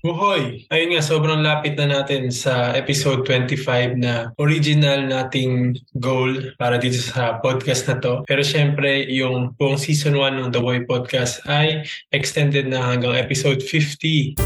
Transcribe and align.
Buhoy! 0.00 0.64
Ayun 0.72 0.96
nga, 0.96 1.04
sobrang 1.04 1.44
lapit 1.44 1.76
na 1.76 1.84
natin 1.84 2.32
sa 2.32 2.72
episode 2.72 3.20
25 3.28 4.00
na 4.00 4.32
original 4.40 5.04
nating 5.04 5.76
goal 6.00 6.56
para 6.56 6.80
dito 6.80 6.96
sa 6.96 7.36
podcast 7.44 7.84
na 7.84 8.00
to. 8.00 8.24
Pero 8.24 8.40
syempre, 8.40 9.04
yung 9.12 9.52
buong 9.60 9.76
season 9.76 10.16
1 10.16 10.40
ng 10.40 10.48
The 10.56 10.60
Boy 10.64 10.88
Podcast 10.88 11.44
ay 11.44 11.84
extended 12.16 12.72
na 12.72 12.80
hanggang 12.80 13.12
episode 13.12 13.60
50. 13.60 14.40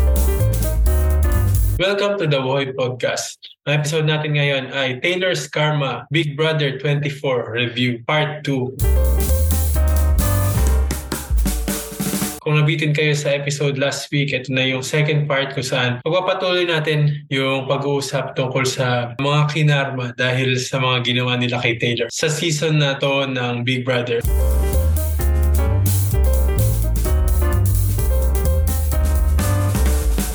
Welcome 1.79 2.19
to 2.19 2.27
The 2.27 2.43
Boy 2.43 2.75
Podcast. 2.75 3.39
Ang 3.71 3.79
episode 3.79 4.11
natin 4.11 4.35
ngayon 4.35 4.75
ay 4.75 4.99
Taylor's 5.07 5.47
Karma 5.47 6.11
Big 6.11 6.35
Brother 6.35 6.83
24 6.83 7.55
Review 7.55 8.03
Part 8.03 8.43
2. 8.43 9.14
Kung 12.45 12.61
nabitin 12.61 12.93
kayo 12.93 13.17
sa 13.17 13.33
episode 13.33 13.81
last 13.81 14.13
week, 14.13 14.37
ito 14.37 14.53
na 14.53 14.69
yung 14.69 14.85
second 14.85 15.25
part 15.25 15.57
kung 15.57 15.65
saan 15.65 16.05
pagpapatuloy 16.05 16.69
natin 16.69 17.25
yung 17.33 17.65
pag-uusap 17.65 18.37
tungkol 18.37 18.69
sa 18.69 19.17
mga 19.17 19.49
kinarma 19.49 20.13
dahil 20.13 20.61
sa 20.61 20.77
mga 20.77 21.09
ginawa 21.09 21.41
nila 21.41 21.57
kay 21.65 21.81
Taylor 21.81 22.13
sa 22.13 22.29
season 22.29 22.85
na 22.85 23.01
to 23.01 23.25
ng 23.25 23.65
Big 23.65 23.81
Brother. 23.81 24.21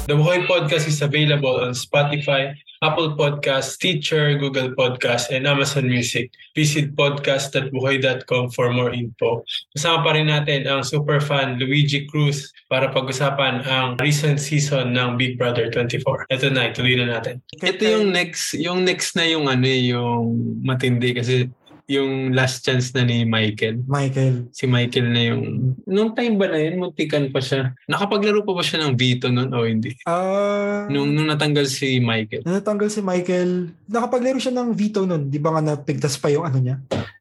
The 0.09 0.17
Buhay 0.17 0.49
Podcast 0.49 0.89
is 0.89 1.05
available 1.05 1.61
on 1.61 1.77
Spotify, 1.77 2.57
Apple 2.79 3.19
Podcast, 3.19 3.75
Teacher, 3.83 4.39
Google 4.39 4.71
Podcast, 4.71 5.35
and 5.35 5.43
Amazon 5.43 5.91
Music. 5.91 6.31
Visit 6.55 6.95
podcast.buhay.com 6.95 8.55
for 8.55 8.71
more 8.71 8.95
info. 8.95 9.43
Kasama 9.75 9.99
pa 9.99 10.15
rin 10.15 10.31
natin 10.31 10.63
ang 10.63 10.87
super 10.87 11.19
fan 11.19 11.59
Luigi 11.59 12.07
Cruz 12.07 12.47
para 12.71 12.87
pag-usapan 12.87 13.67
ang 13.67 13.87
recent 13.99 14.39
season 14.39 14.95
ng 14.95 15.19
Big 15.19 15.35
Brother 15.35 15.67
24. 15.67 16.31
Ito 16.31 16.47
na, 16.55 16.71
ituloy 16.71 16.95
na 16.95 17.19
natin. 17.19 17.43
Ito 17.59 17.83
yung 17.83 18.15
next, 18.15 18.55
yung 18.55 18.87
next 18.87 19.19
na 19.19 19.27
yung 19.27 19.51
ano 19.51 19.67
eh, 19.67 19.91
yung 19.91 20.39
matindi 20.63 21.11
kasi 21.11 21.51
yung 21.89 22.37
last 22.37 22.61
chance 22.61 22.93
na 22.93 23.01
ni 23.01 23.25
Michael. 23.25 23.81
Michael. 23.89 24.53
Si 24.53 24.69
Michael 24.69 25.07
na 25.09 25.21
yung... 25.33 25.73
Nung 25.89 26.13
time 26.13 26.37
ba 26.37 26.45
na 26.45 26.61
yun, 26.61 26.77
muntikan 26.77 27.33
pa 27.33 27.41
siya. 27.41 27.73
Nakapaglaro 27.89 28.45
pa 28.45 28.53
ba 28.53 28.61
siya 28.61 28.85
ng 28.85 28.93
veto 28.93 29.33
nun 29.33 29.49
o 29.49 29.65
hindi? 29.65 29.97
Ah... 30.05 30.85
Nung, 30.85 31.09
nung 31.09 31.25
natanggal 31.25 31.65
si 31.65 31.97
Michael. 31.97 32.45
Nung 32.45 32.61
natanggal 32.61 32.93
si 32.93 33.01
Michael, 33.01 33.73
nakapaglaro 33.89 34.37
siya 34.37 34.53
ng 34.53 34.69
veto 34.77 35.09
nun. 35.09 35.33
Di 35.33 35.41
ba 35.41 35.57
nga 35.57 35.73
napigtas 35.73 36.13
pa 36.21 36.29
yung 36.29 36.45
ano 36.45 36.61
niya? 36.61 36.77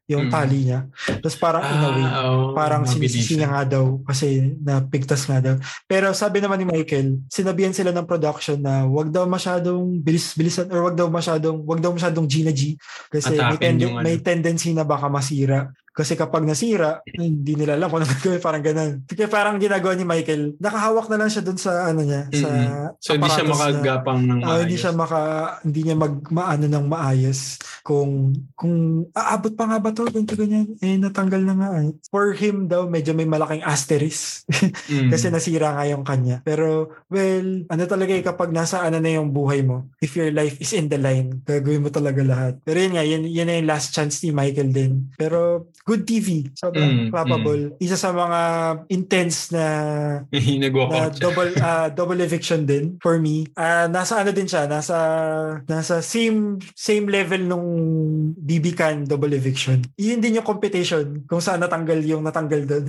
Yung 0.09 0.25
Mm. 0.25 0.33
tali 0.33 0.57
niya. 0.65 0.89
Tapos 1.21 1.37
parang 1.37 1.61
in 1.61 1.77
a 1.77 1.89
way, 1.91 2.01
Ah, 2.03 2.25
oo, 2.25 2.43
parang 2.51 2.81
mabilis. 2.81 3.13
sinisisi 3.13 3.37
niya 3.37 3.47
nga 3.47 3.63
daw 3.69 4.01
kasi 4.03 4.25
napigtas 4.57 5.21
nga 5.23 5.37
daw. 5.39 5.55
Pero 5.85 6.09
sabi 6.11 6.41
naman 6.41 6.57
ni 6.57 6.65
Michael, 6.65 7.21
sinabihan 7.29 7.69
sila 7.69 7.93
ng 7.93 8.03
production 8.03 8.57
na 8.57 8.83
wag 8.83 9.07
daw 9.07 9.23
masyadong 9.23 10.01
bilis-bilisan 10.01 10.65
or 10.67 10.81
wag 10.83 10.97
daw 10.97 11.05
masyadong 11.07 11.61
wag 11.61 11.77
daw 11.77 11.93
masyadong 11.93 12.25
Gina 12.25 12.49
G 12.49 12.73
kasi 13.07 13.31
may, 13.31 13.55
tenden- 13.55 13.79
yung 13.79 13.95
ano. 13.95 14.03
may 14.03 14.17
tendency 14.17 14.73
na 14.73 14.81
baka 14.81 15.05
masira. 15.05 15.69
Kasi 15.99 16.15
kapag 16.15 16.47
nasira, 16.47 17.03
hindi 17.05 17.53
nila 17.53 17.75
alam 17.75 17.91
kung 17.91 17.99
ano 17.99 18.07
gagawin. 18.15 18.39
Parang 18.39 18.63
ganun. 18.63 18.91
Kaya 19.03 19.27
parang 19.27 19.59
ginagawa 19.59 19.93
ni 19.93 20.07
Michael, 20.07 20.55
nakahawak 20.57 21.11
na 21.11 21.19
lang 21.19 21.27
siya 21.27 21.43
dun 21.43 21.59
sa 21.59 21.85
ano 21.85 22.01
niya. 22.01 22.31
Sa 22.31 22.47
Mm-mm. 22.47 22.87
So 22.97 23.09
hindi 23.13 23.27
siya 23.27 23.43
makagapang 23.43 24.19
ng 24.21 24.39
Ah, 24.39 24.47
maayos. 24.49 24.61
hindi 24.63 24.77
siya 24.77 24.91
maka 24.93 25.19
hindi 25.61 25.81
niya 25.83 25.95
mag 25.95 26.15
maano 26.29 26.65
ng 26.65 26.85
maayos 26.85 27.39
kung 27.81 28.31
kung 28.53 28.75
aabot 29.11 29.51
pa 29.51 29.65
nga 29.65 29.77
ba 29.77 29.89
to 29.89 30.05
ganito 30.05 30.35
ganyan 30.35 30.77
eh 30.77 30.95
natanggal 30.95 31.41
na 31.41 31.55
nga 31.55 31.69
eh. 31.79 31.89
for 32.05 32.31
him 32.31 32.65
daw 32.65 32.85
medyo 32.85 33.11
may 33.11 33.25
malaking 33.25 33.59
asterisk 33.61 34.45
Mm. 34.89 35.09
kasi 35.09 35.29
nasira 35.29 35.71
nga 35.71 35.85
yung 35.85 36.01
kanya 36.01 36.41
pero 36.41 36.89
well 37.07 37.63
ano 37.65 37.83
talaga 37.85 38.11
eh 38.11 38.21
kapag 38.21 38.49
nasa 38.49 38.81
ano 38.81 38.97
na 38.97 39.11
yung 39.11 39.29
buhay 39.29 39.61
mo 39.61 39.89
if 39.99 40.13
your 40.13 40.29
life 40.29 40.57
is 40.57 40.71
in 40.71 40.85
the 40.85 40.97
line 40.97 41.41
gagawin 41.43 41.81
mo 41.81 41.89
talaga 41.89 42.21
lahat 42.21 42.53
pero 42.59 42.77
yun 42.77 42.93
nga 42.93 43.03
yun, 43.03 43.23
yun 43.23 43.45
na 43.45 43.57
yung 43.57 43.67
last 43.67 43.91
chance 43.91 44.21
ni 44.21 44.29
Michael 44.29 44.69
din 44.69 45.09
pero 45.13 45.69
good 45.89 46.05
TV 46.05 46.45
Mm, 46.45 46.53
sobrang 46.53 46.93
clappable 47.09 47.73
isa 47.81 47.97
sa 47.97 48.13
mga 48.13 48.41
intense 48.87 49.49
na 49.49 49.65
na 50.29 51.09
double 51.09 51.49
ah, 51.65 51.89
double 51.89 52.21
eviction 52.21 52.61
din 52.63 53.01
for 53.01 53.17
me. 53.17 53.49
Ah 53.55 53.89
nasa 53.89 54.21
ano 54.21 54.29
din 54.29 54.45
siya, 54.45 54.69
nasa 54.69 54.97
nasa 55.65 56.05
same 56.05 56.61
same 56.77 57.09
level 57.09 57.41
nung 57.41 57.67
BB 58.35 58.77
Can 58.77 58.97
double 59.03 59.33
eviction. 59.33 59.81
Yun 59.97 60.19
din 60.19 60.37
yung 60.37 60.45
competition 60.45 61.25
kung 61.25 61.41
saan 61.41 61.59
natanggal 61.59 61.97
yung 62.03 62.21
natanggal 62.21 62.65
doon. 62.65 62.85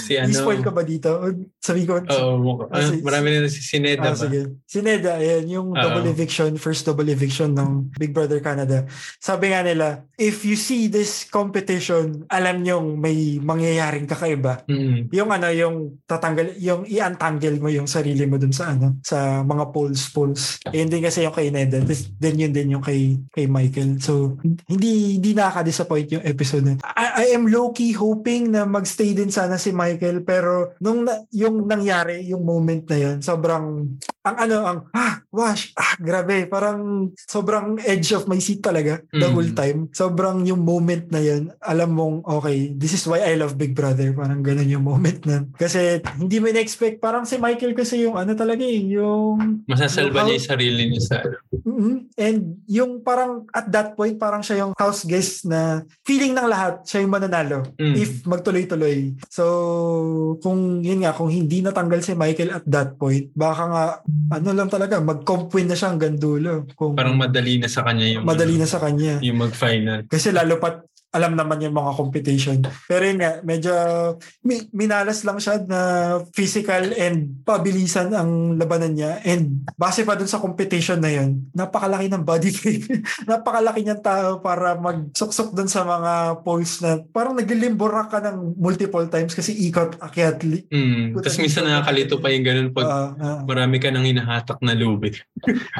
Si 0.00 0.16
ano. 0.18 0.26
I-spoil 0.26 0.60
ka 0.60 0.72
ba 0.72 0.82
dito? 0.82 1.14
Sabi 1.62 1.86
ko. 1.86 2.02
Oo, 2.02 2.66
Ah, 2.70 2.80
ah, 2.80 2.82
si- 2.82 3.02
marami 3.04 3.28
na 3.36 3.46
si 3.46 3.60
Sineda 3.60 4.10
Ah, 4.10 4.16
ba? 4.16 4.18
sige. 4.18 4.58
Si 4.64 4.80
Neda, 4.80 5.20
ayan, 5.20 5.46
yung 5.46 5.68
Oo. 5.70 5.78
double 5.78 6.08
eviction, 6.08 6.56
first 6.56 6.82
double 6.82 7.06
eviction 7.06 7.52
ng 7.52 7.92
Big 7.94 8.10
Brother 8.10 8.40
Canada. 8.40 8.88
Sabi 9.20 9.52
nga 9.52 9.62
nila, 9.62 10.02
if 10.16 10.42
you 10.42 10.56
see 10.56 10.88
this 10.88 11.28
competition, 11.28 12.13
alam 12.28 12.60
nyong 12.60 12.96
may 12.96 13.38
mangyayaring 13.38 14.06
kakaiba 14.06 14.62
Mm. 14.64 15.10
yung 15.10 15.30
ano 15.30 15.48
yung 15.50 15.76
tatanggal 16.04 16.54
yung 16.58 16.82
i-untangle 16.84 17.58
mo 17.58 17.68
yung 17.68 17.86
sarili 17.86 18.24
mo 18.24 18.36
dun 18.36 18.52
sa 18.52 18.72
ano 18.72 18.96
sa 19.02 19.42
mga 19.42 19.70
polls 19.70 20.08
polls 20.10 20.58
yun 20.70 20.88
din 20.88 21.02
kasi 21.02 21.22
yung 21.22 21.34
kay 21.34 21.50
This- 21.84 22.10
then 22.16 22.36
yun 22.36 22.52
din 22.52 22.74
yung 22.74 22.84
kay 22.84 23.18
kay 23.30 23.46
Michael 23.46 23.98
so 23.98 24.36
hindi 24.66 25.18
hindi 25.18 25.32
nakaka-disappoint 25.32 26.08
yung 26.12 26.24
episode 26.24 26.64
na 26.64 26.74
I, 26.94 27.06
I 27.24 27.36
am 27.36 27.46
low-key 27.46 27.94
hoping 27.94 28.50
na 28.50 28.64
magstay 28.64 29.12
din 29.12 29.30
sana 29.30 29.56
si 29.56 29.70
Michael 29.70 30.22
pero 30.22 30.74
nung 30.78 31.04
na, 31.04 31.22
yung 31.30 31.64
nangyari 31.64 32.24
yung 32.24 32.42
moment 32.42 32.84
na 32.86 32.96
yun 32.96 33.16
sobrang 33.20 33.86
ang 34.24 34.36
ano 34.40 34.56
ang 34.64 34.78
ah 34.92 35.20
wash 35.30 35.72
ah 35.74 35.94
grabe 35.96 36.48
parang 36.48 37.10
sobrang 37.16 37.76
edge 37.80 38.12
of 38.12 38.24
my 38.24 38.38
seat 38.38 38.60
talaga 38.60 39.00
the 39.10 39.24
Mm. 39.24 39.34
whole 39.34 39.52
time 39.52 39.78
sobrang 39.90 40.44
yung 40.44 40.60
moment 40.60 41.08
na 41.08 41.20
yun 41.20 41.52
alam 41.60 41.90
mong 42.04 42.20
okay 42.22 42.70
this 42.70 42.92
is 42.92 43.02
why 43.02 43.18
I 43.18 43.34
love 43.34 43.56
Big 43.56 43.72
Brother 43.72 44.12
parang 44.12 44.38
ganun 44.40 44.68
yung 44.68 44.84
moment 44.84 45.16
na 45.22 45.48
kasi 45.50 45.80
hindi 46.14 46.36
mo 46.36 46.46
na-expect 46.46 47.00
parang 47.00 47.24
si 47.24 47.36
Michael 47.36 47.72
kasi 47.72 48.04
yung 48.04 48.14
ano 48.14 48.32
talaga 48.32 48.60
eh 48.60 48.84
yung 48.86 49.64
Masasalba 49.64 50.20
Yung 50.20 50.26
niya 50.26 50.36
yung 50.36 50.50
sarili 50.50 50.82
niya 50.86 51.02
sa. 51.02 51.16
Mhm. 51.56 51.94
and 52.14 52.38
yung 52.66 53.00
parang 53.00 53.32
at 53.50 53.66
that 53.66 53.92
point 53.92 54.14
parang 54.14 54.40
siya 54.40 54.60
yung 54.60 54.72
house 54.74 55.02
guest 55.02 55.44
na 55.44 55.62
feeling 56.02 56.32
ng 56.32 56.44
lahat 56.44 56.84
siya 56.84 57.00
yung 57.00 57.10
mananalo 57.10 57.64
Mm. 57.74 57.96
if 57.96 58.10
magtuloy-tuloy 58.24 59.16
so 59.26 59.44
kung 60.38 60.60
yun 60.80 61.00
nga 61.00 61.12
kung 61.12 61.28
hindi 61.28 61.60
natanggal 61.60 62.00
si 62.00 62.12
Michael 62.12 62.52
at 62.52 62.64
that 62.66 62.94
point 62.94 63.32
baka 63.32 63.62
nga 63.64 63.84
ano 64.30 64.50
lang 64.52 64.68
talaga 64.68 65.00
mag-comp 65.00 65.48
win 65.50 65.66
na 65.66 65.74
siya 65.74 65.90
hanggang 65.90 66.14
dulo 66.14 66.68
kung 66.74 66.92
Parang 66.92 67.16
madali 67.16 67.56
na 67.56 67.66
sa 67.66 67.80
kanya 67.80 68.06
yung 68.10 68.24
madali 68.24 68.54
na 68.54 68.66
sa 68.66 68.76
kanya 68.76 69.18
yung 69.20 69.38
mag-final. 69.38 70.04
kasi 70.06 70.28
lalo 70.28 70.58
pat 70.58 70.84
alam 71.14 71.32
naman 71.32 71.62
yung 71.62 71.72
mga 71.72 71.94
competition. 71.94 72.58
Pero 72.84 73.02
yun 73.02 73.16
nga, 73.16 73.38
medyo 73.40 73.70
mi- 74.40 74.66
minalas 74.68 75.22
lang 75.22 75.38
siya 75.38 75.62
na 75.62 75.80
physical 76.28 76.90
and 76.92 77.40
pabilisan 77.40 78.10
ang 78.10 78.30
labanan 78.54 78.92
niya. 78.92 79.22
And 79.22 79.62
base 79.72 80.02
pa 80.02 80.12
dun 80.12 80.26
sa 80.26 80.38
competition 80.38 80.98
na 80.98 81.08
yun, 81.08 81.46
napakalaki 81.52 82.10
ng 82.10 82.22
body 82.22 82.50
frame. 82.50 82.84
napakalaki 83.30 83.80
niyang 83.80 84.02
tao 84.02 84.38
para 84.38 84.74
magsuksok 84.74 85.54
dun 85.54 85.70
sa 85.70 85.82
mga 85.82 86.12
poles 86.42 86.82
na 86.82 86.98
parang 87.06 87.32
naglilimbora 87.32 88.06
ka 88.06 88.18
ng 88.20 88.58
multiple 88.58 89.06
times 89.06 89.32
kasi 89.32 89.54
ikot, 89.64 89.96
akyat. 89.96 90.42
li- 90.42 90.66
Mm. 90.66 91.14
Tapos 91.14 91.38
minsan 91.38 91.62
nakakalito 91.62 92.18
pa 92.18 92.28
yung 92.28 92.42
ganun 92.42 92.68
pag 92.70 92.86
Ah, 92.86 93.10
ah. 93.14 93.38
marami 93.44 93.78
ka 93.78 93.88
nang 93.88 94.02
hinahatak 94.02 94.58
na 94.58 94.74
lubid. 94.74 95.22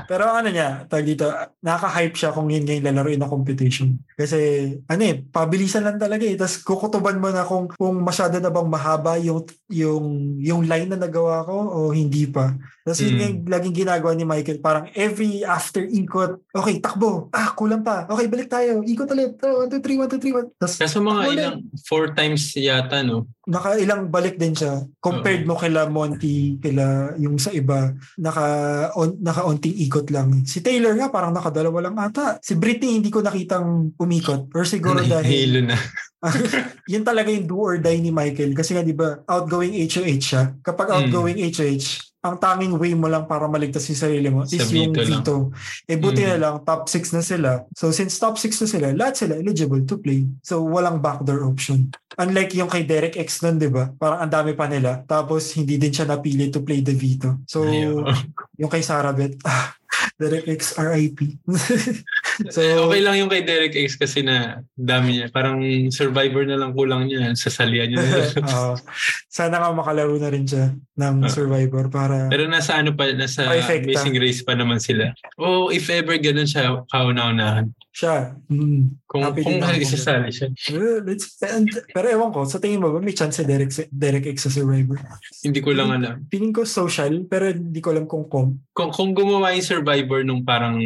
Pero 0.04 0.28
ano 0.28 0.48
niya, 0.48 0.84
tag 0.86 1.04
dito, 1.04 1.26
nakaka-hype 1.60 2.14
siya 2.14 2.30
kung 2.30 2.48
yun 2.48 2.62
nga 2.62 2.74
yung 2.74 2.86
lalaroin 2.86 3.20
na 3.20 3.28
competition. 3.28 3.96
Kasi, 4.14 4.38
ano 4.86 5.02
eh, 5.02 5.22
pabilisan 5.22 5.82
lang 5.82 5.98
talaga 5.98 6.22
eh. 6.22 6.34
Tapos 6.34 6.60
kukutuban 6.60 7.18
mo 7.18 7.28
na 7.28 7.42
kung, 7.42 7.66
kung 7.70 7.98
masyado 8.00 8.38
na 8.38 8.48
bang 8.48 8.68
mahaba 8.68 9.16
yung, 9.18 9.42
yung, 9.68 10.36
yung 10.38 10.62
line 10.64 10.88
na 10.88 11.00
nagawa 11.00 11.42
ko 11.42 11.56
o 11.56 11.78
hindi 11.90 12.26
pa. 12.26 12.54
Tapos 12.84 13.00
yun 13.00 13.12
Mm. 13.14 13.16
nga 13.16 13.26
yung 13.26 13.40
laging 13.48 13.76
ginagawa 13.80 14.12
ni 14.12 14.24
Michael. 14.24 14.60
Parang 14.60 14.84
every 14.92 15.40
after 15.40 15.80
ikot, 15.82 16.36
okay, 16.52 16.78
takbo. 16.78 17.32
Ah, 17.32 17.52
kulang 17.52 17.80
pa. 17.80 18.04
Okay, 18.06 18.28
balik 18.28 18.48
tayo. 18.48 18.84
Ikot 18.84 19.08
ulit. 19.08 19.40
Oh, 19.40 19.64
1, 19.64 19.72
2, 19.72 19.80
3, 19.80 20.04
1, 20.04 20.08
2, 20.10 20.20
3, 20.20 20.36
1. 20.36 20.60
Tapos 20.60 20.74
Kaso 20.76 21.00
mga 21.00 21.20
ulit. 21.24 21.36
ilang, 21.40 21.56
four 21.82 22.12
times 22.12 22.52
yata, 22.54 23.00
no? 23.00 23.24
nakailang 23.44 24.08
balik 24.08 24.40
din 24.40 24.56
siya 24.56 24.88
compared 25.04 25.44
mo 25.44 25.52
kila 25.52 25.84
Monty 25.84 26.56
kila 26.64 27.12
yung 27.20 27.36
sa 27.36 27.52
iba 27.52 27.92
naka 28.16 28.88
on, 28.96 29.20
naka-onting 29.54 29.76
ikot 29.86 30.06
lang. 30.10 30.28
Si 30.44 30.58
Taylor 30.60 30.94
nga 30.98 31.08
parang 31.10 31.30
nakadalawa 31.30 31.78
lang 31.90 31.96
ata. 31.98 32.38
Si 32.42 32.58
Britney 32.58 32.98
hindi 32.98 33.10
ko 33.10 33.22
nakitang 33.22 33.94
umikot. 33.94 34.50
Or 34.54 34.66
siguro 34.66 35.00
dahil 35.00 35.70
na. 35.70 35.78
yun 36.92 37.04
talaga 37.04 37.28
yung 37.28 37.44
do 37.46 37.60
or 37.60 37.76
die 37.78 38.00
ni 38.00 38.10
Michael. 38.10 38.56
Kasi 38.56 38.72
nga 38.74 38.82
di 38.82 38.96
ba 38.96 39.20
outgoing 39.28 39.76
HOH 39.76 40.24
siya. 40.24 40.42
Kapag 40.64 40.88
Mm. 40.90 40.94
outgoing 40.96 41.38
HOH 41.52 42.13
ang 42.24 42.40
tanging 42.40 42.72
way 42.80 42.96
mo 42.96 43.04
lang 43.04 43.28
para 43.28 43.44
maligtas 43.44 43.84
yung 43.86 44.00
sarili 44.00 44.32
mo 44.32 44.48
Sa 44.48 44.56
is 44.56 44.72
yung 44.72 44.96
veto 44.96 45.04
veto. 45.04 45.36
Eh 45.84 46.00
buti 46.00 46.24
Mm. 46.24 46.30
na 46.32 46.38
lang 46.40 46.54
top 46.64 46.88
6 46.88 47.12
na 47.12 47.20
sila. 47.20 47.50
So 47.76 47.92
since 47.92 48.16
top 48.16 48.40
6 48.40 48.64
na 48.64 48.66
sila, 48.66 48.86
lahat 48.90 49.14
sila 49.20 49.36
eligible 49.36 49.84
to 49.84 50.00
play. 50.00 50.24
So 50.40 50.64
walang 50.64 51.04
backdoor 51.04 51.44
option. 51.44 51.92
Unlike 52.16 52.56
yung 52.56 52.70
kay 52.70 52.82
Derek 52.82 53.18
X 53.18 53.42
nun, 53.42 53.58
di 53.58 53.68
ba? 53.68 53.92
Parang 53.92 54.24
ang 54.24 54.32
dami 54.32 54.56
pa 54.56 54.64
nila. 54.64 55.04
Tapos 55.04 55.52
hindi 55.52 55.76
din 55.76 55.92
siya 55.92 56.08
napili 56.08 56.48
to 56.48 56.64
play 56.64 56.80
the 56.80 56.96
veto. 56.96 57.44
So 57.44 57.62
Ayaw. 57.62 58.08
yung 58.56 58.70
kay 58.72 58.80
Sarah 58.80 59.12
Beth. 59.12 59.36
Ah, 59.44 59.76
Derek 60.14 60.46
X 60.46 60.78
RIP. 60.78 61.38
so, 62.54 62.60
okay 62.86 63.00
lang 63.02 63.18
yung 63.18 63.30
kay 63.30 63.42
Derek 63.42 63.74
X 63.74 63.98
kasi 63.98 64.22
na 64.22 64.62
dami 64.78 65.18
niya. 65.18 65.26
Parang 65.34 65.58
survivor 65.90 66.46
na 66.46 66.54
lang 66.54 66.70
kulang 66.72 67.10
niya. 67.10 67.34
Sasalian 67.34 67.94
niya. 67.94 68.02
uh, 68.46 68.78
sana 69.26 69.58
nga 69.58 69.74
makalaro 69.74 70.14
na 70.16 70.30
rin 70.30 70.46
siya 70.46 70.70
ng 70.94 71.16
uh, 71.26 71.30
survivor 71.30 71.90
para... 71.90 72.30
Pero 72.30 72.46
nasa 72.46 72.78
ano 72.78 72.94
pa, 72.94 73.10
nasa. 73.10 73.50
Amazing 73.50 74.16
Race 74.22 74.42
pa 74.46 74.54
naman 74.54 74.78
sila. 74.78 75.10
O 75.34 75.66
oh, 75.68 75.74
if 75.74 75.90
ever 75.90 76.14
ganun 76.16 76.46
siya, 76.46 76.86
kauna-unahan. 76.94 77.74
Siya. 77.94 78.34
Mm, 78.50 79.06
kung 79.06 79.22
kung 79.38 79.62
isasali 79.78 80.34
siya. 80.34 80.50
Uh, 80.74 80.98
let's, 81.06 81.38
and, 81.46 81.70
pero 81.94 82.10
ewan 82.10 82.34
ko, 82.34 82.42
sa 82.42 82.58
tingin 82.58 82.82
mo 82.82 82.90
ba 82.90 82.98
may 82.98 83.14
chance 83.14 83.38
si 83.38 83.46
Derek, 83.46 83.70
Derek 83.86 84.34
X 84.34 84.50
sa 84.50 84.50
Survivor? 84.50 84.98
Hindi 85.46 85.62
ko 85.62 85.70
lang 85.70 85.94
alam. 85.94 86.26
Piling 86.26 86.50
ko 86.50 86.66
social, 86.66 87.22
pero 87.30 87.54
hindi 87.54 87.78
ko 87.78 87.94
alam 87.94 88.10
kung 88.10 88.26
kung. 88.26 88.58
Kung, 88.74 88.90
kung 88.90 89.14
gumawa 89.14 89.54
yung 89.54 89.62
Survivor 89.62 90.26
nung 90.26 90.42
parang 90.42 90.82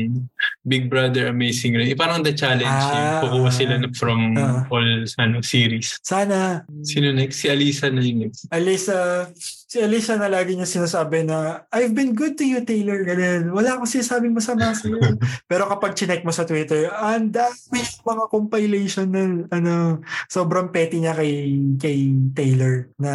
Big 0.61 0.93
Brother 0.93 1.33
Amazing 1.33 1.81
Race, 1.81 1.89
eh, 1.89 1.97
parang 1.97 2.21
The 2.21 2.37
Challenge, 2.37 2.69
ah, 2.69 2.93
yung 2.93 3.13
kukuha 3.25 3.51
sila 3.57 3.75
from 3.97 4.37
uh, 4.37 4.69
all 4.69 5.09
ano, 5.17 5.41
series. 5.41 5.97
Sana. 6.05 6.69
Sino 6.85 7.09
next? 7.17 7.41
Si 7.41 7.49
Alisa 7.49 7.89
na 7.89 8.05
yung 8.05 8.29
next. 8.29 8.45
Alisa, 8.53 9.25
si 9.69 9.85
Alisa 9.85 10.17
na 10.17 10.33
lagi 10.33 10.57
niya 10.57 10.65
sinasabi 10.65 11.29
na, 11.29 11.69
I've 11.69 11.93
been 11.93 12.17
good 12.17 12.41
to 12.41 12.45
you, 12.49 12.65
Taylor. 12.65 13.05
Ganun. 13.05 13.53
Wala 13.53 13.77
akong 13.77 13.93
sinasabing 13.93 14.33
masama 14.33 14.73
sa 14.73 14.89
iyo. 14.89 14.97
Pero 15.51 15.69
kapag 15.69 15.93
chinek 15.93 16.25
mo 16.25 16.33
sa 16.33 16.49
Twitter, 16.49 16.89
ang 16.89 17.29
dami 17.29 17.85
mga 17.85 18.25
compilation 18.33 19.13
na 19.13 19.45
ano, 19.53 20.01
sobrang 20.33 20.73
petty 20.73 21.05
niya 21.05 21.13
kay, 21.13 21.53
kay 21.77 22.17
Taylor 22.33 22.89
na 22.97 23.13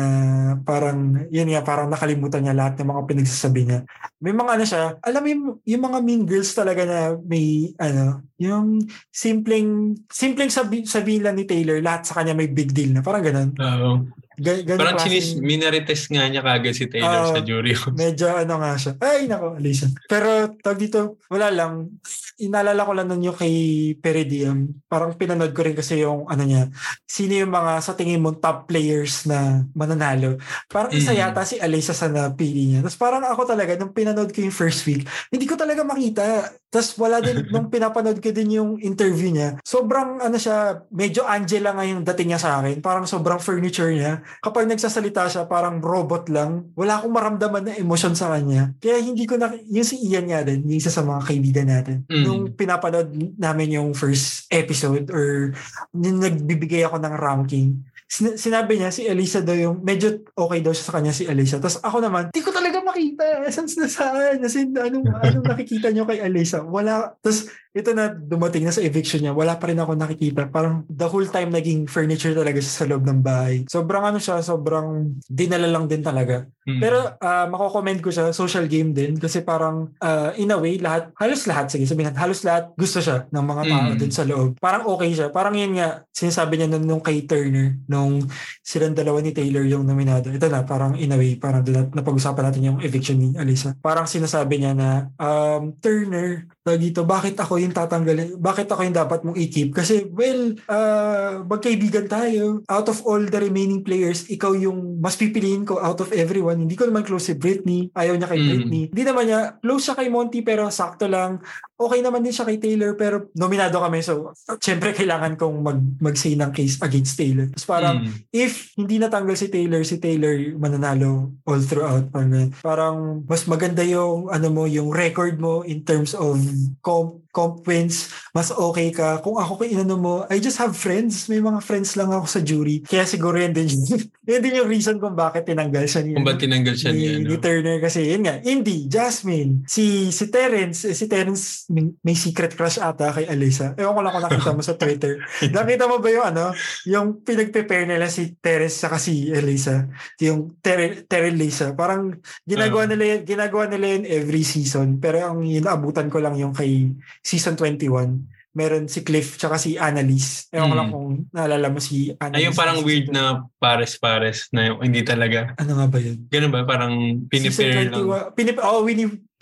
parang, 0.61 1.25
yun 1.33 1.49
nga, 1.49 1.65
parang 1.65 1.89
nakalimutan 1.89 2.45
niya 2.45 2.53
lahat 2.53 2.77
ng 2.77 2.89
mga 2.93 3.01
pinagsasabi 3.09 3.61
niya. 3.65 3.79
May 4.21 4.37
mga 4.37 4.51
ano 4.53 4.65
siya, 4.69 4.83
alam 5.01 5.21
mo 5.25 5.27
yung, 5.33 5.45
yung 5.65 5.83
mga 5.89 5.99
mean 6.05 6.23
girls 6.29 6.53
talaga 6.53 6.85
na 6.85 7.17
may, 7.25 7.73
ano, 7.81 8.21
yung 8.43 8.67
simpleng, 9.07 9.95
simpleng 10.11 10.51
sabi, 10.51 10.83
sabihin 10.83 11.23
lang 11.23 11.39
ni 11.39 11.47
Taylor, 11.47 11.79
lahat 11.79 12.03
sa 12.03 12.19
kanya 12.19 12.35
may 12.35 12.51
big 12.51 12.75
deal 12.75 12.91
na. 12.91 12.99
Parang 12.99 13.23
ganun. 13.23 13.55
Oo. 13.55 13.91
Uh, 14.03 14.23
Gan- 14.33 14.65
Parang 14.81 14.97
chinis, 14.97 15.37
minarites 15.37 16.09
nga 16.09 16.25
niya 16.25 16.41
kagad 16.41 16.73
si 16.73 16.89
Taylor 16.89 17.29
uh, 17.29 17.37
sa 17.37 17.41
jury. 17.45 17.77
medyo 17.93 18.33
ano 18.33 18.57
nga 18.57 18.73
siya. 18.73 18.93
Ay, 18.97 19.29
nako, 19.29 19.61
Alisa. 19.61 19.93
Pero 20.09 20.57
tag 20.57 20.81
dito, 20.81 21.21
wala 21.29 21.53
lang. 21.53 22.01
Inalala 22.41 22.81
ko 22.81 22.97
lang 22.97 23.13
nun 23.13 23.21
yung 23.21 23.37
kay 23.37 23.53
Peridium. 24.01 24.73
Parang 24.89 25.13
pinanood 25.13 25.53
ko 25.53 25.61
rin 25.61 25.77
kasi 25.77 26.01
yung 26.01 26.25
ano 26.25 26.41
niya. 26.49 26.65
Sino 27.05 27.45
yung 27.45 27.53
mga 27.53 27.77
sa 27.85 27.93
tingin 27.93 28.25
mo 28.25 28.33
top 28.33 28.65
players 28.65 29.29
na 29.29 29.69
mananalo. 29.77 30.41
Parang 30.65 30.89
mm. 30.89 30.97
isa 30.97 31.13
yata 31.13 31.45
si 31.45 31.61
Alisa 31.61 31.93
sa 31.93 32.09
napili 32.09 32.73
niya. 32.73 32.81
Tapos 32.81 32.97
parang 32.97 33.21
ako 33.21 33.45
talaga, 33.45 33.77
nung 33.77 33.93
pinanood 33.93 34.33
ko 34.33 34.41
yung 34.41 34.55
first 34.55 34.81
week, 34.89 35.05
hindi 35.29 35.45
ko 35.45 35.53
talaga 35.53 35.85
makita. 35.85 36.57
Tapos 36.73 36.97
wala 36.97 37.21
din, 37.21 37.45
nung 37.53 37.69
pinapanood 37.69 38.17
ko 38.17 38.33
din 38.33 38.57
yung 38.57 38.81
interview 38.81 39.29
niya, 39.29 39.61
sobrang 39.61 40.17
ano 40.17 40.41
siya, 40.41 40.81
medyo 40.89 41.21
Angela 41.21 41.77
nga 41.77 41.85
yung 41.85 42.01
dating 42.01 42.33
niya 42.33 42.41
sa 42.41 42.57
akin. 42.57 42.81
Parang 42.81 43.05
sobrang 43.05 43.37
furniture 43.37 43.93
niya 43.93 44.25
kapag 44.41 44.65
nagsasalita 44.65 45.29
siya, 45.29 45.45
parang 45.45 45.77
robot 45.77 46.33
lang. 46.33 46.73
Wala 46.73 46.97
akong 46.97 47.13
maramdaman 47.13 47.63
na 47.69 47.77
emosyon 47.77 48.17
sa 48.17 48.33
kanya. 48.33 48.73
Kaya 48.81 48.97
hindi 48.97 49.29
ko 49.29 49.37
na, 49.37 49.53
yung 49.69 49.85
si 49.85 50.01
Ian 50.09 50.25
nga 50.25 50.41
din, 50.41 50.65
yung 50.65 50.81
isa 50.81 50.89
sa 50.89 51.05
mga 51.05 51.21
kaibigan 51.29 51.69
natin. 51.69 51.97
Mm. 52.09 52.25
Nung 52.25 52.41
pinapanood 52.57 53.13
namin 53.37 53.77
yung 53.77 53.93
first 53.93 54.49
episode 54.49 55.13
or 55.13 55.53
yung 55.93 56.17
nagbibigay 56.17 56.81
ako 56.81 56.97
ng 56.97 57.13
ranking, 57.13 57.85
sin- 58.13 58.37
sinabi 58.37 58.77
niya 58.77 58.93
si 58.93 59.09
Elisa 59.09 59.41
daw 59.41 59.57
yung 59.57 59.81
medyo 59.81 60.21
okay 60.37 60.61
daw 60.61 60.69
siya 60.69 60.85
sa 60.85 60.95
kanya 61.01 61.09
si 61.09 61.25
Elisa. 61.25 61.57
Tapos 61.57 61.81
ako 61.81 61.97
naman, 61.97 62.29
di 62.29 62.45
ko 62.45 62.53
talaga 62.53 62.77
makita. 62.85 63.41
Essence 63.41 63.73
na 63.81 63.89
saan? 63.89 64.37
As 64.45 64.53
in, 64.53 64.69
anong, 64.77 65.09
anong 65.09 65.49
nakikita 65.49 65.89
niyo 65.89 66.05
kay 66.05 66.21
Elisa? 66.21 66.61
Wala. 66.61 67.17
Tapos 67.17 67.49
ito 67.73 67.89
na 67.97 68.13
dumating 68.13 68.69
na 68.69 68.73
sa 68.73 68.85
eviction 68.85 69.25
niya, 69.25 69.33
wala 69.33 69.57
pa 69.57 69.65
rin 69.65 69.81
ako 69.81 69.97
nakikita. 69.97 70.45
Parang 70.53 70.85
the 70.85 71.09
whole 71.09 71.25
time 71.25 71.49
naging 71.49 71.89
furniture 71.89 72.37
talaga 72.37 72.61
siya 72.61 72.73
sa 72.73 72.85
loob 72.85 73.01
ng 73.01 73.25
bahay. 73.25 73.65
Sobrang 73.65 74.05
ano 74.05 74.21
siya, 74.21 74.45
sobrang 74.45 75.17
dinala 75.25 75.65
lang 75.65 75.89
din 75.89 76.05
talaga. 76.05 76.45
Mm-hmm. 76.69 76.79
Pero 76.79 77.17
uh, 77.17 77.45
mako-comment 77.49 77.99
ko 77.99 78.13
siya, 78.13 78.29
social 78.29 78.69
game 78.69 78.93
din 78.93 79.17
kasi 79.17 79.41
parang 79.41 79.89
uh, 79.97 80.31
in 80.37 80.53
a 80.53 80.57
way, 80.61 80.77
lahat, 80.77 81.09
halos 81.17 81.49
lahat, 81.49 81.73
sige 81.73 81.89
sabihin 81.89 82.13
halos 82.13 82.45
lahat 82.45 82.71
gusto 82.77 83.01
siya 83.01 83.25
ng 83.33 83.45
mga 83.45 83.63
tao 83.65 83.81
mm-hmm. 83.89 83.99
din 83.99 84.13
sa 84.13 84.23
loob. 84.23 84.61
Parang 84.61 84.85
okay 84.85 85.09
siya. 85.09 85.33
Parang 85.33 85.57
yun 85.57 85.73
nga, 85.73 86.05
sinasabi 86.13 86.61
niya 86.61 86.69
nung, 86.69 86.85
nung 86.85 87.01
kay 87.01 87.25
Turner, 87.25 87.73
nung 87.89 88.21
silang 88.61 88.93
dalawa 88.93 89.17
ni 89.17 89.33
Taylor 89.33 89.65
yung 89.65 89.81
nominado. 89.81 90.29
Ito 90.29 90.45
na, 90.45 90.61
parang 90.61 90.93
in 90.93 91.09
a 91.09 91.17
way, 91.17 91.41
parang 91.41 91.65
napag-usapan 91.65 92.53
natin 92.53 92.69
yung 92.69 92.79
eviction 92.85 93.17
ni 93.17 93.33
Alisa. 93.33 93.73
Parang 93.81 94.05
sinasabi 94.05 94.61
niya 94.61 94.77
na, 94.77 95.09
um, 95.17 95.73
Turner, 95.81 96.45
dito, 96.77 97.01
bakit 97.03 97.33
ako 97.35 97.62
yung 97.63 97.75
tatanggalin? 97.75 98.35
Bakit 98.37 98.67
ako 98.67 98.81
yung 98.83 98.97
dapat 98.97 99.19
mong 99.23 99.37
i-keep? 99.39 99.71
Kasi, 99.71 100.05
well, 100.11 100.53
uh, 100.67 101.41
magkaibigan 101.47 102.11
tayo. 102.11 102.61
Out 102.67 102.91
of 102.91 102.99
all 103.07 103.23
the 103.23 103.39
remaining 103.39 103.81
players, 103.81 104.27
ikaw 104.27 104.51
yung 104.53 104.99
mas 104.99 105.15
pipiliin 105.15 105.63
ko 105.63 105.79
out 105.79 106.03
of 106.03 106.11
everyone. 106.11 106.59
Hindi 106.59 106.75
ko 106.75 106.85
naman 106.85 107.07
close 107.07 107.31
si 107.31 107.33
Britney. 107.39 107.89
Ayaw 107.95 108.19
niya 108.19 108.29
kay 108.29 108.39
mm. 108.39 108.47
Britney. 108.47 108.83
Hindi 108.91 109.03
naman 109.03 109.25
niya, 109.31 109.41
close 109.63 109.83
siya 109.87 109.95
kay 109.97 110.07
Monty 110.11 110.39
pero 110.43 110.67
sakto 110.67 111.07
lang. 111.07 111.39
Okay 111.73 111.99
naman 112.05 112.21
din 112.21 112.29
siya 112.29 112.45
kay 112.45 112.61
Taylor 112.61 112.93
pero 112.93 113.33
nominado 113.33 113.81
kami. 113.81 114.05
So, 114.05 114.31
syempre 114.61 114.93
kailangan 114.93 115.33
kong 115.35 115.57
mag, 115.65 115.79
mag-say 115.97 116.37
ng 116.37 116.53
case 116.53 116.77
against 116.85 117.17
Taylor. 117.17 117.49
Tapos 117.49 117.67
parang, 117.67 118.05
mm. 118.05 118.29
if 118.29 118.71
hindi 118.77 119.01
natanggal 119.01 119.33
si 119.33 119.49
Taylor, 119.49 119.81
si 119.81 119.97
Taylor 119.97 120.37
mananalo 120.61 121.33
all 121.49 121.61
throughout. 121.65 122.13
Parang, 122.13 122.53
parang 122.61 122.97
mas 123.25 123.49
maganda 123.49 123.81
yung, 123.81 124.29
ano 124.29 124.47
mo, 124.53 124.69
yung 124.69 124.93
record 124.93 125.41
mo 125.41 125.65
in 125.65 125.81
terms 125.81 126.13
of 126.13 126.37
comp, 126.85 127.25
comp 127.33 127.65
wins, 127.65 128.13
mas 128.29 128.53
okay 128.53 128.93
ka. 128.93 129.17
Kung 129.25 129.41
ako 129.41 129.65
kay 129.65 129.73
inano 129.73 129.97
mo, 129.97 130.13
I 130.29 130.37
just 130.37 130.61
have 130.61 130.77
friends. 130.77 131.25
May 131.25 131.41
mga 131.41 131.65
friends 131.65 131.97
lang 131.97 132.13
ako 132.13 132.29
sa 132.29 132.39
jury. 132.45 132.85
Kaya 132.85 133.09
siguro 133.09 133.41
yun 133.41 133.57
din, 133.57 133.73
yun 134.29 134.41
din 134.45 134.61
yung 134.61 134.69
reason 134.69 135.01
kung 135.01 135.17
bakit 135.17 135.49
tinanggal 135.49 135.89
siya 135.89 136.05
niya. 136.05 136.21
Kung 136.21 136.29
bakit 136.29 136.45
tinanggal 136.45 136.75
siya 136.77 136.91
ni, 136.93 137.01
niya, 137.01 137.13
no? 137.17 137.27
ni 137.33 137.37
Turner. 137.41 137.77
Kasi 137.81 137.99
yun 138.05 138.21
nga, 138.29 138.37
Indy, 138.45 138.85
Jasmine, 138.85 139.65
si 139.65 140.13
si 140.13 140.29
Terence, 140.29 140.85
eh, 140.85 140.93
si 140.93 141.09
Terence 141.09 141.62
may, 141.69 141.93
may 142.03 142.15
secret 142.17 142.57
crush 142.57 142.81
ata 142.81 143.13
kay 143.13 143.29
Alisa. 143.29 143.77
Ewan 143.77 143.95
ko 143.95 144.01
lang 144.03 144.13
kung 144.15 144.25
nakita 144.25 144.51
mo 144.51 144.63
sa 144.65 144.75
Twitter. 144.75 145.21
nakita 145.55 145.87
mo 145.87 146.01
ba 146.03 146.09
yung 146.09 146.25
ano, 146.27 146.45
yung 146.89 147.21
pinag-prepare 147.23 147.87
nila 147.87 148.09
si 148.09 148.35
Terence 148.39 148.81
sa 148.81 148.95
si 148.99 149.31
Elisa, 149.31 149.87
yung 150.19 150.59
Ter 150.59 151.05
Terry 151.07 151.31
Lisa. 151.31 151.71
Parang 151.77 152.15
ginagawa 152.43 152.87
uh, 152.87 152.89
nila 152.91 153.23
ginagawa 153.23 153.69
nila 153.69 153.99
yun 153.99 154.03
every 154.09 154.43
season. 154.43 154.99
Pero 154.99 155.23
ang 155.23 155.45
inaabutan 155.45 156.11
ko 156.11 156.19
lang 156.19 156.35
yung 156.35 156.51
kay 156.51 156.91
season 157.23 157.55
21 157.55 158.33
meron 158.53 158.85
si 158.85 159.01
Cliff 159.01 159.41
tsaka 159.41 159.57
si 159.57 159.81
Annalise. 159.81 160.47
Ewan 160.53 160.69
mm. 160.69 160.69
ko 160.69 160.75
lang 160.77 160.87
hmm. 160.87 160.93
kung 160.93 161.07
naalala 161.33 161.67
mo 161.73 161.81
si 161.81 162.13
Annalise. 162.21 162.37
Ay, 162.37 162.45
yung 162.45 162.57
parang 162.57 162.79
weird 162.85 163.09
na 163.09 163.49
pares-pares 163.57 164.53
na 164.53 164.69
yung 164.69 164.79
hindi 164.85 165.01
talaga. 165.01 165.57
Ano 165.57 165.81
nga 165.81 165.89
ba 165.89 165.97
yun? 165.97 166.29
Ganun 166.29 166.53
ba? 166.53 166.61
Parang 166.61 166.93
pinipair 167.25 167.89
lang. 167.89 168.05
Pinip 168.37 168.61
oh, 168.61 168.85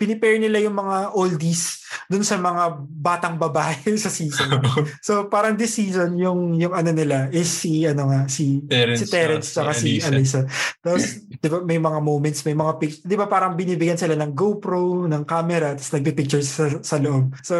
pinipair 0.00 0.40
nila 0.40 0.64
yung 0.64 0.80
mga 0.80 1.12
oldies 1.12 1.81
dun 2.08 2.24
sa 2.26 2.40
mga 2.40 2.82
batang 2.88 3.36
babae 3.36 3.94
sa 4.04 4.10
season. 4.10 4.58
so 5.06 5.28
parang 5.28 5.54
this 5.54 5.76
season 5.76 6.18
yung 6.18 6.56
yung 6.58 6.74
ano 6.74 6.90
nila 6.90 7.28
is 7.30 7.46
si 7.46 7.86
ano 7.86 8.10
nga 8.10 8.26
si 8.26 8.64
Terence, 8.66 8.98
si 8.98 9.06
Terence 9.06 9.48
uh, 9.52 9.54
saka 9.62 9.70
si, 9.76 10.00
Alisa. 10.02 10.42
Tapos 10.82 11.22
'di 11.28 11.46
ba 11.46 11.58
may 11.62 11.78
mga 11.78 11.98
moments, 12.02 12.40
may 12.42 12.56
mga 12.56 12.72
pic, 12.80 12.92
'di 13.04 13.14
ba 13.14 13.30
parang 13.30 13.54
binibigyan 13.54 14.00
sila 14.00 14.18
ng 14.18 14.32
GoPro, 14.34 15.06
ng 15.06 15.22
camera, 15.28 15.76
tapos 15.76 15.92
nagpi-pictures 15.94 16.48
sa, 16.48 16.66
sa 16.80 16.96
loob. 16.98 17.36
So 17.44 17.56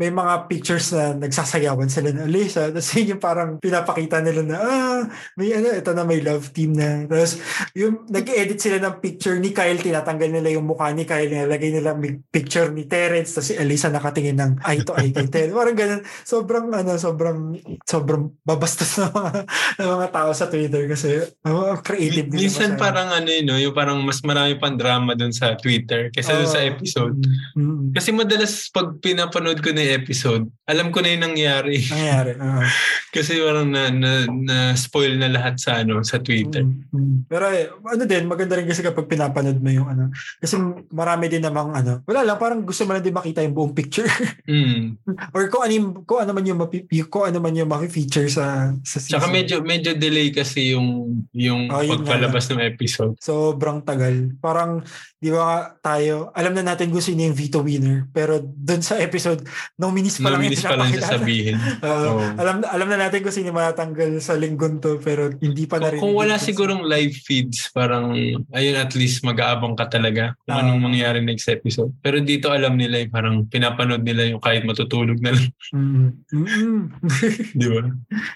may 0.00 0.10
mga 0.10 0.50
pictures 0.50 0.90
na 0.96 1.14
nagsasayawan 1.14 1.92
sila 1.92 2.10
ng 2.10 2.26
Alisa. 2.26 2.72
Tapos 2.72 2.88
yun 2.96 3.14
yung 3.16 3.22
parang 3.22 3.50
pinapakita 3.62 4.18
nila 4.24 4.42
na 4.42 4.56
ah, 4.58 5.00
may 5.38 5.54
ano, 5.54 5.70
ito 5.70 5.90
na 5.94 6.02
may 6.02 6.24
love 6.24 6.50
team 6.50 6.74
na. 6.74 7.06
Tapos 7.06 7.38
yung 7.76 8.08
nag-edit 8.08 8.58
sila 8.58 8.82
ng 8.82 8.98
picture 8.98 9.38
ni 9.38 9.54
Kyle, 9.54 9.78
tinatanggal 9.78 10.30
nila 10.32 10.48
yung 10.56 10.66
mukha 10.66 10.90
ni 10.90 11.04
Kyle, 11.06 11.28
nilalagay 11.28 11.58
nilagay 11.58 12.00
nila 12.00 12.20
picture 12.30 12.70
ni 12.72 12.86
Terence 12.88 13.34
tapos 13.34 13.48
si 13.52 13.54
Elisa 13.68 13.92
nakatingin 13.92 14.40
ng 14.40 14.52
eye 14.64 14.80
to 14.80 14.96
eye 14.96 15.12
kay 15.12 15.28
Terence. 15.28 15.52
Parang 15.52 15.76
ganun. 15.76 16.00
Sobrang 16.24 16.66
ano, 16.72 16.96
sobrang 16.96 17.38
sobrang 17.84 18.32
babastos 18.40 18.96
na 18.96 19.12
mga, 19.12 19.32
na 19.76 19.84
mga 20.00 20.08
tao 20.08 20.30
sa 20.32 20.48
Twitter 20.48 20.88
kasi 20.88 21.28
uh, 21.44 21.76
creative 21.84 22.32
din 22.32 22.48
Minsan 22.48 22.80
parang 22.80 23.12
ano 23.12 23.28
yun, 23.28 23.44
no? 23.44 23.60
yung 23.60 23.76
parang 23.76 24.00
mas 24.00 24.24
marami 24.24 24.56
pang 24.56 24.80
drama 24.80 25.12
dun 25.12 25.36
sa 25.36 25.52
Twitter 25.60 26.08
kaysa 26.08 26.32
uh, 26.32 26.38
dun 26.40 26.50
sa 26.50 26.64
episode. 26.64 27.20
Mm-hmm. 27.52 27.92
Kasi 27.92 28.08
madalas 28.16 28.72
pag 28.72 28.88
pinapanood 29.04 29.60
ko 29.60 29.76
na 29.76 29.84
yung 29.84 29.96
episode, 30.00 30.44
alam 30.64 30.88
ko 30.88 31.04
na 31.04 31.12
yung 31.12 31.24
nangyari. 31.28 31.84
Nangyari. 31.92 32.32
Uh-huh. 32.40 32.64
kasi 33.16 33.36
parang 33.44 33.68
na, 33.68 33.92
na, 33.92 34.24
na 34.24 34.56
spoil 34.72 35.20
na 35.20 35.28
lahat 35.28 35.60
sa 35.60 35.84
ano 35.84 36.00
sa 36.00 36.16
Twitter. 36.16 36.64
Mm-hmm. 36.64 37.28
Pero 37.28 37.44
eh, 37.52 37.68
ano 37.68 38.02
din, 38.08 38.24
maganda 38.24 38.56
rin 38.56 38.64
kasi 38.64 38.80
kapag 38.80 39.04
pinapanood 39.04 39.60
mo 39.60 39.68
yung 39.68 39.88
ano. 39.92 40.08
Kasi 40.40 40.56
marami 40.88 41.28
din 41.28 41.44
naman 41.44 41.58
namang 41.58 41.74
ano, 41.74 41.92
wala 42.06 42.20
lang, 42.22 42.38
parang 42.38 42.62
gusto 42.62 42.86
mo 42.86 42.94
lang 42.94 43.02
din 43.02 43.16
makita 43.16 43.42
yung 43.48 43.56
buong 43.56 43.72
picture. 43.72 44.06
Mm. 44.48 44.96
Or 45.36 45.44
kung 45.52 45.60
ano, 45.60 45.72
yung, 45.72 45.88
kung 46.02 46.24
ano 46.24 46.32
man 46.32 46.40
yung, 46.42 46.56
mapi, 46.56 46.80
kung 47.04 47.28
ano 47.28 47.36
man 47.36 47.52
yung 47.52 47.68
maki-feature 47.68 48.32
sa, 48.32 48.72
sa 48.80 48.96
season. 48.96 49.20
Tsaka 49.20 49.28
medyo 49.28 49.60
medyo 49.60 49.92
delay 49.92 50.32
kasi 50.32 50.72
yung 50.72 51.20
yung 51.36 51.68
Oh, 51.68 51.84
pagpalabas 51.84 52.48
ng 52.48 52.64
episode. 52.64 53.12
Sobrang 53.20 53.84
tagal. 53.84 54.32
Parang, 54.38 54.80
di 55.14 55.28
ba 55.28 55.76
tayo, 55.78 56.32
alam 56.32 56.56
na 56.56 56.64
natin 56.64 56.88
kung 56.88 57.04
sino 57.04 57.22
yung 57.22 57.36
veto 57.36 57.60
winner. 57.60 58.08
Pero 58.08 58.40
dun 58.40 58.80
sa 58.80 58.96
episode, 58.96 59.44
nominis 59.76 60.16
pa 60.16 60.32
lang 60.32 60.40
Nominis 60.40 60.64
pa 60.64 60.72
lang 60.74 60.88
siya 60.88 60.96
pinapakilala. 60.96 61.12
sabihin. 61.20 61.56
Uh, 61.78 61.92
Oo. 62.08 62.20
alam, 62.34 62.56
alam 62.64 62.88
na 62.88 62.98
natin 62.98 63.20
kung 63.20 63.34
sino 63.34 63.52
matatanggal 63.52 64.10
sa 64.18 64.32
linggon 64.32 64.80
to, 64.80 64.96
pero 64.98 65.28
hindi 65.36 65.68
pa 65.68 65.76
na 65.76 65.92
rin. 65.92 66.00
Kung, 66.00 66.16
kung 66.16 66.24
wala 66.24 66.40
sigurong 66.40 66.88
live 66.88 67.12
feeds, 67.20 67.68
parang 67.68 68.16
ayun 68.48 68.76
at 68.80 68.96
least 68.96 69.20
mag-aabang 69.20 69.76
ka 69.76 69.92
talaga 69.92 70.32
kung 70.42 70.56
Ah. 70.56 70.64
anong 70.64 70.80
mangyayari 70.82 71.20
next 71.20 71.44
episode. 71.46 71.92
Pero 72.00 72.16
dito 72.18 72.48
alam 72.48 72.74
nila 72.74 73.04
eh, 73.04 73.08
parang 73.12 73.37
pinapanood 73.46 74.02
nila 74.02 74.26
yung 74.26 74.42
kahit 74.42 74.66
matutulog 74.66 75.22
na 75.22 75.36
lang, 75.36 75.46
Mm. 75.68 76.24
Mm. 76.32 76.80
di 77.60 77.66
ba? 77.68 77.80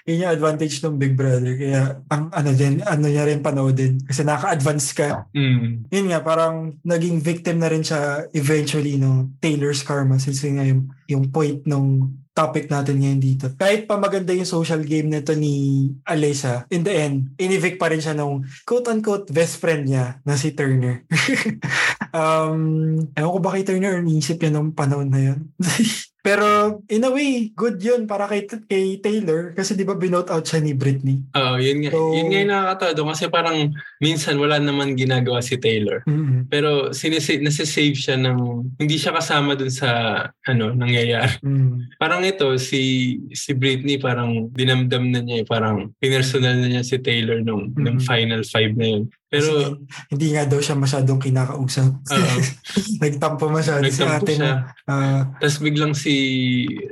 Yun 0.05 0.21
yung 0.21 0.33
advantage 0.37 0.79
ng 0.85 1.01
Big 1.01 1.17
Brother. 1.17 1.57
Kaya, 1.57 1.97
ang 2.13 2.29
ano 2.29 2.53
din, 2.53 2.79
ano 2.85 3.09
niya 3.09 3.25
rin 3.25 3.41
panoodin. 3.41 4.05
Kasi 4.05 4.21
naka-advance 4.21 4.93
ka. 4.93 5.25
Mm. 5.33 5.89
Yun 5.89 6.07
nga, 6.13 6.21
parang 6.21 6.77
naging 6.85 7.19
victim 7.19 7.57
na 7.57 7.73
rin 7.73 7.81
siya 7.81 8.29
eventually 8.37 9.01
no 9.01 9.33
Taylor's 9.41 9.81
karma 9.81 10.21
since 10.21 10.45
yun 10.45 10.61
nga 10.61 10.65
yung, 10.69 10.81
yung 11.09 11.25
point 11.33 11.65
nung 11.65 12.13
topic 12.33 12.67
natin 12.67 12.99
ngayon 12.99 13.21
dito. 13.21 13.45
Kahit 13.55 13.85
pa 13.85 13.95
maganda 13.97 14.33
yung 14.33 14.49
social 14.49 14.81
game 14.81 15.09
nito 15.09 15.37
ni 15.37 15.87
Alyssa, 16.05 16.65
in 16.73 16.81
the 16.81 16.93
end, 16.93 17.33
inivict 17.37 17.77
pa 17.77 17.93
rin 17.93 18.01
siya 18.01 18.17
nung 18.17 18.41
quote-unquote 18.65 19.29
best 19.29 19.61
friend 19.61 19.85
niya 19.85 20.17
na 20.25 20.33
si 20.33 20.53
Turner. 20.57 21.05
um, 22.17 22.97
ewan 23.13 23.33
ko 23.33 23.39
ba 23.39 23.53
kay 23.53 23.65
Turner 23.65 24.01
niisip 24.01 24.41
niya 24.41 24.51
nung 24.53 24.73
panahon 24.73 25.09
na 25.13 25.21
yun. 25.21 25.39
Pero 26.23 26.79
in 26.87 27.03
a 27.03 27.11
way, 27.11 27.51
good 27.51 27.83
yun 27.83 28.07
para 28.07 28.31
kay, 28.31 28.47
kay 28.47 28.95
Taylor 28.97 29.51
kasi 29.51 29.75
di 29.75 29.83
ba 29.83 29.91
binout 29.91 30.31
out 30.31 30.47
siya 30.47 30.63
ni 30.63 30.71
Britney. 30.71 31.19
Oo, 31.35 31.59
yun 31.59 31.83
nga. 31.83 31.91
So- 31.91 32.15
yun 32.15 32.31
nga 32.31 32.39
yung 32.39 32.51
nakakatawa 32.55 33.11
kasi 33.11 33.25
parang 33.27 33.57
minsan 33.99 34.39
wala 34.39 34.55
naman 34.55 34.95
ginagawa 34.95 35.43
si 35.43 35.59
Taylor. 35.59 35.99
Mm-mm. 36.07 36.47
Pero 36.47 36.95
sinisi, 36.95 37.43
nasisave 37.43 37.91
siya 37.93 38.15
ng 38.15 38.39
hindi 38.79 38.95
siya 38.95 39.11
kasama 39.11 39.59
dun 39.59 39.67
sa 39.67 39.89
ano 40.47 40.71
nangyayari. 40.71 41.43
Mm. 41.43 41.99
Parang 41.99 42.23
ito 42.23 42.55
si 42.55 42.81
si 43.35 43.51
Britney 43.51 43.99
parang 43.99 44.47
dinamdam 44.47 45.11
na 45.11 45.19
niya 45.19 45.43
eh, 45.43 45.45
parang 45.45 45.91
pinersonal 45.99 46.55
na 46.55 46.71
niya 46.71 46.87
si 46.87 47.03
Taylor 47.03 47.43
nung 47.43 47.75
nung 47.75 47.99
Mhm. 47.99 48.07
final 48.07 48.41
five 48.47 48.71
na 48.79 48.87
yun. 48.95 49.03
Pero 49.33 49.49
Kasi 49.49 49.65
hindi 50.07 50.27
nga 50.29 50.45
daw 50.45 50.61
siya 50.61 50.77
masyadong 50.77 51.17
kinakausap. 51.17 51.89
Nagtampo 53.01 53.49
masyado 53.49 53.81
si 53.83 53.97
nagtampo 53.97 54.21
ate 54.21 54.33
siya. 54.33 54.45
na. 54.45 54.53
ah, 54.85 55.21
Tapos 55.35 55.57
biglang 55.57 55.93
si 55.93 56.15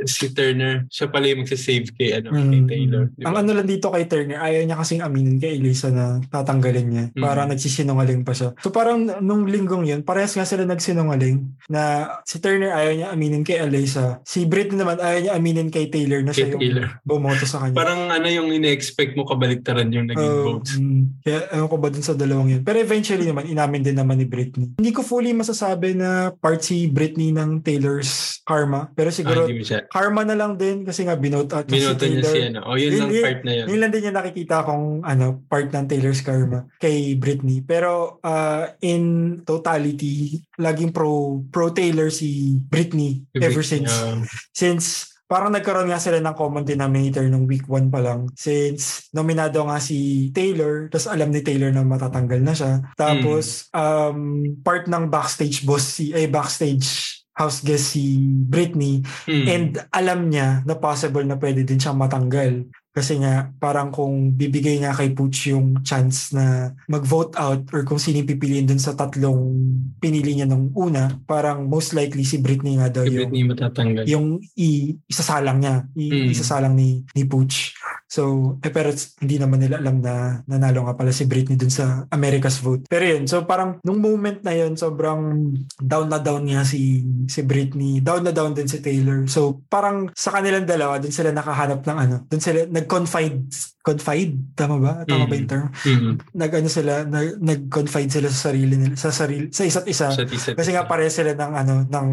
si 0.04 0.26
Turner, 0.30 0.86
siya 0.88 1.08
pala 1.08 1.28
yung 1.28 1.44
magsasave 1.44 1.94
kay 1.94 2.18
ano 2.18 2.34
mm, 2.34 2.50
kay 2.50 2.62
Taylor. 2.68 3.04
mm. 3.06 3.14
Di 3.14 3.22
ba? 3.22 3.28
Ang 3.28 3.36
ano 3.38 3.50
lang 3.54 3.68
dito 3.68 3.88
kay 3.88 4.06
Turner, 4.06 4.40
ayaw 4.40 4.62
niya 4.64 4.78
kasing 4.78 5.02
aminin 5.02 5.38
kay 5.38 5.56
Elisa 5.56 5.90
na 5.90 6.18
tatanggalin 6.24 6.88
niya. 6.88 7.06
Mm. 7.14 7.22
Parang 7.22 7.48
nagsisinungaling 7.48 8.22
pa 8.24 8.34
siya. 8.34 8.50
So 8.58 8.72
parang 8.72 9.06
nung 9.22 9.46
linggong 9.46 9.86
yun, 9.86 10.02
parehas 10.02 10.34
nga 10.34 10.44
sila 10.44 10.66
nagsinungaling 10.66 11.38
na 11.68 11.82
si 12.24 12.40
Turner 12.40 12.72
ayaw 12.72 12.92
niya 12.96 13.08
aminin 13.12 13.44
kay 13.44 13.62
Elisa. 13.62 14.18
Si 14.24 14.44
Britney 14.44 14.78
naman 14.78 14.98
ayaw 14.98 15.20
niya 15.22 15.34
aminin 15.36 15.70
kay 15.70 15.88
Taylor 15.88 16.22
na 16.22 16.32
Kay 16.32 16.48
siya 16.48 16.48
yung 16.52 16.62
Taylor. 16.62 16.88
bumoto 17.04 17.46
sa 17.46 17.62
kanya. 17.62 17.76
Parang 17.76 18.10
ano 18.10 18.26
yung 18.26 18.50
ine-expect 18.50 19.14
mo 19.14 19.24
kabaliktaran 19.24 19.90
yung 19.90 20.08
naging 20.08 20.24
Oh, 20.24 20.44
votes. 20.58 20.76
mm. 20.76 21.22
Kaya 21.22 21.40
ewan 21.52 21.68
ko 21.68 21.78
ba 21.78 21.88
dun 21.88 22.02
sa 22.02 22.16
dalawang 22.32 22.50
yun. 22.50 22.64
Pero 22.64 22.80
eventually 22.80 23.28
naman, 23.28 23.44
inamin 23.46 23.84
din 23.84 23.94
naman 23.94 24.16
ni 24.16 24.24
Britney. 24.24 24.72
Hindi 24.74 24.92
ko 24.92 25.04
fully 25.04 25.32
masasabi 25.32 25.92
na 25.94 26.32
part 26.32 26.64
si 26.64 26.88
Britney 26.88 27.30
ng 27.30 27.60
Taylor's 27.60 28.40
karma. 28.42 28.88
Pero 28.92 29.08
Ah, 29.08 29.14
siguro, 29.14 29.42
siya. 29.52 29.84
karma 29.86 30.24
na 30.24 30.34
lang 30.34 30.56
din 30.56 30.82
kasi 30.82 31.04
nga 31.04 31.14
binote 31.14 31.52
out 31.52 31.68
niya 31.68 31.92
Binoto 31.92 32.00
si 32.00 32.08
niya 32.08 32.22
Taylor. 32.22 32.32
si 32.32 32.40
ano. 32.48 32.60
O 32.64 32.72
yun 32.74 32.88
Yun- 32.88 32.96
lang 32.98 33.12
yun- 33.12 33.26
part 33.26 33.42
na 33.44 33.52
yun. 33.54 33.66
Yun 33.68 33.80
lang 33.80 33.92
din 33.92 34.08
yung 34.08 34.18
nakikita 34.18 34.56
kong 34.64 34.86
ano, 35.04 35.26
part 35.46 35.68
ng 35.68 35.86
Taylor's 35.86 36.22
karma 36.22 36.60
kay 36.78 37.14
Britney. 37.14 37.60
Pero 37.60 37.92
uh, 38.22 38.64
in 38.80 39.04
totality, 39.44 40.40
laging 40.56 40.90
pro 40.90 41.12
pro 41.48 41.70
Taylor 41.70 42.08
si 42.08 42.56
Britney 42.64 43.28
ever 43.36 43.62
since. 43.62 43.92
Uh, 43.92 44.24
Since 44.52 45.11
parang 45.32 45.56
nagkaroon 45.56 45.88
nga 45.88 46.04
sila 46.04 46.20
ng 46.20 46.36
common 46.36 46.68
denominator 46.68 47.24
nung 47.32 47.48
week 47.48 47.64
1 47.64 47.88
pa 47.88 48.04
lang. 48.04 48.28
Since 48.36 49.08
nominado 49.16 49.64
nga 49.64 49.80
si 49.80 50.28
Taylor, 50.36 50.92
tapos 50.92 51.08
alam 51.08 51.32
ni 51.32 51.40
Taylor 51.40 51.72
na 51.72 51.88
matatanggal 51.88 52.44
na 52.44 52.52
siya. 52.52 52.84
Tapos 53.00 53.72
um, 53.72 54.44
part 54.60 54.92
ng 54.92 55.08
backstage 55.08 55.64
boss 55.64 55.88
si, 55.88 56.12
eh 56.12 56.28
backstage 56.28 57.16
house 57.32 57.64
guest 57.64 57.96
si 57.96 58.20
Britney 58.28 59.00
hmm. 59.24 59.46
And 59.48 59.72
alam 59.96 60.28
niya 60.28 60.68
na 60.68 60.76
possible 60.76 61.24
na 61.24 61.40
pwede 61.40 61.64
din 61.64 61.80
siyang 61.80 61.96
matanggal. 61.96 62.68
Kasi 62.92 63.24
nga, 63.24 63.48
parang 63.56 63.88
kung 63.88 64.36
bibigay 64.36 64.84
nga 64.84 64.92
kay 64.92 65.16
Pooch 65.16 65.48
yung 65.48 65.80
chance 65.80 66.36
na 66.36 66.76
mag-vote 66.92 67.40
out 67.40 67.64
or 67.72 67.88
kung 67.88 67.96
sino 67.96 68.20
pipiliin 68.20 68.68
dun 68.68 68.84
sa 68.84 68.92
tatlong 68.92 69.56
pinili 70.04 70.36
niya 70.36 70.44
nung 70.44 70.76
una, 70.76 71.08
parang 71.24 71.72
most 71.72 71.96
likely 71.96 72.28
si 72.28 72.44
Britney 72.44 72.76
nga 72.76 72.92
daw 72.92 73.08
si 73.08 73.16
yung, 73.16 73.32
Britney 73.32 73.44
matatanggal. 73.48 74.04
yung 74.12 74.28
i, 74.60 75.00
isasalang 75.08 75.64
niya. 75.64 75.88
I, 75.96 76.06
Mm. 76.12 76.30
Isasalang 76.36 76.76
ni, 76.76 77.08
ni 77.16 77.24
Pooch. 77.24 77.72
So, 78.12 78.60
eh, 78.60 78.68
pero 78.68 78.92
hindi 79.24 79.40
naman 79.40 79.64
nila 79.64 79.80
alam 79.80 80.04
na 80.04 80.44
nanalo 80.44 80.84
nga 80.84 81.00
pala 81.00 81.16
si 81.16 81.24
Britney 81.24 81.56
dun 81.56 81.72
sa 81.72 82.04
America's 82.12 82.60
vote. 82.60 82.84
Pero 82.92 83.08
yun, 83.08 83.24
so 83.24 83.48
parang 83.48 83.80
nung 83.88 84.04
moment 84.04 84.44
na 84.44 84.52
yun, 84.52 84.76
sobrang 84.76 85.56
down 85.80 86.12
na 86.12 86.20
down 86.20 86.44
nga 86.44 86.68
si, 86.68 87.08
si 87.32 87.40
Britney. 87.48 88.04
Down 88.04 88.28
na 88.28 88.36
down 88.36 88.52
din 88.52 88.68
si 88.68 88.84
Taylor. 88.84 89.24
So, 89.32 89.64
parang 89.72 90.12
sa 90.12 90.36
kanilang 90.36 90.68
dalawa, 90.68 91.00
dun 91.00 91.16
sila 91.16 91.32
nakahanap 91.32 91.88
ng 91.88 91.98
ano, 92.04 92.16
dun 92.28 92.44
sila 92.44 92.68
nag-confide, 92.68 93.48
confide, 93.82 94.38
tama 94.54 94.78
ba? 94.78 94.94
Tama 95.04 95.26
ba 95.26 95.34
Mm. 95.34 95.40
yung 95.42 95.50
term? 95.50 95.68
Mm. 95.86 96.14
Nag-ano 96.38 96.70
sila, 96.70 96.94
nag, 97.04 97.42
nag-confide 97.42 98.12
sila 98.14 98.30
sa 98.30 98.54
sarili 98.54 98.78
nila, 98.78 98.94
sa 98.94 99.10
sarili, 99.10 99.50
sa 99.50 99.66
isa't 99.66 99.90
isa. 99.90 100.14
Sa 100.14 100.22
isa't 100.22 100.54
Kasi 100.54 100.70
nga 100.72 100.86
pare 100.86 101.10
sila 101.10 101.34
ng 101.34 101.52
ano 101.58 101.76
ng 101.90 102.08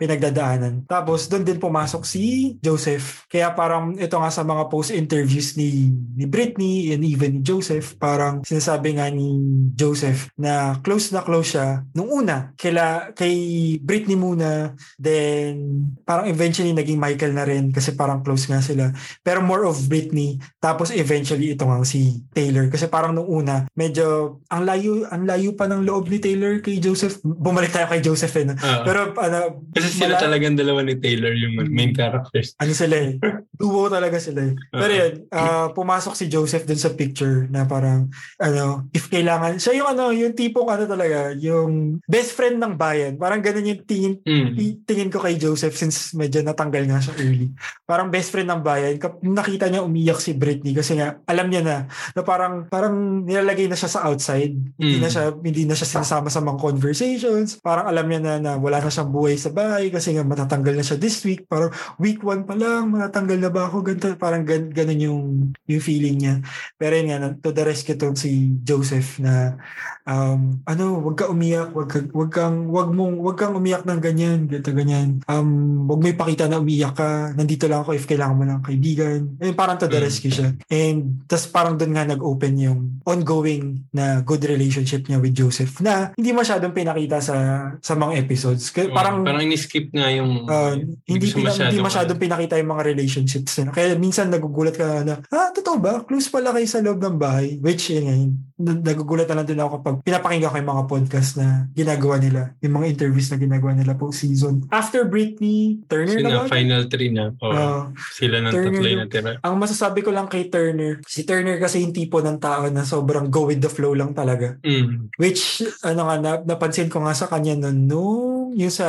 pinagdadaanan. 0.00 0.88
Tapos 0.88 1.28
doon 1.28 1.44
din 1.44 1.60
pumasok 1.60 2.02
si 2.08 2.56
Joseph. 2.58 3.28
Kaya 3.28 3.52
parang 3.52 3.92
ito 3.94 4.16
nga 4.16 4.32
sa 4.32 4.42
mga 4.42 4.72
post 4.72 4.90
interviews 4.90 5.54
ni 5.60 5.92
ni 6.16 6.24
Britney 6.24 6.96
and 6.96 7.04
even 7.04 7.36
ni 7.36 7.40
Joseph, 7.44 8.00
parang 8.00 8.40
sinasabi 8.40 8.96
nga 8.96 9.12
ni 9.12 9.36
Joseph 9.76 10.32
na 10.40 10.80
close 10.80 11.12
na 11.12 11.20
close 11.20 11.52
siya 11.54 11.84
nung 11.92 12.08
una 12.08 12.56
kila 12.56 13.12
kay 13.12 13.34
Britney 13.78 14.16
muna 14.16 14.72
then 14.96 15.84
parang 16.02 16.26
eventually 16.32 16.72
naging 16.72 16.96
Michael 16.96 17.36
na 17.36 17.44
rin 17.44 17.68
kasi 17.70 17.92
parang 17.92 18.24
close 18.24 18.48
nga 18.48 18.64
sila. 18.64 18.88
Pero 19.20 19.44
more 19.44 19.68
of 19.68 19.76
Britney 19.84 20.40
tapos 20.56 20.88
eventually 21.10 21.50
ito 21.50 21.66
nga 21.66 21.82
si 21.82 22.22
Taylor 22.30 22.70
kasi 22.70 22.86
parang 22.86 23.10
nung 23.10 23.26
una 23.26 23.66
medyo 23.74 24.38
ang 24.46 24.62
layo 24.62 25.02
ang 25.04 25.26
layo 25.26 25.52
pa 25.52 25.66
ng 25.66 25.82
loob 25.82 26.06
ni 26.06 26.16
Taylor 26.16 26.62
kay 26.62 26.78
Joseph. 26.78 27.18
Bumalik 27.20 27.70
tayo 27.70 27.90
kay 27.90 27.98
Joseph 27.98 28.30
eh. 28.32 28.46
no? 28.46 28.54
Ah. 28.56 28.86
Pero 28.86 29.10
ano, 29.12 29.66
Kasi 29.70 29.90
sila 29.90 30.14
mala- 30.14 30.22
talagang 30.22 30.54
dalawa 30.54 30.80
ni 30.80 30.94
Taylor 30.94 31.34
yung 31.34 31.58
main 31.66 31.90
characters. 31.90 32.54
ano 32.56 32.70
sila 32.70 32.94
eh. 32.96 33.18
Duo 33.50 33.90
talaga 33.90 34.16
sila 34.16 34.46
eh. 34.46 34.54
Pero 34.70 34.86
Oo. 34.86 34.98
yun, 35.00 35.12
ah, 35.30 35.68
pumasok 35.70 36.14
si 36.14 36.28
Joseph 36.28 36.62
dun 36.62 36.78
sa 36.78 36.92
picture 36.92 37.48
na 37.48 37.64
parang, 37.64 38.06
ano, 38.36 38.86
if 38.90 39.08
kailangan, 39.08 39.56
siya 39.56 39.74
yung 39.74 39.88
ano, 39.88 40.10
yung 40.10 40.32
tipong 40.32 40.68
ano 40.68 40.84
talaga, 40.84 41.34
yung 41.34 41.98
best 42.04 42.32
friend 42.32 42.56
ng 42.56 42.74
bayan. 42.74 43.16
Parang 43.16 43.40
ganun 43.40 43.66
yung 43.66 43.82
tingin, 43.82 44.14
Mm. 44.20 44.84
tingin 44.84 45.08
ko 45.08 45.18
kay 45.18 45.34
Joseph 45.34 45.74
since 45.74 46.12
medyo 46.12 46.40
natanggal 46.40 46.84
nga 46.84 47.00
siya 47.00 47.16
early. 47.18 47.48
Parang 47.82 48.08
best 48.08 48.30
friend 48.30 48.46
ng 48.46 48.62
bayan. 48.62 48.94
Kap- 48.96 49.18
nakita 49.20 49.66
niya 49.66 49.80
umiyak 49.82 50.18
si 50.18 50.32
Britney 50.32 50.72
kasi 50.72 50.99
nga, 51.00 51.08
alam 51.24 51.48
niya 51.48 51.62
na, 51.64 51.76
na 52.12 52.20
parang, 52.20 52.68
parang 52.68 52.92
nilalagay 53.24 53.64
na 53.64 53.74
siya 53.74 53.88
sa 53.88 54.04
outside. 54.04 54.52
Hindi 54.76 55.00
Mm. 55.00 55.02
na 55.02 55.08
siya, 55.08 55.24
hindi 55.32 55.62
na 55.64 55.72
siya 55.72 55.88
sinasama 55.88 56.28
sa 56.28 56.38
mga 56.38 56.60
conversations. 56.60 57.56
Parang 57.58 57.88
alam 57.88 58.04
niya 58.04 58.20
na, 58.20 58.32
na 58.36 58.52
wala 58.54 58.78
na 58.78 58.92
siyang 58.92 59.08
buhay 59.08 59.34
sa 59.34 59.48
bahay 59.48 59.88
kasi 59.88 60.12
nga 60.12 60.20
matatanggal 60.22 60.76
na 60.76 60.84
siya 60.84 61.00
this 61.00 61.24
week. 61.24 61.48
Parang 61.48 61.72
week 61.96 62.20
1 62.20 62.44
pa 62.44 62.52
lang, 62.52 62.92
matatanggal 62.92 63.38
na 63.38 63.48
ba 63.48 63.64
ako? 63.64 63.80
Ganito, 63.80 64.12
parang 64.14 64.44
gan, 64.44 64.68
ganun 64.68 65.00
yung, 65.00 65.22
yung 65.64 65.82
feeling 65.82 66.20
niya. 66.20 66.34
Pero 66.76 66.92
yun 66.92 67.08
nga, 67.08 67.32
to 67.34 67.50
the 67.50 67.64
rescue 67.64 67.96
to 67.96 68.12
si 68.12 68.52
Joseph 68.60 69.16
na 69.18 69.56
um, 70.04 70.58
ano, 70.66 70.98
wag 71.00 71.16
ka 71.16 71.26
umiyak, 71.26 71.70
wag, 71.70 71.88
ka, 71.88 71.98
wag 72.10 72.30
kang, 72.30 72.68
wag 72.68 72.90
mong, 72.90 73.16
wag 73.22 73.38
kang 73.38 73.54
umiyak 73.54 73.86
ng 73.86 74.00
ganyan, 74.00 74.38
ganito, 74.44 74.72
ganyan. 74.72 75.22
Um, 75.24 75.86
wag 75.86 76.00
mo 76.02 76.06
ipakita 76.08 76.50
na 76.50 76.58
umiyak 76.58 76.98
ka, 76.98 77.08
nandito 77.32 77.70
lang 77.70 77.80
ako 77.80 77.94
if 77.94 78.04
kailangan 78.04 78.36
mo 78.36 78.44
ng 78.44 78.60
kaibigan. 78.60 79.18
Eh, 79.38 79.54
parang 79.54 79.78
to 79.78 79.86
the 79.86 79.96
Mm. 79.96 80.04
rescue 80.04 80.32
siya. 80.32 80.48
And 80.66 80.89
And 80.90 81.00
tas 81.24 81.46
parang 81.46 81.74
doon 81.74 81.94
nga 81.94 82.02
nag-open 82.04 82.54
yung 82.58 82.80
ongoing 83.04 83.86
na 83.90 84.20
good 84.20 84.42
relationship 84.42 85.06
niya 85.06 85.16
with 85.16 85.32
Joseph 85.32 85.78
na 85.78 86.10
hindi 86.12 86.32
masyadong 86.32 86.72
pinakita 86.72 87.18
sa 87.18 87.36
sa 87.78 87.94
mga 87.94 88.18
episodes. 88.18 88.68
Kaya 88.68 88.90
parang 88.90 89.08
Mm, 89.12 89.24
parang 89.24 89.44
ini-skip 89.44 89.86
nga 89.90 90.08
yung 90.10 90.42
Uh, 90.42 90.74
hindi, 91.04 91.26
pina, 91.28 91.52
hindi 91.52 91.76
masyadong- 91.76 91.84
masyadong 91.84 92.18
pinakita 92.18 92.54
yung 92.56 92.70
mga 92.70 92.84
relationships 92.84 93.52
nila. 93.54 93.70
Kaya 93.70 93.94
minsan 93.94 94.26
nagugulat 94.26 94.74
ka 94.74 95.02
na, 95.02 95.22
ah, 95.28 95.50
totoo 95.50 95.76
ba? 95.76 96.02
Close 96.02 96.26
pala 96.26 96.50
kayo 96.50 96.64
sa 96.64 96.80
loob 96.80 96.98
ng 96.98 97.16
bahay. 97.16 97.60
Which, 97.60 97.86
yun 97.88 98.02
nga, 98.02 98.16
nagugulat 98.58 99.26
na 99.26 99.36
lang 99.36 99.46
din 99.46 99.56
ako 99.56 99.78
kapag 99.78 99.94
pinapakinggan 100.02 100.48
ko 100.48 100.56
yung 100.56 100.70
mga 100.70 100.84
podcast 100.86 101.30
na 101.34 101.46
ginagawa 101.70 102.16
nila. 102.16 102.40
Yung 102.58 102.74
mga 102.74 102.86
interviews 102.88 103.28
na 103.28 103.36
ginagawa 103.36 103.72
nila 103.72 103.92
po 103.94 104.10
season. 104.10 104.64
After 104.70 105.04
Britney, 105.04 105.60
Turner 105.86 106.16
Kasi 106.16 106.24
na 106.24 106.30
ba? 106.34 106.48
final 106.48 106.82
three 106.86 107.10
na. 107.10 107.30
Oh, 107.38 107.52
Ah, 107.52 107.82
sila 108.10 108.40
ng 108.40 108.50
tatlo 108.50 108.80
yung 108.82 109.02
natira. 109.02 109.30
ang 109.38 109.54
masasabi 109.56 110.00
ko 110.00 110.10
lang 110.10 110.24
kay 110.26 110.46
Turner, 110.46 110.79
si 111.04 111.24
Turner 111.24 111.56
kasi 111.58 111.82
yung 111.82 111.94
tipo 111.94 112.20
ng 112.20 112.38
tao 112.38 112.68
na 112.68 112.84
sobrang 112.84 113.28
go 113.28 113.48
with 113.48 113.60
the 113.60 113.70
flow 113.70 113.92
lang 113.96 114.12
talaga. 114.12 114.56
Mm. 114.64 115.12
Which, 115.16 115.64
ano 115.84 116.08
nga, 116.08 116.16
na, 116.20 116.32
napansin 116.44 116.92
ko 116.92 117.04
nga 117.04 117.14
sa 117.16 117.28
kanya 117.28 117.56
nun, 117.56 117.88
nung 117.88 118.40
yung 118.54 118.72
sa 118.72 118.88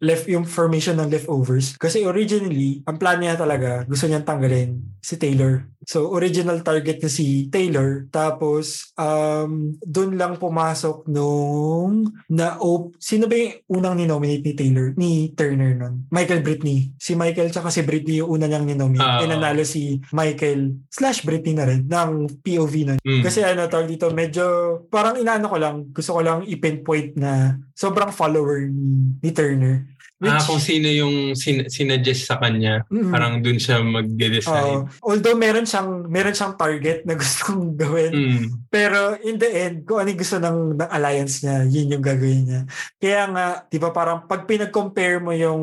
left, 0.00 0.28
yung 0.28 0.48
formation 0.48 0.96
ng 0.96 1.12
leftovers. 1.12 1.76
Kasi 1.76 2.04
originally, 2.04 2.80
ang 2.88 2.96
plan 2.96 3.20
niya 3.20 3.36
talaga, 3.36 3.84
gusto 3.84 4.08
niyang 4.08 4.24
tanggalin 4.24 4.80
si 5.00 5.16
Taylor. 5.20 5.68
So, 5.88 6.12
original 6.12 6.60
target 6.60 7.00
niya 7.00 7.12
si 7.12 7.48
Taylor. 7.48 8.04
Tapos, 8.12 8.92
um, 9.00 9.72
doon 9.80 10.20
lang 10.20 10.36
pumasok 10.36 11.08
nung 11.08 12.12
na 12.28 12.60
op 12.60 12.92
sino 13.00 13.24
ba 13.24 13.36
yung 13.36 13.80
unang 13.80 13.96
ninominate 13.96 14.44
ni 14.44 14.54
Taylor? 14.56 14.86
Ni 15.00 15.12
Turner 15.32 15.72
nun? 15.72 16.04
Michael 16.12 16.44
Britney. 16.44 16.92
Si 17.00 17.16
Michael 17.16 17.48
tsaka 17.48 17.72
si 17.72 17.80
Britney 17.80 18.20
yung 18.20 18.36
una 18.36 18.44
niyang 18.44 18.68
ninominate. 18.68 19.24
Ah. 19.24 19.24
Uh, 19.24 19.28
nanalo 19.28 19.64
si 19.64 19.98
Michael 20.12 20.84
slash 20.92 21.24
Britney 21.24 21.56
na 21.56 21.64
rin 21.64 21.88
ng 21.88 22.28
POV 22.44 22.74
nun. 22.84 23.00
Mm. 23.00 23.22
Kasi 23.24 23.40
ano 23.40 23.64
tawag 23.64 23.88
dito, 23.88 24.12
medyo 24.12 24.44
parang 24.92 25.16
inaano 25.16 25.48
ko 25.48 25.56
lang, 25.56 25.76
gusto 25.96 26.12
ko 26.12 26.20
lang 26.20 26.44
i-pinpoint 26.44 27.16
na 27.16 27.56
sobrang 27.72 28.12
follower 28.12 28.68
ni, 28.68 29.16
ni 29.24 29.30
Turner. 29.32 29.88
Ah, 30.22 30.36
kung 30.38 30.58
sino 30.58 30.84
yung 30.86 31.32
sin- 31.32 31.64
sinuggest 31.66 32.24
sa 32.24 32.36
kanya, 32.36 32.84
Mm. 32.86 33.08
parang 33.08 33.34
dun 33.38 33.56
siya 33.56 33.80
magde-decide. 33.80 34.52
Oo. 34.76 34.84
although 35.00 35.32
meron 35.34 35.64
siyang 35.64 36.04
meron 36.06 36.32
siyang 36.32 36.54
target 36.54 37.02
na 37.02 37.16
gustong 37.20 37.72
gawin, 37.72 38.12
Mm. 38.12 38.44
pero 38.68 39.16
in 39.18 39.36
the 39.36 39.48
end, 39.48 39.76
kung 39.82 39.96
ano 39.98 40.12
gusto 40.12 40.36
ng, 40.36 40.76
ng 40.76 40.90
alliance 40.90 41.40
niya, 41.40 41.64
yun 41.64 41.92
yung 41.92 42.04
gagawin 42.04 42.42
niya. 42.44 42.60
Kaya 42.96 43.22
nga, 43.26 43.46
di 43.64 43.76
ba 43.76 43.90
parang 43.90 44.26
pag 44.26 44.44
pinag-compare 44.44 45.16
mo 45.18 45.32
yung 45.32 45.62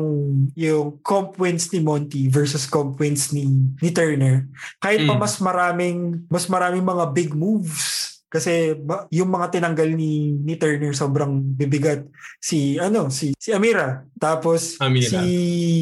yung 0.54 0.98
comp 1.00 1.36
wins 1.36 1.70
ni 1.70 1.78
Monty 1.78 2.26
versus 2.26 2.64
comp 2.64 2.96
wins 2.96 3.30
ni, 3.30 3.46
ni 3.78 3.90
Turner, 3.90 4.42
kahit 4.78 5.04
pa 5.04 5.14
Mm. 5.14 5.20
mas 5.20 5.34
maraming 5.38 5.98
mas 6.26 6.46
maraming 6.46 6.82
mga 6.82 7.04
big 7.08 7.30
moves 7.30 8.17
kasi 8.28 8.76
ba, 8.76 9.08
yung 9.08 9.28
mga 9.28 9.56
tinanggal 9.56 9.88
ni 9.90 10.36
ni 10.36 10.54
Turner 10.54 10.92
sobrang 10.92 11.40
bibigat. 11.56 12.04
Si 12.38 12.76
ano 12.76 13.08
si 13.08 13.32
si 13.34 13.50
Amira. 13.50 14.04
Tapos 14.14 14.76
Amira. 14.78 15.18
si 15.18 15.32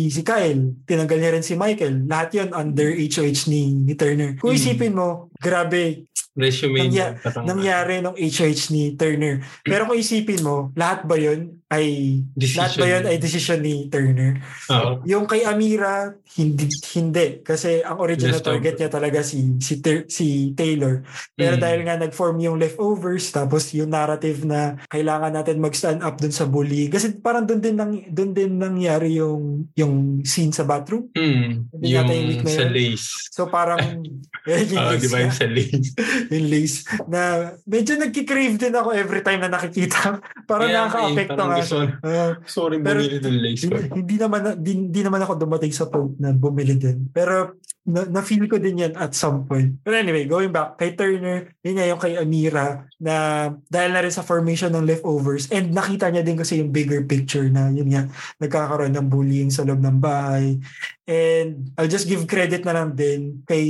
si 0.08 0.22
Kyle. 0.22 0.72
Tinanggal 0.82 1.18
niya 1.18 1.34
rin 1.34 1.42
si 1.42 1.54
Michael. 1.54 2.06
Lahat 2.06 2.30
yon 2.32 2.50
under 2.50 2.88
HOH 2.88 3.50
ni 3.50 3.74
ni 3.74 3.92
Turner. 3.92 4.38
Kung 4.38 4.54
Mm. 4.54 4.58
isipin 4.58 4.94
mo 4.94 5.28
grabe 5.36 6.06
Resume 6.36 6.78
Nangya- 6.78 7.16
niya. 7.16 7.42
Nangyari 7.42 7.94
nung 7.98 8.14
HOH 8.14 8.68
ni 8.68 8.92
Turner. 8.92 9.40
Pero 9.62 9.84
kung 9.84 9.96
isipin 9.96 10.40
mo, 10.40 10.68
lahat 10.72 11.02
ba 11.02 11.16
yun 11.16 11.56
ay 11.66 12.20
Decision. 12.30 12.60
lahat 12.60 12.72
ba 12.76 12.86
yun 12.86 13.04
ay 13.04 13.16
decision 13.16 13.58
ni 13.58 13.88
Turner? 13.88 14.38
Oo. 14.70 15.02
Yung 15.02 15.24
kay 15.24 15.42
Amira, 15.42 16.14
hindi 16.36 16.68
hindi 16.94 17.40
kasi 17.40 17.80
ang 17.80 17.98
original 17.98 18.36
Leftover. 18.36 18.54
target 18.54 18.74
niya 18.76 18.90
talaga 18.92 19.18
si 19.20 19.36
si 19.58 19.80
Ter- 19.80 20.06
si 20.06 20.26
Taylor. 20.52 21.02
Pero 21.32 21.56
Mm. 21.56 21.60
dahil 21.60 21.80
nga 21.82 21.96
nag-form 21.98 22.36
yung 22.38 22.56
leftovers 22.56 23.26
tapos 23.28 23.72
yung 23.72 23.88
narrative 23.88 24.44
na 24.44 24.60
kailangan 24.86 25.32
natin 25.32 25.58
mag-stand 25.58 26.00
up 26.00 26.14
dun 26.16 26.30
sa 26.30 26.44
bully 26.44 26.86
kasi 26.86 27.16
parang 27.16 27.42
dun 27.42 27.58
din 27.58 27.74
nang 27.74 27.98
dun 28.06 28.30
din 28.30 28.54
nangyari 28.54 29.16
yung 29.16 29.66
yung 29.74 29.94
scene 30.22 30.52
sa 30.52 30.62
bathroom. 30.62 31.08
Mm. 31.10 31.66
Hindi 31.72 31.88
Yung 31.88 32.46
sa 32.46 32.68
lace. 32.68 33.08
So 33.32 33.48
parang 33.48 33.80
yung 34.04 34.22
lace 34.46 35.00
di 35.02 35.08
ba 35.08 35.18
yung 35.18 35.34
sa 35.34 35.48
lace? 35.48 35.90
Yung 36.28 36.46
lace 36.46 36.76
na 37.04 37.20
medyo 37.62 37.94
nagki-crave 37.94 38.56
din 38.56 38.72
ako 38.72 38.90
every 38.92 39.20
time 39.20 39.38
na 39.38 39.50
nakikita. 39.50 40.18
Parang 40.50 40.66
Kaya, 40.66 40.78
nakaka-apekto 40.82 41.42
nga. 41.42 41.56
gusto, 41.56 41.76
Ah, 42.00 42.32
sorry, 42.48 42.76
Pero- 42.78 43.00
bumili 43.00 43.18
ng 43.18 43.38
lace 43.40 43.62
hindi, 43.64 43.82
hindi 43.92 44.16
naman 44.16 44.40
na- 44.40 44.56
di, 44.56 44.72
di 44.86 45.00
naman 45.00 45.20
ako 45.20 45.32
dumating 45.36 45.70
sa 45.70 45.86
point 45.86 46.14
na 46.16 46.30
bumili 46.30 46.74
din. 46.74 47.08
Pero 47.08 47.58
na, 47.86 48.02
na-feel 48.04 48.50
ko 48.50 48.58
din 48.58 48.82
yan 48.82 48.94
at 48.98 49.14
some 49.14 49.46
point. 49.46 49.78
But 49.86 49.94
anyway, 49.94 50.26
going 50.26 50.50
back 50.50 50.76
kay 50.76 50.98
Turner, 50.98 51.54
yun 51.62 51.78
nga 51.78 51.86
yung 51.86 52.02
kay 52.02 52.18
Amira 52.18 52.90
na 52.98 53.48
dahil 53.70 53.90
na 53.94 54.02
rin 54.02 54.10
sa 54.10 54.26
formation 54.26 54.74
ng 54.74 54.82
leftovers 54.84 55.46
and 55.54 55.70
nakita 55.70 56.10
niya 56.10 56.26
din 56.26 56.34
kasi 56.34 56.58
yung 56.58 56.74
bigger 56.74 57.06
picture 57.06 57.46
na 57.46 57.70
yun 57.70 57.86
nga, 57.88 58.10
nagkakaroon 58.42 58.92
ng 58.92 59.06
bullying 59.06 59.50
sa 59.54 59.62
loob 59.62 59.78
ng 59.78 60.02
bahay. 60.02 60.58
And 61.06 61.70
I'll 61.78 61.86
just 61.86 62.10
give 62.10 62.26
credit 62.26 62.66
na 62.66 62.74
lang 62.74 62.98
din 62.98 63.46
kay 63.46 63.64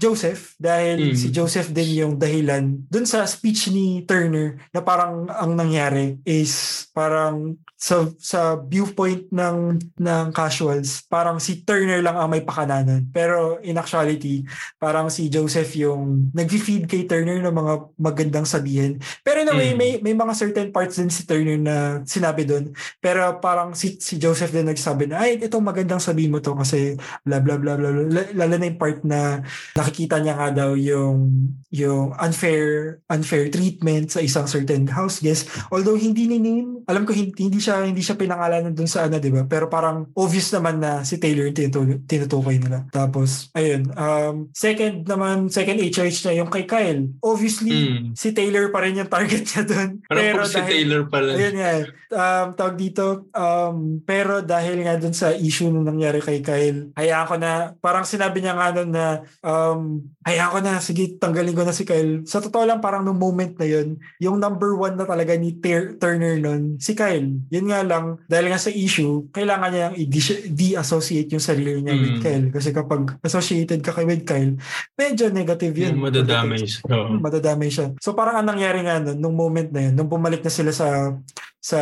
Joseph 0.00 0.56
dahil 0.56 1.12
Mm. 1.12 1.16
si 1.16 1.28
Joseph 1.28 1.68
din 1.68 2.00
yung 2.00 2.14
dahilan 2.16 2.88
dun 2.88 3.04
sa 3.04 3.28
speech 3.28 3.68
ni 3.68 4.00
Turner 4.08 4.56
na 4.72 4.80
parang 4.80 5.28
ang 5.28 5.52
nangyari 5.52 6.16
is 6.24 6.88
parang 6.96 7.60
sa 7.80 8.04
sa 8.20 8.60
viewpoint 8.60 9.24
ng 9.32 9.80
ng 9.96 10.26
casuals 10.36 11.00
parang 11.08 11.40
si 11.40 11.64
Turner 11.64 12.04
lang 12.04 12.12
ang 12.12 12.28
may 12.28 12.44
pakananan 12.44 13.08
pero 13.08 13.56
in 13.64 13.80
actuality 13.80 14.44
parang 14.76 15.08
si 15.08 15.32
Joseph 15.32 15.72
yung 15.80 16.28
nagfi-feed 16.36 16.84
kay 16.84 17.08
Turner 17.08 17.40
ng 17.40 17.56
mga 17.56 17.74
magandang 17.96 18.44
sabihin 18.44 19.00
pero 19.24 19.40
in 19.40 19.48
a 19.48 19.56
way 19.56 19.72
Mm. 19.72 19.78
may 19.80 19.92
may 20.04 20.12
mga 20.12 20.34
certain 20.36 20.68
parts 20.68 21.00
din 21.00 21.08
si 21.08 21.24
Turner 21.24 21.56
na 21.56 22.04
sinabi 22.04 22.44
doon 22.44 22.68
pero 23.00 23.40
parang 23.40 23.72
si 23.72 23.96
si 23.96 24.20
Joseph 24.20 24.52
din 24.52 24.68
nagsabi 24.68 25.08
na 25.08 25.24
ay 25.24 25.40
itong 25.40 25.64
magandang 25.64 26.04
sabihin 26.04 26.36
mo 26.36 26.44
to 26.44 26.52
kasi 26.52 27.00
bla 27.24 27.40
bla 27.40 27.56
bla 27.56 27.80
bla, 27.80 27.88
bla. 27.88 28.22
lalo 28.36 28.54
na 28.60 28.68
yung 28.68 28.76
part 28.76 29.00
na 29.08 29.40
nakikita 29.72 30.20
niya 30.20 30.36
nga 30.36 30.48
daw 30.52 30.76
yung 30.76 31.32
yung 31.72 32.12
unfair 32.20 32.98
unfair 33.08 33.48
treatment 33.48 34.12
sa 34.12 34.20
isang 34.20 34.44
certain 34.44 34.84
house 34.84 35.24
guest 35.24 35.48
although 35.72 35.96
hindi 35.96 36.28
ni 36.28 36.36
name 36.36 36.84
alam 36.84 37.08
ko 37.08 37.16
hindi, 37.16 37.32
hindi 37.38 37.56
siya 37.56 37.69
hindi 37.80 38.00
siya 38.00 38.14
pinangalanan 38.14 38.70
dun 38.70 38.84
sa 38.84 39.04
ano 39.04 39.16
'di 39.16 39.30
ba 39.30 39.42
pero 39.44 39.66
parang 39.66 40.10
obvious 40.12 40.50
naman 40.50 40.76
na 40.76 41.00
si 41.00 41.16
Taylor 41.16 41.46
yung 41.46 41.56
tinutu- 41.56 42.02
tinutukoy 42.04 42.56
nila 42.56 42.90
tapos 42.90 43.48
ayun 43.52 43.88
um 43.92 44.50
second 44.50 45.04
naman 45.04 45.46
second 45.46 45.78
HOH 45.78 46.18
na 46.24 46.32
yung 46.34 46.48
kay 46.48 46.64
Kyle 46.64 47.06
obviously 47.20 47.72
Mm. 47.72 48.12
si 48.12 48.30
Taylor 48.30 48.68
pa 48.68 48.80
rin 48.80 48.96
yung 48.96 49.06
target 49.06 49.42
niya 49.42 49.62
dun 49.62 49.90
Parang 50.10 50.22
pero 50.26 50.38
pag 50.38 50.48
si 50.48 50.56
dahil 50.56 50.70
Taylor 50.72 51.02
pala. 51.06 51.30
Ayun 51.32 51.54
nga. 51.54 51.70
eh. 51.72 51.84
Um, 52.10 52.46
tawag 52.52 52.74
dito, 52.74 53.04
um, 53.30 53.76
pero 54.02 54.42
dahil 54.42 54.82
nga 54.82 54.98
dun 54.98 55.12
sa 55.12 55.30
issue 55.30 55.68
nung 55.68 55.86
nangyari 55.86 56.18
kay 56.18 56.40
Kyle, 56.40 56.90
hayaan 56.92 57.22
ko 57.24 57.34
na, 57.36 57.52
parang 57.78 58.02
sinabi 58.02 58.42
niya 58.42 58.52
nga 58.52 58.74
nun 58.74 58.90
na, 58.90 59.06
um, 59.40 60.02
hayaan 60.20 60.50
ko 60.50 60.58
na, 60.58 60.72
sige, 60.80 61.14
tanggalin 61.16 61.54
ko 61.54 61.62
na 61.62 61.70
si 61.70 61.84
Kyle. 61.84 62.24
Sa 62.24 62.40
totoo 62.40 62.64
lang, 62.64 62.80
parang 62.80 63.02
nung 63.02 63.14
moment 63.16 63.54
na 63.54 63.62
yun, 63.62 63.88
yung 64.18 64.36
number 64.36 64.74
one 64.74 64.98
na 64.98 65.04
talaga 65.04 65.34
ni 65.34 65.54
Ter- 65.54 65.94
Turner 65.96 66.34
nun, 66.36 66.76
si 66.76 66.92
Kyle. 66.92 67.30
Yun 67.46 67.59
nga 67.64 67.82
lang, 67.82 68.16
dahil 68.24 68.46
nga 68.48 68.56
sa 68.56 68.70
issue, 68.70 69.28
kailangan 69.28 69.70
niya 69.70 69.86
i- 69.94 70.08
de-associate 70.50 71.28
yung 71.30 71.42
sarili 71.42 71.80
niya 71.80 71.94
with 71.94 72.16
Mm. 72.16 72.22
Kyle. 72.22 72.46
Kasi 72.50 72.68
kapag 72.70 73.00
associated 73.20 73.80
ka 73.80 73.92
kay 73.92 74.04
with 74.04 74.24
Kyle, 74.24 74.54
medyo 74.94 75.28
negative 75.28 75.74
yun. 75.74 75.96
Yung 75.96 76.06
madadamay 76.06 76.62
siya. 76.62 76.80
Oo. 76.86 77.06
Hmm, 77.10 77.20
madadamay 77.20 77.68
siya. 77.68 77.86
So 77.98 78.12
parang 78.12 78.36
ang 78.36 78.48
nangyari 78.48 78.80
nga 78.80 78.96
nun, 78.98 79.18
nung 79.18 79.34
moment 79.34 79.68
na 79.68 79.88
yun, 79.88 79.94
nung 79.94 80.08
bumalik 80.08 80.40
na 80.40 80.48
sila 80.48 80.70
sa 80.70 81.12
sa 81.60 81.80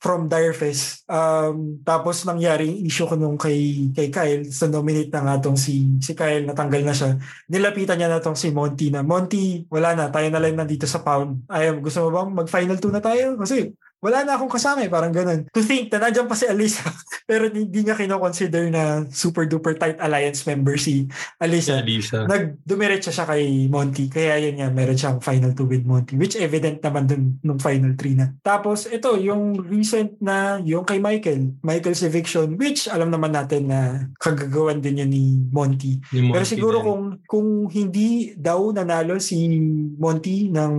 from 0.00 0.32
Direfest, 0.32 1.04
um, 1.04 1.76
tapos 1.84 2.24
nangyari 2.24 2.64
yung 2.64 2.80
issue 2.80 3.04
ko 3.04 3.20
nung 3.20 3.36
kay, 3.36 3.92
kay 3.92 4.08
Kyle, 4.08 4.48
sa 4.48 4.64
nominate 4.64 5.12
na 5.12 5.20
nga 5.20 5.44
tong 5.44 5.60
si, 5.60 5.92
si 6.00 6.16
Kyle, 6.16 6.48
natanggal 6.48 6.80
na 6.80 6.96
siya. 6.96 7.20
Nilapitan 7.46 8.00
niya 8.00 8.08
na 8.08 8.24
tong 8.24 8.32
si 8.32 8.48
Monty 8.48 8.88
na, 8.88 9.04
Monty, 9.04 9.68
wala 9.68 9.92
na, 9.92 10.08
tayo 10.08 10.24
na 10.32 10.40
lang 10.40 10.56
nandito 10.56 10.88
sa 10.88 11.04
pound. 11.04 11.44
Ay, 11.46 11.68
gusto 11.76 12.00
mo 12.00 12.16
bang 12.16 12.32
mag-final 12.32 12.80
two 12.80 12.88
na 12.88 13.04
tayo? 13.04 13.36
Kasi 13.36 13.68
wala 14.00 14.24
na 14.24 14.36
akong 14.36 14.50
kasama 14.50 14.80
eh, 14.80 14.88
parang 14.88 15.12
ganun. 15.12 15.44
To 15.52 15.60
think 15.60 15.88
na 15.88 16.00
nandiyan 16.02 16.24
pa 16.24 16.34
si 16.34 16.44
Alisa, 16.44 16.88
pero 17.30 17.46
hindi 17.46 17.84
niya 17.84 17.94
kino-consider 17.94 18.68
na 18.68 19.04
super 19.08 19.44
duper 19.44 19.76
tight 19.76 20.00
alliance 20.00 20.44
member 20.44 20.76
si 20.76 21.04
Si 21.04 21.06
Alisa 21.38 21.78
Alisa. 21.78 22.18
nagdumiretso 22.26 23.12
siya 23.12 23.22
kay 23.24 23.68
Monty. 23.68 24.08
Kaya 24.08 24.40
yun 24.40 24.58
nga, 24.58 24.68
meron 24.68 24.96
siyang 24.96 25.20
final 25.20 25.52
2 25.52 25.62
with 25.62 25.84
Monty. 25.84 26.16
Which 26.16 26.34
evident 26.34 26.80
naman 26.80 27.06
dun 27.06 27.38
nung 27.40 27.60
final 27.60 27.94
3 27.94 28.18
na. 28.18 28.26
Tapos 28.40 28.88
ito, 28.88 29.14
yung 29.14 29.60
recent 29.60 30.18
na, 30.18 30.58
yung 30.60 30.82
kay 30.82 30.98
Michael. 30.98 31.54
Michael's 31.60 32.02
eviction, 32.02 32.56
which 32.56 32.88
alam 32.88 33.12
naman 33.12 33.30
natin 33.30 33.68
na 33.68 33.80
kagagawan 34.18 34.80
din 34.80 35.04
yun 35.04 35.10
ni 35.10 35.24
Monty. 35.52 36.00
Ni 36.10 36.24
Monty 36.24 36.34
Pero 36.34 36.44
siguro 36.44 36.76
din. 36.80 36.86
kung 36.88 37.02
kung 37.24 37.48
hindi 37.68 38.08
daw 38.34 38.72
nanalo 38.72 39.20
si 39.20 39.46
Monty 39.94 40.48
ng 40.48 40.72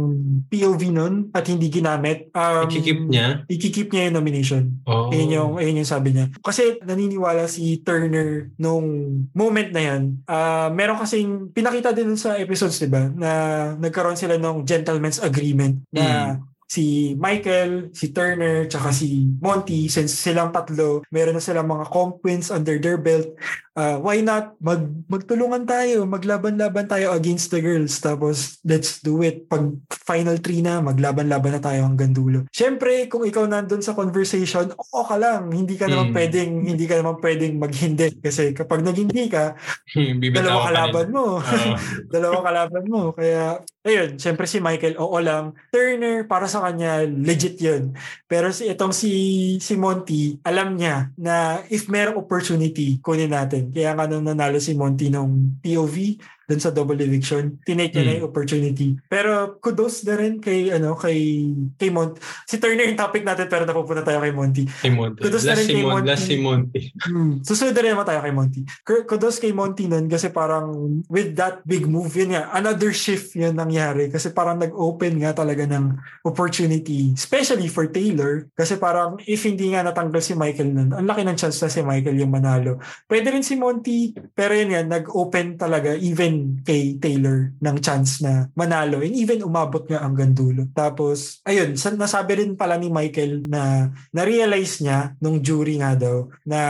POV 0.49 0.81
nun 0.89 1.13
at 1.31 1.47
hindi 1.47 1.69
ginamit, 1.69 2.27
um, 2.34 2.67
Ikikip 2.67 3.11
niya? 3.12 3.28
ikikip 3.52 3.91
niya 3.91 4.10
yung 4.10 4.17
nomination. 4.17 4.63
Oh. 4.88 5.12
Ayun 5.12 5.36
yung, 5.36 5.52
ayun 5.60 5.84
yung 5.84 5.91
sabi 5.91 6.15
niya. 6.15 6.32
Kasi 6.39 6.80
naniniwala 6.82 7.45
si 7.52 7.84
Turner 7.84 8.50
nung 8.58 8.88
moment 9.36 9.69
na 9.69 9.82
yan. 9.84 10.02
ah 10.26 10.71
meron 10.71 11.00
kasing, 11.00 11.52
pinakita 11.52 11.91
din 11.91 12.15
sa 12.15 12.39
episodes, 12.39 12.80
di 12.80 12.89
ba? 12.89 13.12
Na 13.12 13.32
nagkaroon 13.78 14.19
sila 14.19 14.39
ng 14.39 14.63
gentleman's 14.63 15.19
agreement 15.19 15.84
na 15.91 16.39
si 16.71 16.86
Michael, 17.19 17.91
si 17.91 18.15
Turner, 18.15 18.63
tsaka 18.63 18.95
si 18.95 19.27
Monty, 19.43 19.91
since 19.91 20.15
silang 20.15 20.55
tatlo, 20.55 21.03
meron 21.12 21.36
na 21.36 21.43
silang 21.43 21.67
mga 21.67 21.91
comp 21.91 22.23
wins 22.23 22.47
under 22.47 22.79
their 22.79 22.95
belt, 22.95 23.27
ah, 23.75 23.99
why 23.99 24.23
not 24.23 24.55
mag 24.63 24.79
magtulungan 25.12 25.67
tayo, 25.67 26.07
maglaban-laban 26.07 26.88
tayo 26.88 27.12
against 27.12 27.51
the 27.51 27.60
girls, 27.60 27.99
tapos 27.99 28.63
let's 28.63 29.03
do 29.03 29.19
it. 29.19 29.51
Pag 29.51 29.67
final 30.07 30.39
three 30.39 30.63
na, 30.63 30.79
maglaban-laban 30.79 31.60
na 31.60 31.62
tayo 31.62 31.84
hanggang 31.84 32.15
dulo. 32.15 32.47
Siyempre, 32.55 33.12
kung 33.12 33.27
ikaw 33.27 33.43
nandun 33.43 33.84
sa 33.84 33.91
conversation, 33.91 34.71
oo 34.71 35.03
ka 35.03 35.19
lang, 35.19 35.51
hindi 35.51 35.75
ka 35.75 35.91
naman 35.91 36.12
Mm. 36.12 36.15
pwedeng, 36.15 36.51
hindi 36.71 36.86
ka 36.88 36.95
naman 37.03 37.19
pwedeng 37.19 37.60
maghindi. 37.60 38.23
Kasi 38.23 38.55
kapag 38.55 38.79
nag-hindi 38.79 39.27
ka, 39.27 39.60
dalawa 40.39 40.71
kalaban 40.71 41.07
mo. 41.12 41.25
Dalawa 42.13 42.39
kalaban 42.43 42.86
mo. 42.88 43.12
Kaya, 43.12 43.60
ayun, 43.84 44.15
syempre 44.15 44.47
si 44.47 44.63
Michael, 44.63 44.95
oo 44.95 45.19
lang. 45.19 45.51
Turner, 45.71 46.23
para 46.27 46.47
sa 46.47 46.61
kanya, 46.62 47.04
legit 47.04 47.58
yun. 47.58 47.91
Pero 48.30 48.54
si 48.54 48.69
itong 48.69 48.93
si, 48.93 49.12
si 49.58 49.74
Monty, 49.76 50.39
alam 50.45 50.78
niya 50.78 51.10
na 51.17 51.60
if 51.67 51.89
merong 51.89 52.21
opportunity, 52.21 53.02
kunin 53.02 53.34
natin. 53.34 53.74
Kaya 53.74 53.97
nga 53.97 54.06
nung 54.06 54.26
nanalo 54.26 54.62
si 54.62 54.78
Monty 54.78 55.10
nung 55.10 55.58
POV, 55.60 56.21
dun 56.51 56.59
sa 56.59 56.75
double 56.75 56.99
eviction, 56.99 57.55
tinake 57.63 57.95
niya 57.95 58.03
na 58.03 58.11
Hmm. 58.11 58.17
yung 58.19 58.27
opportunity. 58.27 58.99
Pero 59.07 59.55
kudos 59.57 60.03
na 60.03 60.19
rin 60.19 60.37
kay, 60.37 60.67
ano, 60.69 60.99
kay, 60.99 61.47
kay 61.79 61.87
Monty. 61.87 62.19
Si 62.43 62.59
Turner 62.59 62.91
yung 62.91 62.99
topic 62.99 63.23
natin, 63.23 63.47
pero 63.47 63.63
napupunta 63.63 64.03
tayo 64.03 64.19
kay 64.19 64.35
Monty. 64.35 64.67
Si 64.67 64.91
Monty. 64.91 65.23
Kudos 65.23 65.47
na 65.47 65.55
Last 65.55 65.59
rin 65.63 65.65
si 65.65 65.71
kay 65.71 65.83
Mon- 65.83 65.91
Monty. 65.95 66.09
Last 66.11 66.25
si 66.27 66.35
Monty. 66.35 66.81
Hmm. 67.07 67.33
Susunod 67.39 67.71
na 67.71 67.81
rin 67.81 67.91
naman 67.95 68.03
tayo 68.03 68.19
kay 68.19 68.33
Monty. 68.33 68.61
Kudos 68.83 69.39
kay 69.39 69.53
Monty 69.53 69.85
nun 69.87 70.11
kasi 70.11 70.27
parang 70.27 70.67
with 71.07 71.37
that 71.37 71.63
big 71.63 71.87
move, 71.87 72.11
yun 72.11 72.35
nga, 72.35 72.51
another 72.51 72.91
shift 72.91 73.31
yun 73.33 73.53
nangyari 73.53 74.09
kasi 74.09 74.33
parang 74.33 74.57
nag-open 74.57 75.21
nga 75.21 75.31
talaga 75.31 75.63
ng 75.63 75.95
opportunity, 76.25 77.13
especially 77.13 77.69
for 77.69 77.85
Taylor 77.85 78.49
kasi 78.57 78.75
parang 78.75 79.21
if 79.23 79.45
hindi 79.45 79.69
nga 79.69 79.85
natanggal 79.85 80.17
si 80.17 80.33
Michael 80.33 80.73
nun, 80.73 80.89
ang 80.91 81.05
laki 81.05 81.21
ng 81.21 81.37
chance 81.37 81.61
na 81.61 81.69
si 81.69 81.85
Michael 81.85 82.17
yung 82.17 82.33
manalo. 82.33 82.81
Pwede 83.05 83.29
rin 83.29 83.45
si 83.45 83.53
Monty, 83.53 84.09
pero 84.33 84.57
yun 84.57 84.73
nga, 84.73 84.81
nag-open 84.81 85.53
talaga 85.53 85.93
even 85.93 86.40
kay 86.65 86.97
Taylor 86.97 87.54
ng 87.58 87.77
chance 87.82 88.21
na 88.23 88.49
manalo 88.54 89.01
and 89.01 89.15
even 89.17 89.41
umabot 89.41 89.86
nga 89.88 90.01
hanggang 90.01 90.34
dulo. 90.36 90.67
Tapos, 90.73 91.39
ayun, 91.47 91.75
sa- 91.75 91.95
nasabi 91.95 92.41
rin 92.41 92.58
pala 92.58 92.77
ni 92.77 92.89
Michael 92.91 93.45
na 93.47 93.91
na-realize 94.13 94.82
niya 94.84 95.13
nung 95.21 95.39
jury 95.39 95.80
nga 95.82 95.93
daw 95.97 96.27
na 96.45 96.62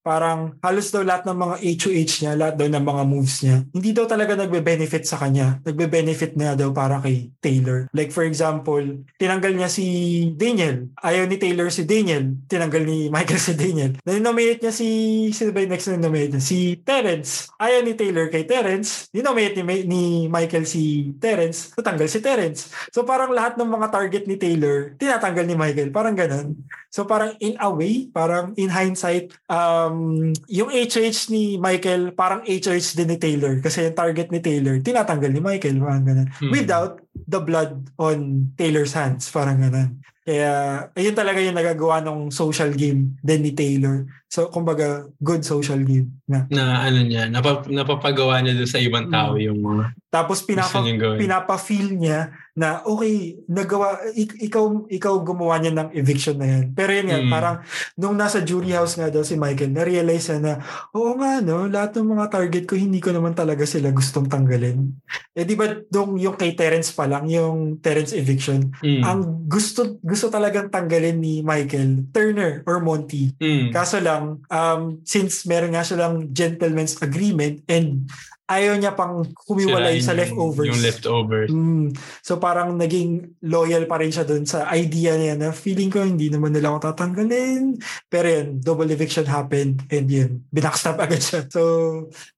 parang 0.00 0.56
halos 0.64 0.88
daw 0.88 1.04
lahat 1.04 1.28
ng 1.28 1.38
mga 1.38 1.56
HOH 1.60 2.12
niya, 2.24 2.32
lahat 2.36 2.54
daw 2.56 2.68
ng 2.68 2.84
mga 2.84 3.02
moves 3.04 3.36
niya, 3.44 3.56
hindi 3.72 3.90
daw 3.92 4.04
talaga 4.08 4.32
nagbe-benefit 4.36 5.04
sa 5.04 5.20
kanya. 5.20 5.60
Nagbe-benefit 5.64 6.34
na 6.36 6.56
daw 6.56 6.72
para 6.72 7.00
kay 7.04 7.32
Taylor. 7.44 7.86
Like 7.92 8.10
for 8.10 8.24
example, 8.24 8.82
tinanggal 9.20 9.52
niya 9.52 9.68
si 9.68 9.86
Daniel. 10.34 10.88
Ayaw 11.00 11.28
ni 11.28 11.36
Taylor 11.36 11.68
si 11.68 11.84
Daniel. 11.84 12.32
Tinanggal 12.48 12.82
ni 12.84 12.98
Michael 13.12 13.42
si 13.48 13.52
Daniel. 13.56 13.92
Ninominate 14.04 14.60
niya 14.64 14.74
si, 14.74 14.88
sino 15.36 15.52
ba 15.52 15.60
yung 15.62 15.72
next 15.72 15.88
na 15.92 16.00
nominate 16.00 16.32
niya? 16.36 16.44
Si 16.44 16.80
Terence. 16.80 17.52
Ayaw 17.60 17.84
ni 17.84 17.92
Taylor 17.94 18.32
kay 18.32 18.48
Terence. 18.48 19.12
Ninominate 19.12 19.60
ni, 19.60 19.84
ni 19.84 20.02
Michael 20.32 20.64
si 20.64 21.14
Terence. 21.20 21.76
Natanggal 21.76 22.08
si 22.08 22.18
Terence. 22.24 22.72
So 22.90 23.04
parang 23.04 23.32
lahat 23.36 23.60
ng 23.60 23.68
mga 23.68 23.88
target 23.92 24.24
ni 24.24 24.40
Taylor, 24.40 24.96
tinatanggal 24.96 25.44
ni 25.44 25.56
Michael. 25.56 25.90
Parang 25.92 26.16
ganun. 26.16 26.56
So 26.90 27.06
parang 27.06 27.38
in 27.38 27.54
a 27.62 27.70
way, 27.70 28.10
parang 28.10 28.50
in 28.58 28.66
hindsight, 28.66 29.30
um, 29.46 30.28
yung 30.50 30.74
HH 30.74 31.30
ni 31.30 31.54
Michael, 31.54 32.10
parang 32.18 32.42
HH 32.42 32.98
din 32.98 33.14
ni 33.14 33.18
Taylor. 33.18 33.62
Kasi 33.62 33.86
yung 33.86 33.94
target 33.94 34.34
ni 34.34 34.42
Taylor, 34.42 34.82
tinatanggal 34.82 35.30
ni 35.30 35.38
Michael. 35.38 35.78
Parang 35.78 36.02
ganun. 36.02 36.28
Hmm. 36.42 36.50
Without 36.50 36.98
the 37.14 37.40
blood 37.40 37.90
on 37.96 38.50
Taylor's 38.54 38.92
hands. 38.92 39.28
Parang 39.28 39.58
ganun. 39.58 40.00
Kaya, 40.20 40.52
ayun 40.94 41.16
talaga 41.16 41.40
yung 41.40 41.56
nagagawa 41.56 42.04
ng 42.04 42.30
social 42.30 42.70
game 42.70 43.16
din 43.18 43.40
ni 43.42 43.50
Taylor. 43.50 44.06
So, 44.30 44.46
kumbaga, 44.46 45.10
good 45.18 45.42
social 45.42 45.82
game. 45.82 46.22
Na. 46.30 46.46
Na 46.46 46.86
ano 46.86 47.02
niya, 47.02 47.26
napap- 47.26 47.66
napapagawa 47.66 48.38
niya 48.38 48.54
doon 48.54 48.70
sa 48.70 48.78
ibang 48.78 49.10
tao 49.10 49.34
Mm. 49.34 49.42
yung 49.42 49.58
mga 49.58 49.84
Tapos, 50.06 50.42
pinapa, 50.46 50.82
pinapa-feel 51.18 51.98
niya 51.98 52.30
na 52.54 52.82
okay, 52.82 53.38
nagawa 53.46 53.98
ik- 54.14 54.38
ikaw 54.42 54.86
ikaw 54.86 55.18
gumawa 55.22 55.58
niya 55.58 55.74
ng 55.74 55.90
eviction 55.94 56.38
na 56.38 56.46
yan. 56.46 56.64
Pero 56.74 56.90
yun 56.94 57.08
nga, 57.10 57.18
Mm. 57.18 57.30
parang 57.30 57.56
nung 57.94 58.14
nasa 58.14 58.38
jury 58.38 58.70
house 58.70 58.94
nga 58.94 59.10
daw 59.10 59.22
si 59.22 59.34
Michael, 59.34 59.74
na-realize 59.74 60.30
niya 60.30 60.38
na, 60.38 60.54
oo 60.94 61.14
nga 61.18 61.42
no, 61.42 61.66
lahat 61.66 61.98
ng 61.98 62.10
mga 62.10 62.26
target 62.30 62.64
ko, 62.66 62.74
hindi 62.74 63.02
ko 63.02 63.10
naman 63.10 63.34
talaga 63.34 63.66
sila 63.66 63.90
gustong 63.90 64.26
tanggalin. 64.26 64.94
Eh 65.34 65.42
di 65.42 65.54
ba 65.54 65.74
dong 65.90 66.18
yung 66.18 66.34
kay 66.34 66.54
Terence 66.54 66.90
pa 67.00 67.08
lang, 67.08 67.24
yung 67.32 67.80
Terence 67.80 68.12
eviction, 68.12 68.68
Mm. 68.84 69.00
ang 69.00 69.20
gusto 69.48 69.96
gusto 70.04 70.28
talagang 70.28 70.68
tanggalin 70.68 71.16
ni 71.16 71.40
Michael, 71.40 72.12
Turner 72.12 72.60
or 72.68 72.84
Monty. 72.84 73.32
Mm. 73.40 73.72
Kaso 73.72 73.96
lang, 74.04 74.44
um, 74.52 75.00
since 75.08 75.48
meron 75.48 75.72
nga 75.72 75.80
silang 75.80 76.28
gentleman's 76.36 77.00
agreement 77.00 77.64
and 77.64 78.04
ayaw 78.50 78.74
niya 78.74 78.98
pang 78.98 79.22
humiwalay 79.46 80.02
sa 80.02 80.10
leftovers. 80.10 80.66
Yung 80.66 80.82
leftovers. 80.82 81.50
Mm. 81.54 81.94
So 82.18 82.42
parang 82.42 82.74
naging 82.74 83.38
loyal 83.46 83.86
pa 83.86 84.02
rin 84.02 84.10
siya 84.10 84.26
dun 84.26 84.42
sa 84.42 84.66
idea 84.74 85.14
niya 85.14 85.38
na 85.38 85.54
feeling 85.54 85.86
ko 85.86 86.02
hindi 86.02 86.26
naman 86.26 86.50
nila 86.50 86.74
ako 86.74 86.90
tatanggalin. 86.90 87.78
Pero 88.10 88.26
yun, 88.26 88.58
double 88.58 88.90
eviction 88.90 89.22
happened 89.30 89.86
and 89.94 90.10
yun, 90.10 90.42
binackstab 90.50 90.98
agad 90.98 91.22
siya. 91.22 91.46
So 91.46 91.62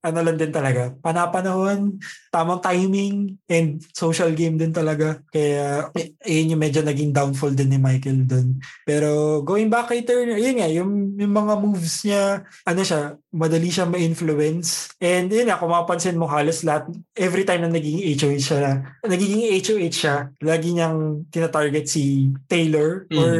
ano 0.05 0.19
lang 0.21 0.37
din 0.37 0.53
talaga, 0.53 0.93
panapanahon, 1.01 1.97
tamang 2.29 2.61
timing 2.61 3.41
and 3.49 3.81
social 3.89 4.29
game 4.37 4.61
din 4.61 4.69
talaga. 4.69 5.17
Kaya 5.33 5.89
eh, 5.97 6.13
yun 6.29 6.53
yung 6.53 6.61
medyo 6.61 6.85
naging 6.85 7.09
downfall 7.09 7.57
din 7.57 7.73
ni 7.73 7.81
Michael 7.81 8.29
dun. 8.29 8.61
Pero 8.85 9.41
going 9.41 9.73
back 9.73 9.89
kay 9.89 10.05
Turner, 10.05 10.37
yun 10.37 10.61
nga, 10.61 10.69
yung, 10.69 11.17
yung 11.17 11.33
mga 11.33 11.53
moves 11.57 12.05
niya, 12.05 12.45
ano 12.69 12.81
siya, 12.85 13.17
madali 13.33 13.69
siya 13.73 13.89
ma-influence. 13.89 14.93
And 15.01 15.33
yun 15.33 15.49
nga, 15.49 15.57
kung 15.57 15.73
mapapansin 16.03 16.19
mo 16.19 16.27
halos 16.27 16.63
lahat, 16.67 16.91
every 17.15 17.47
time 17.47 17.63
na 17.63 17.71
nagiging 17.71 18.03
HOH 18.03 18.43
siya, 18.43 18.83
nagiging 19.07 19.43
HOH 19.47 19.95
siya, 19.95 20.15
lagi 20.43 20.75
niyang 20.75 21.23
tinatarget 21.31 21.87
si 21.87 22.35
Taylor 22.51 23.07
Mm. 23.07 23.19
or 23.19 23.33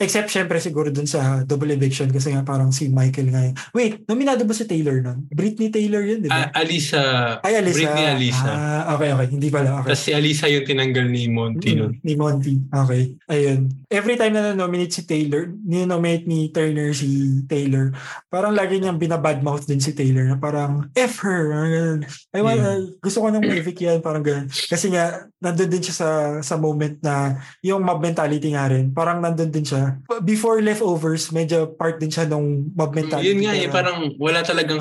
except 0.00 0.28
syempre 0.28 0.60
siguro 0.60 0.92
dun 0.92 1.08
sa 1.08 1.44
double 1.44 1.72
eviction 1.72 2.10
kasi 2.12 2.32
nga 2.32 2.44
parang 2.44 2.68
si 2.68 2.92
Michael 2.92 3.32
nga 3.32 3.42
yun. 3.48 3.54
Wait, 3.72 3.92
nominado 4.04 4.44
ba 4.44 4.52
si 4.52 4.68
Taylor 4.68 5.00
nun? 5.00 5.24
Britney 5.32 5.72
Taylor 5.72 6.04
yun, 6.04 6.20
di 6.20 6.28
ba? 6.28 6.52
Ah, 6.52 6.60
Alisa. 6.64 7.02
Ay, 7.40 7.56
Alisa. 7.56 7.76
Britney 7.80 8.04
Alisa. 8.04 8.50
Ah, 8.52 8.82
okay, 8.96 9.10
okay. 9.16 9.28
Hindi 9.32 9.48
pala. 9.48 9.80
Okay. 9.80 9.96
Tapos 9.96 10.02
si 10.04 10.10
Alisa 10.12 10.46
yung 10.50 10.66
tinanggal 10.68 11.06
ni 11.08 11.30
Monty 11.32 11.72
nun. 11.72 11.96
Mm, 11.96 12.04
ni 12.04 12.12
Monty. 12.18 12.54
Okay. 12.68 13.02
Ayun. 13.32 13.60
Every 13.88 14.16
time 14.20 14.34
na 14.36 14.52
na-nominate 14.52 14.92
si 14.92 15.02
Taylor, 15.06 15.48
ni-nominate 15.64 16.26
ni 16.28 16.50
Turner 16.50 16.92
si 16.92 17.40
Taylor, 17.48 17.94
parang 18.28 18.52
lagi 18.52 18.76
niyang 18.82 18.98
binabadmouth 19.00 19.64
din 19.64 19.80
si 19.80 19.94
Taylor 19.94 20.26
na 20.26 20.36
parang, 20.36 20.90
F 20.92 21.22
her. 21.22 21.93
Parang 21.94 22.10
ganun. 22.10 22.32
Ay, 22.32 22.40
Hmm. 22.40 22.46
wala, 22.46 22.66
gusto 22.98 23.18
ko 23.20 23.26
nang 23.30 23.44
ma-evict 23.44 23.80
yan. 23.80 23.98
Parang 24.00 24.24
ganun. 24.24 24.46
Kasi 24.48 24.86
nga, 24.88 25.04
nandun 25.38 25.70
din 25.70 25.82
siya 25.82 25.94
sa, 25.94 26.08
sa 26.40 26.54
moment 26.56 26.96
na 27.00 27.14
yung 27.60 27.80
mob 27.80 28.00
mentality 28.00 28.50
nga 28.50 28.66
rin. 28.66 28.90
Parang 28.90 29.20
nandun 29.20 29.50
din 29.50 29.62
siya. 29.62 29.98
Before 30.22 30.58
leftovers, 30.58 31.30
medyo 31.30 31.70
part 31.70 31.98
din 31.98 32.10
siya 32.10 32.24
nung 32.24 32.72
mob 32.72 32.90
mentality. 32.92 33.30
Yun 33.30 33.44
nga 33.44 33.54
eh, 33.54 33.68
parang 33.68 34.10
wala 34.16 34.40
talagang... 34.40 34.80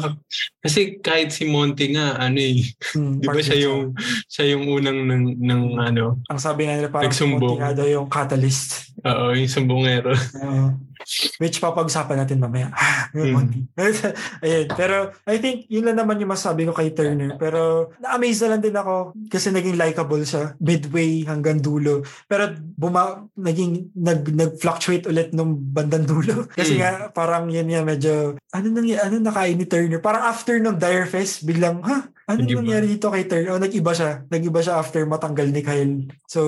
Kasi 0.60 0.98
kahit 0.98 1.30
si 1.30 1.44
Monty 1.44 1.92
nga, 1.92 2.16
ano 2.18 2.40
eh, 2.40 2.64
hmm, 2.96 3.20
di 3.22 3.28
ba 3.28 3.40
siya 3.40 3.60
yung, 3.68 3.92
siya 4.26 4.56
yung 4.56 4.64
unang 4.66 5.00
ng, 5.04 5.24
ng 5.38 5.62
ano, 5.78 6.24
Ang 6.32 6.40
sabi 6.40 6.66
nga 6.66 6.80
nila 6.80 6.88
parang 6.88 7.12
Nagsumbong. 7.12 7.60
Monty 7.60 7.62
nga 7.62 7.72
daw 7.76 7.86
yung 7.86 8.08
catalyst. 8.08 8.96
oo, 9.04 9.36
yung 9.36 9.52
sumbongero. 9.52 10.16
Oo. 10.44 10.68
Which 11.38 11.58
papag-usapan 11.58 12.18
natin 12.20 12.38
mamaya. 12.38 12.70
Hmm. 13.12 13.32
Monty. 13.32 13.62
Ayun. 14.44 14.68
Pero 14.70 14.96
I 15.24 15.38
think 15.38 15.68
yun 15.68 15.86
lang 15.86 15.98
naman 15.98 16.18
yung 16.18 16.30
masabi 16.30 16.64
ko 16.64 16.72
kay 16.72 16.92
Turner. 16.92 17.36
Pero 17.36 17.92
na-amaze 17.98 18.44
na 18.44 18.50
lang 18.52 18.62
din 18.62 18.74
ako 18.74 18.96
kasi 19.28 19.50
naging 19.50 19.76
likable 19.76 20.22
siya 20.22 20.56
midway 20.58 21.24
hanggang 21.24 21.58
dulo. 21.58 22.02
Pero 22.26 22.50
buma, 22.58 23.28
naging 23.34 23.94
nag, 23.94 24.26
nag-fluctuate 24.26 25.06
ulit 25.06 25.32
nung 25.32 25.54
bandang 25.56 26.04
dulo. 26.04 26.46
Kasi 26.54 26.74
Hmm. 26.74 26.80
nga 26.80 26.92
parang 27.10 27.46
yun 27.48 27.68
nga 27.68 27.82
medyo 27.82 28.14
ano 28.50 28.68
nang 28.68 28.88
ano 28.88 29.16
nakain 29.20 29.56
ni 29.56 29.66
Turner. 29.66 30.00
Parang 30.00 30.26
after 30.26 30.58
nung 30.58 30.76
Dire 30.76 31.06
Fest 31.06 31.44
biglang 31.44 31.82
ha 31.82 32.08
ano 32.24 32.40
Nag-iba. 32.40 32.64
nangyari 32.64 32.88
dito 32.88 33.12
kay 33.12 33.28
Turner? 33.28 33.52
Oh, 33.52 33.60
nag-iba 33.60 33.92
siya. 33.92 34.24
Nag-iba 34.26 34.60
siya 34.60 34.80
after 34.80 35.04
matanggal 35.04 35.44
ni 35.46 35.60
Kyle. 35.60 35.96
So, 36.24 36.42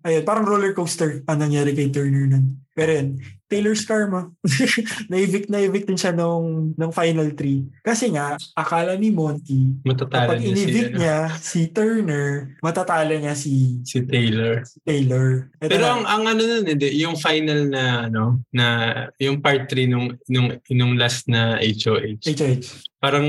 ayun, 0.00 0.22
parang 0.22 0.46
roller 0.46 0.70
coaster 0.70 1.26
ang 1.26 1.42
nangyari 1.42 1.74
kay 1.74 1.90
Turner 1.90 2.24
nun. 2.24 2.62
Pero 2.80 2.90
yun, 2.96 3.08
Taylor's 3.44 3.84
karma. 3.84 4.30
na-evict, 5.10 5.50
na-evict 5.50 5.84
din 5.84 5.98
siya 5.98 6.14
nung, 6.14 6.72
nung 6.78 6.94
final 6.94 7.28
three. 7.34 7.66
Kasi 7.82 8.08
nga, 8.08 8.38
akala 8.54 8.94
ni 8.94 9.10
Monty, 9.10 9.74
Matatalo 9.84 10.32
kapag 10.32 10.38
niya 10.40 10.48
si, 10.48 10.52
in-evict 10.54 10.88
ano, 10.88 10.98
niya 11.02 11.16
si 11.36 11.60
Turner, 11.68 12.30
matatalo 12.62 13.12
niya 13.12 13.34
si, 13.34 13.82
si 13.82 14.00
Taylor. 14.06 14.62
si 14.64 14.78
Taylor. 14.80 15.50
Ito 15.58 15.66
Pero 15.66 15.82
na. 15.84 15.90
ang, 15.92 16.02
ang 16.06 16.22
ano 16.30 16.40
nun, 16.40 16.64
hindi, 16.64 16.88
yung 16.96 17.18
final 17.18 17.60
na, 17.68 17.82
ano, 18.06 18.38
na, 18.48 18.66
yung 19.18 19.42
part 19.42 19.66
3 19.68 19.84
nung, 19.84 20.14
nung, 20.30 20.48
nung 20.70 20.94
last 20.94 21.26
na 21.26 21.58
HOH. 21.58 22.22
HH. 22.24 22.88
Parang 23.00 23.24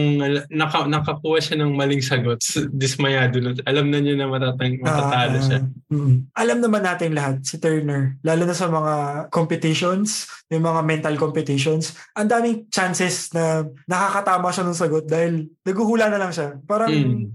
naka, 0.51 0.83
nakakuha 0.83 1.39
siya 1.39 1.63
ng 1.63 1.79
maling 1.79 2.03
sagot. 2.03 2.43
Dismayado 2.75 3.39
na. 3.39 3.55
Alam 3.63 3.87
na 3.87 4.03
niya 4.03 4.19
na 4.19 4.27
matatang, 4.27 4.75
matatalo 4.83 5.39
Ah, 5.39 5.43
siya. 5.47 5.59
mm. 5.87 6.15
Alam 6.35 6.57
naman 6.59 6.83
natin 6.83 7.15
lahat, 7.15 7.39
si 7.41 7.55
Turner, 7.55 8.19
lalo 8.19 8.43
na 8.43 8.51
sa 8.51 8.67
mga 8.67 8.93
competitions, 9.41 10.29
yung 10.53 10.61
mga 10.61 10.81
mental 10.85 11.15
competitions, 11.17 11.97
ang 12.13 12.29
daming 12.29 12.69
chances 12.69 13.33
na 13.33 13.65
nakakatama 13.89 14.53
siya 14.53 14.63
ng 14.69 14.77
sagot 14.77 15.05
dahil 15.09 15.49
naguhula 15.65 16.13
na 16.13 16.21
lang 16.21 16.29
siya. 16.29 16.61
Parang 16.69 16.93
Mm. 16.93 17.33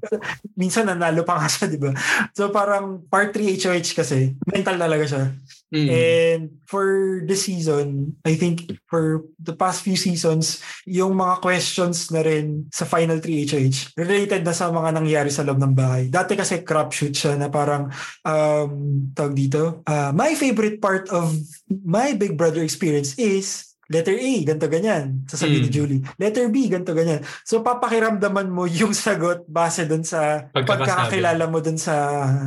minsan 0.54 0.86
nanalo 0.86 1.26
pa 1.26 1.42
nga 1.42 1.50
siya, 1.50 1.66
di 1.66 1.82
ba? 1.82 1.90
So 2.30 2.54
parang 2.54 3.02
part 3.10 3.34
3 3.34 3.58
HOH 3.58 3.98
kasi, 3.98 4.38
mental 4.46 4.78
talaga 4.78 5.04
siya. 5.04 5.22
Mm. 5.74 5.88
And 5.90 6.42
for 6.70 7.20
the 7.26 7.34
season, 7.34 8.14
I 8.22 8.38
think 8.38 8.70
for 8.86 9.26
the 9.42 9.54
past 9.54 9.82
few 9.82 9.98
seasons, 9.98 10.62
yung 10.86 11.18
mga 11.18 11.42
questions 11.42 12.06
na 12.14 12.22
rin 12.22 12.70
sa 12.70 12.86
Final 12.86 13.18
3 13.18 13.50
HOH, 13.50 13.98
related 13.98 14.46
na 14.46 14.54
sa 14.54 14.70
mga 14.70 14.94
nangyari 14.94 15.30
sa 15.30 15.42
loob 15.42 15.58
ng 15.58 15.74
bahay. 15.74 16.06
Dati 16.06 16.38
kasi 16.38 16.62
crap 16.62 16.94
shoot 16.94 17.14
siya 17.14 17.34
na 17.34 17.50
parang, 17.50 17.90
um, 18.22 18.70
tawag 19.10 19.34
dito, 19.34 19.82
uh, 19.90 20.14
my 20.14 20.38
favorite 20.38 20.78
part 20.78 21.10
of 21.10 21.34
my 21.66 22.14
Big 22.14 22.38
Brother 22.38 22.62
experience 22.62 23.18
is 23.18 23.75
Letter 23.86 24.14
A, 24.14 24.32
ganto 24.44 24.66
ganyan. 24.66 25.22
Sasabihin 25.24 25.62
ni 25.62 25.70
Mm. 25.70 25.74
Julie. 25.74 26.02
Letter 26.16 26.46
B, 26.46 26.66
ganto 26.66 26.90
ganyan. 26.90 27.22
So 27.42 27.60
papakiramdaman 27.60 28.46
mo 28.46 28.64
yung 28.64 28.90
sagot 28.98 29.46
base 29.46 29.84
dun 29.84 30.02
sa 30.02 30.50
pagkakakilala 30.50 31.46
mo 31.46 31.58
dun 31.58 31.76
sa 31.76 31.94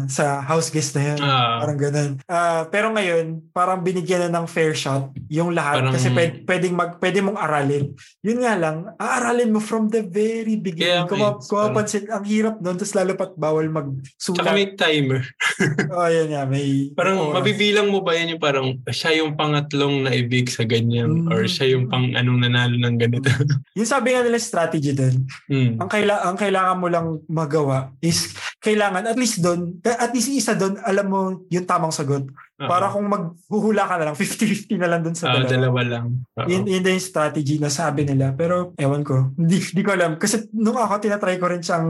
sa 0.06 0.40
house 0.42 0.70
guest 0.70 0.94
na 0.94 1.04
yan. 1.06 1.20
Ah. 1.20 1.60
Parang 1.60 1.80
ganun. 1.80 2.12
Ah, 2.26 2.64
pero 2.66 2.90
ngayon, 2.90 3.26
parang 3.50 3.80
binigyan 3.80 4.28
na 4.28 4.38
ng 4.38 4.48
fair 4.48 4.74
shot 4.74 5.10
yung 5.28 5.52
lahat 5.52 5.80
Parang- 5.82 5.94
kasi 5.94 6.08
pwede, 6.10 6.44
pwedeng 6.44 6.74
mag, 6.74 6.92
pwede 6.98 7.20
mong 7.20 7.40
aralin. 7.40 7.86
Yun 8.20 8.40
nga 8.40 8.54
lang, 8.54 8.78
aaralin 8.96 9.50
mo 9.50 9.60
from 9.60 9.88
the 9.88 10.02
very 10.02 10.56
beginning. 10.56 10.92
Kaya, 11.00 11.08
Kung, 11.08 11.20
ma- 11.20 11.34
eh, 11.34 11.42
kung 11.42 11.60
mapansin, 11.62 12.04
ang 12.08 12.26
hirap 12.26 12.56
nun, 12.58 12.76
tapos 12.76 12.94
lalo 12.94 13.12
pat 13.14 13.32
bawal 13.36 13.68
magsulat. 13.68 14.36
Tsaka 14.38 14.52
may 14.52 14.68
timer. 14.74 15.24
oh, 15.96 16.06
yan 16.06 16.28
nga, 16.30 16.44
may 16.44 16.92
Parang 16.92 17.18
oras. 17.22 17.36
mabibilang 17.38 17.88
mo 17.88 18.02
ba 18.02 18.12
yan 18.12 18.36
yung 18.36 18.42
parang 18.42 18.68
siya 18.86 19.16
yung 19.18 19.34
pangatlong 19.34 20.04
na 20.04 20.12
ibig 20.12 20.48
sa 20.48 20.64
ganyan 20.64 21.08
Mm. 21.10 21.29
Or 21.30 21.46
siya 21.46 21.78
yung 21.78 21.88
pang 21.88 22.10
anong 22.14 22.40
nanalo 22.42 22.76
ng 22.76 22.98
ganito. 22.98 23.30
Yung 23.78 23.88
sabi 23.88 24.12
nga 24.12 24.26
nila 24.26 24.42
strategy 24.42 24.92
dun, 24.92 25.24
mm. 25.48 25.80
ang, 25.80 25.88
kaila 25.88 26.26
ang 26.28 26.36
kailangan 26.36 26.78
mo 26.82 26.88
lang 26.92 27.08
magawa 27.32 27.94
is 28.04 28.36
kailangan 28.60 29.08
at 29.08 29.16
least 29.16 29.40
doon, 29.40 29.80
at 29.86 30.12
least 30.12 30.28
isa 30.28 30.58
doon, 30.58 30.76
alam 30.84 31.08
mo 31.08 31.20
yung 31.48 31.64
tamang 31.64 31.96
sagot. 31.96 32.28
Para 32.60 32.92
kung 32.92 33.08
maghuhula 33.08 33.88
ka 33.88 33.96
na 33.96 34.12
lang, 34.12 34.16
50-50 34.20 34.76
na 34.76 34.90
lang 34.92 35.00
doon 35.00 35.16
sa 35.16 35.32
Ah, 35.32 35.40
dalawa. 35.40 35.48
dalawa 35.48 35.82
lang. 35.82 36.06
Oo. 36.36 36.48
Yun, 36.48 36.64
yun 36.66 36.84
din 36.84 36.96
yung 36.96 37.08
strategy 37.08 37.56
na 37.56 37.70
sabi 37.70 38.04
nila. 38.04 38.36
Pero, 38.36 38.76
ewan 38.76 39.02
ko. 39.02 39.32
Hindi, 39.40 39.64
hindi 39.64 39.82
ko 39.82 39.92
alam. 39.94 40.12
Kasi 40.16 40.52
nung 40.52 40.76
ako, 40.76 41.00
tinatry 41.00 41.38
ko 41.38 41.48
rin 41.48 41.64
siyang 41.64 41.88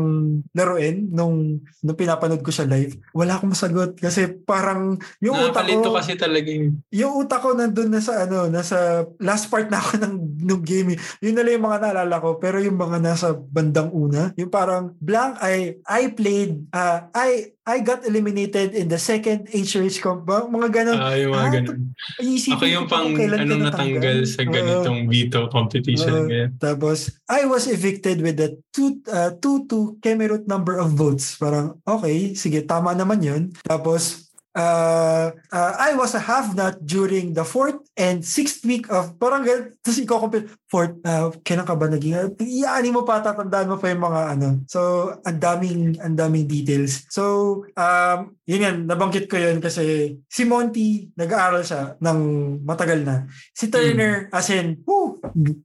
laruin 0.52 1.10
nung, 1.10 1.58
nung 1.82 1.98
pinapanood 1.98 2.42
ko 2.42 2.52
siya 2.52 2.66
live. 2.66 2.94
Wala 3.12 3.36
akong 3.36 3.52
masagot. 3.52 3.96
Kasi 3.96 4.30
parang 4.40 4.94
yung 5.20 5.36
utak 5.40 5.66
ko, 5.66 5.90
kasi 5.92 6.14
talaga 6.14 6.50
yung 6.50 6.78
yung 6.90 7.14
utak 7.18 7.40
ko 7.40 7.54
nandun 7.54 7.90
na 7.90 8.00
sa 8.00 8.26
ano, 8.26 8.46
nasa 8.46 8.78
last 9.18 9.48
part 9.48 9.68
na 9.68 9.78
ako 9.78 9.98
ng, 10.04 10.16
ng 10.44 10.62
game. 10.62 10.94
eh. 10.94 10.98
Yun 11.22 11.34
na 11.34 11.42
lang 11.42 11.54
yung 11.56 11.66
mga 11.66 11.80
naalala 11.82 12.16
ko. 12.20 12.38
Pero 12.38 12.60
yung 12.60 12.78
mga 12.78 12.98
nasa 13.00 13.34
bandang 13.34 13.90
una, 13.90 14.30
yung 14.36 14.50
parang 14.50 14.94
blank, 15.00 15.40
I, 15.40 15.56
I 15.84 16.12
played, 16.12 16.68
uh, 16.70 17.10
I, 17.12 17.58
I 17.70 17.86
got 17.86 18.02
eliminated 18.02 18.74
in 18.74 18.90
the 18.90 18.98
second 18.98 19.46
HRH 19.54 20.02
comp. 20.02 20.26
Mga 20.26 20.70
ganun. 20.74 20.98
ah, 20.98 21.14
yung 21.14 21.38
mga 21.38 21.46
Ah, 21.46 21.50
ganun. 21.54 21.80
Iisipin 22.18 22.58
Ako 22.58 22.66
yung 22.66 22.88
pang 22.90 23.14
anong 23.14 23.64
natanggal 23.70 24.26
sa 24.26 24.42
ganitong 24.42 25.06
veto 25.06 25.46
competition. 25.54 26.26
Ganyan. 26.26 26.58
Tapos, 26.58 27.14
I 27.30 27.46
was 27.46 27.70
evicted 27.70 28.26
with 28.26 28.42
the 28.42 28.58
two, 28.74 28.98
uh, 29.06 29.38
two 29.38 29.70
to 29.70 30.02
Kemerut 30.02 30.50
number 30.50 30.82
of 30.82 30.98
votes. 30.98 31.38
Parang, 31.38 31.78
okay, 31.86 32.34
sige, 32.34 32.66
tama 32.66 32.98
naman 32.98 33.22
yun. 33.22 33.54
Tapos, 33.62 34.34
uh, 34.58 35.30
uh, 35.54 35.74
I 35.78 35.94
was 35.94 36.18
a 36.18 36.24
half-nut 36.24 36.82
during 36.82 37.38
the 37.38 37.46
fourth 37.46 37.78
and 37.94 38.26
sixth 38.26 38.66
week 38.66 38.90
of, 38.90 39.14
parang 39.22 39.46
tapos 39.86 40.00
ikaw 40.02 40.18
compare, 40.26 40.50
fourth, 40.70 41.02
uh, 41.02 41.34
kailan 41.42 41.66
ka 41.66 41.74
ba 41.74 41.90
naging, 41.90 42.38
iyaani 42.38 42.94
mo 42.94 43.02
pa, 43.02 43.26
tatandaan 43.26 43.74
mo 43.74 43.82
pa 43.82 43.90
yung 43.90 44.06
mga 44.06 44.22
ano. 44.38 44.48
So, 44.70 45.12
ang 45.26 45.42
daming, 45.42 45.98
ang 45.98 46.14
daming 46.14 46.46
details. 46.46 47.10
So, 47.10 47.66
um, 47.74 48.38
yun 48.46 48.66
yan, 48.66 48.78
nabanggit 48.86 49.26
ko 49.26 49.42
yun 49.42 49.58
kasi 49.58 50.16
si 50.30 50.46
Monty, 50.46 51.10
nag-aaral 51.18 51.66
siya 51.66 51.98
ng 51.98 52.20
matagal 52.62 53.02
na. 53.02 53.26
Si 53.50 53.74
Turner, 53.74 54.30
as 54.30 54.54
in, 54.54 54.78
whoo, 54.86 55.18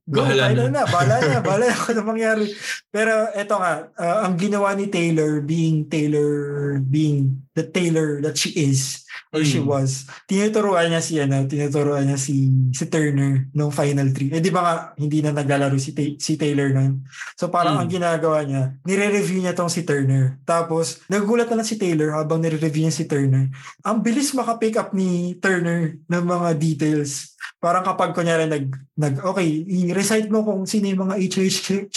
go, 0.09 0.25
Bahala 0.25 0.57
na. 0.57 0.73
na. 0.73 0.83
bahala 0.89 1.15
na, 1.21 1.37
bahala 1.37 1.69
na 1.69 1.77
kung 1.77 1.93
ano 1.93 2.01
mangyari. 2.09 2.45
Pero 2.89 3.29
eto 3.37 3.61
nga, 3.61 3.93
uh, 3.93 4.25
ang 4.25 4.41
ginawa 4.41 4.73
ni 4.73 4.89
Taylor 4.89 5.37
being 5.45 5.85
Taylor, 5.85 6.81
being 6.81 7.45
the 7.53 7.61
Taylor 7.61 8.25
that 8.25 8.41
she 8.41 8.49
is, 8.57 9.04
or 9.29 9.43
she 9.43 9.59
Mm. 9.59 9.67
was, 9.67 10.07
tinuturuan 10.25 10.89
niya 10.89 11.01
si, 11.03 11.19
ano, 11.19 11.43
tinuturuan 11.45 12.07
niya 12.07 12.17
si, 12.17 12.49
si 12.71 12.85
Turner 12.87 13.47
nung 13.51 13.69
final 13.69 14.09
three. 14.09 14.31
Eh 14.31 14.41
di 14.41 14.49
ba 14.49 14.61
nga, 14.63 14.73
hindi 14.95 15.19
na 15.21 15.35
naglalaro 15.35 15.75
si, 15.77 15.91
Ta- 15.91 16.17
si 16.17 16.39
Taylor 16.39 16.71
nun. 16.71 17.03
So 17.35 17.51
parang 17.51 17.77
Mm. 17.77 17.81
ang 17.81 17.89
ginagawa 17.91 18.39
niya, 18.47 18.63
nire-review 18.81 19.43
niya 19.43 19.53
tong 19.53 19.69
si 19.69 19.83
Turner. 19.83 20.39
Tapos, 20.47 21.03
nagugulat 21.05 21.51
na 21.51 21.61
lang 21.61 21.67
si 21.67 21.75
Taylor 21.75 22.15
habang 22.15 22.39
nire-review 22.39 22.87
niya 22.87 22.95
si 22.95 23.05
Turner. 23.05 23.51
Ang 23.83 23.99
bilis 24.01 24.31
makapick 24.31 24.79
up 24.79 24.95
ni 24.95 25.35
Turner 25.37 25.99
ng 26.07 26.23
mga 26.23 26.49
details. 26.55 27.34
Parang 27.59 27.81
kapag 27.81 28.13
kunyari 28.13 28.45
nag, 28.45 28.69
nag 28.93 29.25
okay, 29.25 29.65
i-recite 29.65 30.29
mo 30.29 30.45
kung 30.45 30.69
sino 30.69 30.85
yung 30.85 31.09
mga 31.09 31.17
HH, 31.17 31.89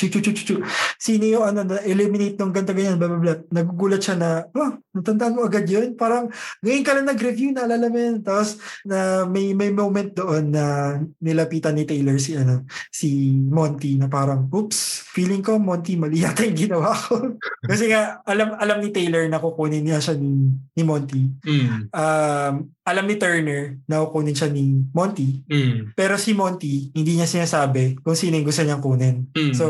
sino 0.96 1.24
yung 1.28 1.44
ano, 1.44 1.60
na 1.66 1.82
eliminate 1.84 2.40
ng 2.40 2.52
ganto 2.54 2.72
ganyan, 2.72 2.96
blah, 2.96 3.10
blah, 3.12 3.20
blah. 3.20 3.38
Nagugulat 3.52 4.00
siya 4.00 4.16
na, 4.16 4.48
oh, 4.48 4.80
natandaan 4.96 5.36
mo 5.36 5.44
agad 5.44 5.68
yun. 5.68 5.92
Parang, 5.94 6.32
ngayon 6.64 6.84
ka 6.84 6.92
lang 6.96 7.06
nag-review, 7.12 7.52
naalala 7.52 7.86
mo 7.92 7.98
yun. 8.00 8.16
Tapos, 8.24 8.56
na 8.88 9.28
may, 9.28 9.52
may 9.52 9.68
moment 9.68 10.08
doon 10.14 10.50
na 10.50 10.96
nilapitan 11.20 11.76
ni 11.76 11.84
Taylor 11.84 12.16
si, 12.16 12.32
ano, 12.32 12.64
si 12.88 13.36
Monty 13.36 14.00
na 14.00 14.08
parang, 14.08 14.48
oops, 14.48 15.04
feeling 15.12 15.44
ko, 15.44 15.60
Monty, 15.60 16.00
mali 16.00 16.20
yata 16.24 16.48
yung 16.48 16.58
ginawa 16.58 16.96
ko. 16.96 17.36
Kasi 17.66 17.92
nga, 17.92 18.24
alam, 18.24 18.56
alam 18.56 18.78
ni 18.80 18.88
Taylor 18.88 19.28
na 19.28 19.36
kukunin 19.36 19.84
niya 19.84 20.00
siya 20.00 20.16
ni, 20.16 20.48
ni 20.74 20.82
Monty. 20.82 21.22
Mm. 21.44 21.92
Um, 21.92 22.54
alam 22.88 23.04
ni 23.04 23.20
Turner 23.20 23.76
na 23.84 24.00
kukunin 24.08 24.32
siya 24.32 24.48
ni 24.48 24.80
Monty. 24.96 25.37
Mm. 25.46 25.94
Pero 25.94 26.18
si 26.18 26.34
Monty, 26.34 26.90
hindi 26.90 27.14
niya 27.14 27.30
sinasabi 27.30 28.00
kung 28.02 28.18
sino 28.18 28.34
yung 28.34 28.48
gusto 28.48 28.66
niyang 28.66 28.82
kunin. 28.82 29.30
Mm. 29.36 29.54
So, 29.54 29.66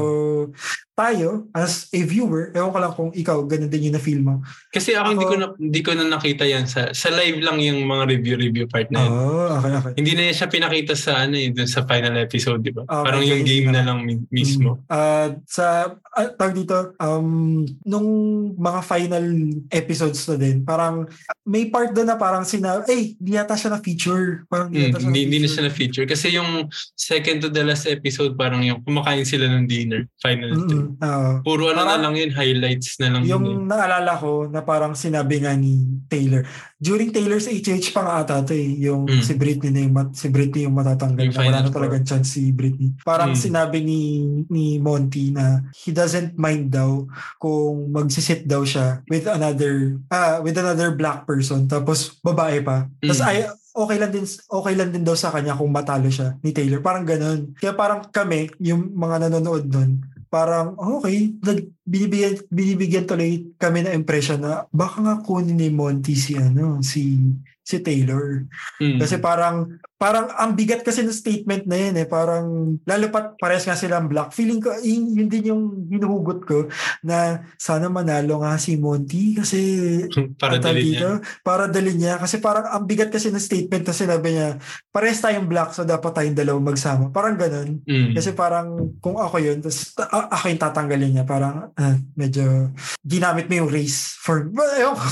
tayo, 0.99 1.29
as 1.55 1.87
a 1.89 2.03
viewer, 2.03 2.51
ewan 2.51 2.69
ko 2.69 2.79
lang 2.79 2.93
kung 2.93 3.11
ikaw, 3.13 3.39
ganun 3.43 3.71
din 3.71 3.87
yung 3.87 3.95
na-feel 3.95 4.19
mo. 4.19 4.43
Kasi 4.69 4.93
ako, 4.93 5.09
hindi 5.09 5.23
Ako- 5.23 5.31
ko 5.31 5.37
na 5.37 5.47
hindi 5.55 5.81
ko 5.81 5.91
na 5.95 6.05
nakita 6.05 6.43
yan 6.43 6.67
sa 6.67 6.91
sa 6.91 7.09
live 7.09 7.39
lang 7.39 7.57
yung 7.57 7.87
mga 7.87 8.05
review 8.09 8.35
review 8.37 8.67
part 8.67 8.91
na 8.91 8.99
yun. 9.01 9.11
Oo, 9.11 9.47
okay, 9.55 9.73
okay. 9.73 9.93
Hindi 9.95 10.13
na 10.13 10.23
siya 10.29 10.49
pinakita 10.49 10.93
sa 10.93 11.23
ano 11.23 11.35
eh, 11.35 11.49
dun 11.49 11.65
sa 11.65 11.85
final 11.85 12.19
episode, 12.19 12.59
di 12.59 12.71
ba? 12.71 12.83
Okay, 12.83 13.05
Parang 13.05 13.23
yung 13.23 13.41
hindi 13.41 13.55
game 13.57 13.71
na. 13.71 13.87
lang 13.87 13.99
mi- 14.03 14.27
mismo. 14.29 14.83
Ah, 14.89 15.31
sa, 15.47 15.65
uh, 15.95 16.29
tawag 16.35 16.57
dito, 16.57 16.75
um, 16.99 17.63
nung 17.85 18.09
mga 18.55 18.81
final 18.83 19.27
episodes 19.71 20.27
na 20.27 20.35
din, 20.35 20.57
parang 20.61 21.07
may 21.43 21.69
part 21.69 21.93
doon 21.93 22.09
na 22.09 22.17
parang 22.17 22.43
sina, 22.43 22.83
eh, 22.85 23.15
hindi 23.15 23.33
yata 23.33 23.55
siya 23.55 23.71
na-feature. 23.71 24.43
Parang 24.47 24.69
Mm, 24.69 24.79
yata 24.83 24.99
siya 24.99 25.07
hindi, 25.07 25.21
hindi 25.23 25.39
na 25.39 25.47
na-feature. 25.47 25.53
siya 25.55 25.63
na-feature. 25.65 26.07
Kasi 26.07 26.27
yung 26.33 26.51
second 26.93 27.39
to 27.39 27.49
the 27.49 27.63
last 27.63 27.87
episode, 27.87 28.35
parang 28.35 28.61
yung 28.61 28.81
kumakain 28.81 29.23
sila 29.23 29.47
ng 29.49 29.65
dinner, 29.65 30.09
final 30.19 30.51
two. 30.67 30.88
Mm-mm, 30.89 31.05
oo. 31.05 31.31
Puro 31.43 31.69
ano 31.69 31.79
Parang- 31.79 31.89
na 31.95 32.03
lang 32.03 32.15
yun, 32.15 32.31
highlights 32.33 32.97
na 32.97 33.09
lang 33.11 33.23
yun. 33.23 33.29
eh. 33.29 33.33
Yung 33.35 33.47
naalala 33.65 34.13
ko 34.17 34.49
na 34.49 34.61
parang 34.61 34.93
sinabi 34.93 35.41
nga 35.41 35.53
ni 35.53 35.77
Taylor. 36.07 36.43
During 36.77 37.11
Taylor's 37.11 37.45
HH 37.45 37.91
pa 37.91 38.01
nga 38.01 38.15
ata 38.23 38.41
to 38.41 38.53
eh. 38.53 38.81
Yung 38.81 39.05
Mm. 39.05 39.21
si 39.21 39.33
Britney 39.35 39.69
na 39.69 39.81
yung, 39.81 39.93
mat- 39.93 40.15
si 40.15 40.27
Britney 40.27 40.65
yung 40.65 40.75
matatanggal. 40.75 41.25
Yung 41.25 41.35
na 41.35 41.45
wala 41.45 41.61
na 41.61 41.71
talagang 41.71 42.05
chance 42.05 42.33
si 42.33 42.51
Britney. 42.51 42.95
Parang 43.03 43.33
Mm. 43.33 43.41
sinabi 43.41 43.79
ni 43.81 44.01
ni 44.47 44.79
Monty 44.79 45.31
na 45.31 45.61
he 45.75 45.91
doesn't 45.91 46.35
mind 46.35 46.71
daw 46.71 47.05
kung 47.37 47.91
magsisit 47.91 48.45
daw 48.45 48.63
siya 48.63 49.03
with 49.07 49.27
another 49.27 49.99
ah 50.09 50.39
with 50.39 50.55
another 50.55 50.91
black 50.91 51.23
person 51.25 51.67
tapos 51.67 52.17
babae 52.21 52.59
pa. 52.61 52.87
Tapos 52.99 53.21
Mm. 53.21 53.29
ay 53.29 53.37
okay 53.75 53.97
lang 53.97 54.11
din 54.11 54.27
okay 54.49 54.75
lang 54.75 54.91
din 54.91 55.03
daw 55.03 55.15
sa 55.15 55.31
kanya 55.31 55.55
kung 55.55 55.71
matalo 55.71 56.07
siya 56.07 56.39
ni 56.41 56.51
Taylor. 56.51 56.79
Parang 56.79 57.03
ganun. 57.03 57.55
Kaya 57.55 57.75
parang 57.75 58.07
kami, 58.09 58.51
yung 58.59 58.91
mga 58.93 59.27
nanonood 59.27 59.67
nun, 59.67 60.03
parang 60.29 60.77
okay, 60.77 61.33
nag, 61.41 61.73
binibigyan, 61.83 62.37
binibigyan 62.53 63.09
tuloy 63.09 63.49
kami 63.57 63.85
na 63.85 63.97
impression 63.97 64.41
na 64.41 64.69
baka 64.71 65.01
nga 65.01 65.17
kunin 65.25 65.57
ni 65.57 65.73
Monty 65.73 66.15
si 66.15 66.37
ano, 66.37 66.85
si 66.85 67.17
si 67.65 67.77
Taylor. 67.85 68.49
Mm. 68.81 68.97
Kasi 68.97 69.21
parang 69.21 69.77
parang 69.99 70.31
ang 70.31 70.55
bigat 70.55 70.87
kasi 70.87 71.03
ng 71.03 71.11
statement 71.11 71.67
na 71.67 71.75
yun 71.75 71.99
eh. 71.99 72.07
Parang, 72.07 72.79
lalo 72.87 73.05
pat 73.11 73.35
pares 73.35 73.67
nga 73.67 73.75
silang 73.75 74.07
black. 74.07 74.31
Feeling 74.31 74.63
ko, 74.63 74.71
yun, 74.79 75.11
yun 75.11 75.27
din 75.27 75.51
yung 75.51 75.63
hinuhugot 75.91 76.47
ko 76.47 76.71
na 77.03 77.43
sana 77.59 77.91
manalo 77.91 78.39
nga 78.41 78.55
si 78.63 78.79
Monty 78.79 79.35
kasi 79.35 79.59
Para 80.41 80.63
dali 80.63 80.95
dito, 80.95 81.19
niya. 81.19 81.43
Para 81.43 81.67
dali 81.67 81.99
niya. 81.99 82.15
Kasi 82.23 82.39
parang 82.39 82.71
ang 82.71 82.87
bigat 82.87 83.11
kasi 83.11 83.35
ng 83.35 83.43
statement 83.43 83.83
na 83.83 83.95
sinabi 83.95 84.39
niya, 84.39 84.49
pares 84.95 85.19
tayong 85.19 85.51
black 85.51 85.75
so 85.75 85.83
dapat 85.83 86.15
tayong 86.15 86.39
dalawang 86.39 86.71
magsama. 86.71 87.11
Parang 87.11 87.35
ganun. 87.35 87.83
Mm. 87.83 88.15
Kasi 88.15 88.39
parang 88.39 88.95
kung 89.03 89.19
ako 89.19 89.43
yun, 89.43 89.59
tapos 89.59 89.99
ta- 89.99 90.07
a- 90.15 90.31
ako 90.31 90.45
yung 90.47 90.63
tatanggalin 90.63 91.11
niya, 91.11 91.25
parang 91.27 91.75
ah, 91.75 91.99
medyo 92.15 92.71
ginamit 93.03 93.51
mo 93.51 93.67
yung 93.67 93.71
race 93.75 94.15
for, 94.23 94.47
ewan 94.79 94.95
ko. 94.95 95.09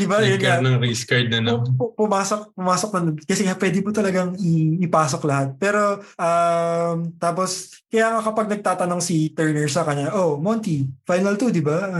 Di 0.00 0.06
ba? 0.08 0.24
Yun 0.24 0.40
nga. 0.40 0.64
Ng 0.64 0.80
race 0.80 1.04
card 1.04 1.28
na 1.28 1.44
no. 1.44 1.60
Pu- 1.60 1.76
pu- 1.76 1.92
pumasok 2.08 2.56
pumasok 2.56 2.90
na 2.96 3.00
kasi 3.28 3.44
nga 3.44 3.58
pwede 3.60 3.81
mo 3.84 3.92
talagang 3.92 4.34
ipasok 4.82 5.22
lahat. 5.28 5.48
Pero 5.58 6.00
um 6.16 7.12
tapos 7.18 7.82
kaya 7.92 8.08
nga 8.14 8.24
kapag 8.24 8.48
nagtatanong 8.48 9.02
si 9.04 9.30
Turner 9.36 9.68
sa 9.68 9.84
kanya 9.84 10.16
oh 10.16 10.40
Monty 10.40 10.88
final 11.04 11.36
2 11.36 11.52
di 11.52 11.62
ba? 11.62 11.92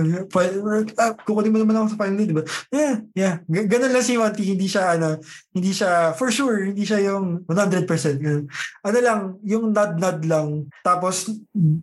Ah, 0.97 1.13
kukunin 1.15 1.53
mo 1.53 1.59
naman 1.61 1.77
ako 1.83 1.95
sa 1.95 2.01
final 2.01 2.17
2 2.19 2.31
di 2.31 2.37
ba? 2.37 2.45
Yeah 2.73 2.95
yeah. 3.13 3.35
G- 3.45 3.69
ganun 3.69 3.93
lang 3.93 4.07
si 4.07 4.15
Monty. 4.17 4.45
Hindi 4.55 4.67
siya 4.67 4.97
ano 4.97 5.21
hindi 5.53 5.71
siya 5.75 6.17
for 6.17 6.33
sure 6.33 6.73
hindi 6.73 6.87
siya 6.87 7.13
yung 7.13 7.45
100% 7.45 7.87
Ganun. 8.23 8.47
ano 8.87 8.99
lang 9.03 9.21
yung 9.45 9.75
nod 9.75 9.99
nod 9.99 10.19
lang. 10.25 10.49
Tapos 10.81 11.29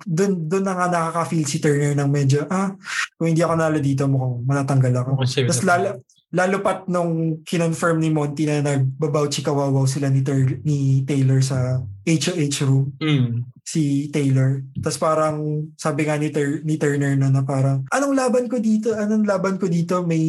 dun 0.04 0.50
dun 0.50 0.64
na 0.66 0.74
nga 0.76 0.88
nakaka-feel 0.90 1.46
si 1.46 1.62
Turner 1.62 1.94
ng 1.94 2.10
medyo 2.10 2.48
ah 2.50 2.74
kung 3.20 3.30
hindi 3.30 3.44
ako 3.44 3.54
nalo 3.56 3.78
dito 3.84 4.08
mukhang 4.08 4.48
matatanggal 4.48 4.94
ako. 5.04 5.12
Tapos 5.28 5.62
lalo, 5.68 5.90
lalo 6.30 6.62
pat 6.62 6.86
nung 6.86 7.42
kinonfirm 7.42 7.98
ni 8.00 8.10
Monty 8.14 8.46
na 8.46 8.62
nagbabawchi 8.62 9.42
kawawaw 9.42 9.86
sila 9.90 10.10
ni, 10.14 10.22
Tur- 10.22 10.62
ni 10.64 11.02
Taylor 11.06 11.42
sa 11.42 11.82
HOH 12.12 12.58
room, 12.64 12.86
Mm. 12.98 13.46
si 13.62 14.10
Taylor. 14.10 14.66
Tapos 14.76 14.98
parang 14.98 15.36
sabi 15.78 16.02
nga 16.04 16.18
ni, 16.18 16.30
Tur- 16.30 16.66
ni 16.66 16.76
Turner 16.76 17.14
na, 17.14 17.30
na 17.30 17.46
parang, 17.46 17.86
anong 17.88 18.18
laban 18.18 18.46
ko 18.46 18.58
dito? 18.58 18.92
Anong 18.92 19.24
laban 19.24 19.56
ko 19.56 19.70
dito? 19.70 20.02
May, 20.02 20.26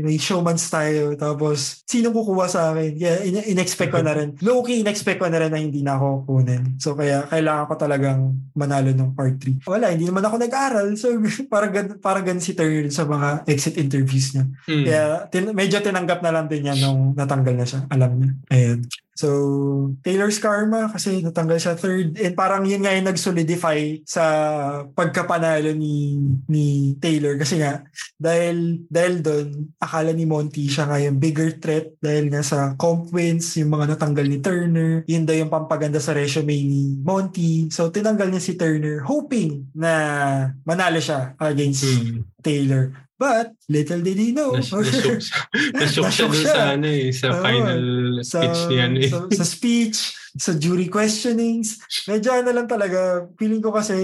may 0.00 0.16
showman's 0.16 0.64
tayo. 0.66 1.12
Tapos, 1.12 1.84
sino 1.84 2.08
kukuha 2.08 2.48
sa 2.48 2.72
akin? 2.72 2.96
Yeah, 2.96 3.20
in- 3.20 3.44
in-expect 3.46 3.92
ko 3.92 4.00
na 4.00 4.16
rin. 4.16 4.32
Low-key, 4.46 4.80
in-expect 4.80 5.20
ko 5.20 5.28
na 5.28 5.36
rin 5.36 5.52
na 5.52 5.60
hindi 5.60 5.84
na 5.84 6.00
ako 6.00 6.24
kunin. 6.24 6.80
So, 6.80 6.96
kaya 6.96 7.28
kailangan 7.28 7.68
ko 7.68 7.74
talagang 7.76 8.20
manalo 8.56 8.88
ng 8.88 9.12
part 9.12 9.36
3. 9.36 9.68
Wala, 9.68 9.92
hindi 9.92 10.08
naman 10.08 10.24
ako 10.24 10.36
nag-aral. 10.40 10.88
So, 10.96 11.12
parang, 11.52 11.72
gan- 11.76 12.00
parang 12.00 12.24
gan 12.24 12.40
si 12.40 12.56
Turner 12.56 12.88
sa 12.88 13.04
mga 13.04 13.44
exit 13.44 13.76
interviews 13.76 14.32
niya. 14.32 14.44
Mm. 14.64 14.84
Kaya 14.88 15.02
tin- 15.28 15.52
medyo 15.52 15.76
tinanggap 15.78 16.24
na 16.24 16.32
lang 16.32 16.48
din 16.48 16.64
niya 16.64 16.80
nung 16.80 17.12
natanggal 17.12 17.52
na 17.52 17.68
siya. 17.68 17.84
Alam 17.92 18.10
niya. 18.16 18.30
Ayan. 18.48 18.80
So, 19.18 19.28
Taylor's 20.00 20.38
Karma 20.38 20.86
kasi 20.86 21.17
natanggal 21.22 21.58
siya 21.58 21.74
third. 21.74 22.16
And 22.18 22.34
parang 22.34 22.64
yun 22.64 22.82
nga 22.82 22.94
yung 22.94 23.08
nag-solidify 23.08 24.02
sa 24.04 24.24
pagkapanalo 24.92 25.74
ni, 25.74 26.18
ni 26.46 26.66
Taylor. 26.96 27.36
Kasi 27.36 27.58
nga, 27.58 27.82
dahil, 28.14 28.84
dahil 28.86 29.14
doon, 29.20 29.46
akala 29.78 30.10
ni 30.12 30.24
Monty 30.24 30.66
siya 30.66 30.86
nga 30.86 30.98
yung 30.98 31.16
bigger 31.16 31.58
threat 31.58 31.94
dahil 31.98 32.28
nga 32.28 32.42
sa 32.42 32.74
comp 32.74 33.10
wins, 33.10 33.56
yung 33.56 33.70
mga 33.70 33.96
natanggal 33.96 34.26
ni 34.26 34.38
Turner. 34.38 35.02
Yun 35.06 35.24
daw 35.24 35.34
yung 35.34 35.52
pampaganda 35.52 35.98
sa 35.98 36.14
resume 36.14 36.54
ni 36.62 36.98
Monty. 37.00 37.68
So, 37.68 37.88
tinanggal 37.88 38.28
niya 38.28 38.42
si 38.42 38.54
Turner 38.54 39.00
hoping 39.02 39.70
na 39.72 39.92
manalo 40.62 40.98
siya 40.98 41.34
against 41.38 41.80
Mm. 41.88 42.22
Taylor. 42.42 42.90
But, 43.18 43.50
little 43.66 43.98
did 43.98 44.14
he 44.14 44.30
know. 44.30 44.54
Nas- 44.54 44.70
Nashook 44.70 45.18
siya. 45.18 45.40
Nashook 45.82 46.10
siya 46.12 46.28
sa 46.54 46.62
ano 46.78 46.86
eh, 46.86 47.10
sa 47.10 47.34
Oo. 47.34 47.42
final 47.42 47.82
sa, 48.22 48.38
speech 48.38 48.60
niya. 48.70 48.82
ano 48.86 48.98
eh. 49.02 49.10
sa, 49.10 49.18
sa 49.26 49.46
speech, 49.46 49.98
sa 50.38 50.54
jury 50.54 50.86
questionings. 50.86 51.82
Medyo 52.06 52.30
ano 52.30 52.50
lang 52.54 52.70
talaga, 52.70 53.26
feeling 53.34 53.58
ko 53.60 53.74
kasi 53.74 53.98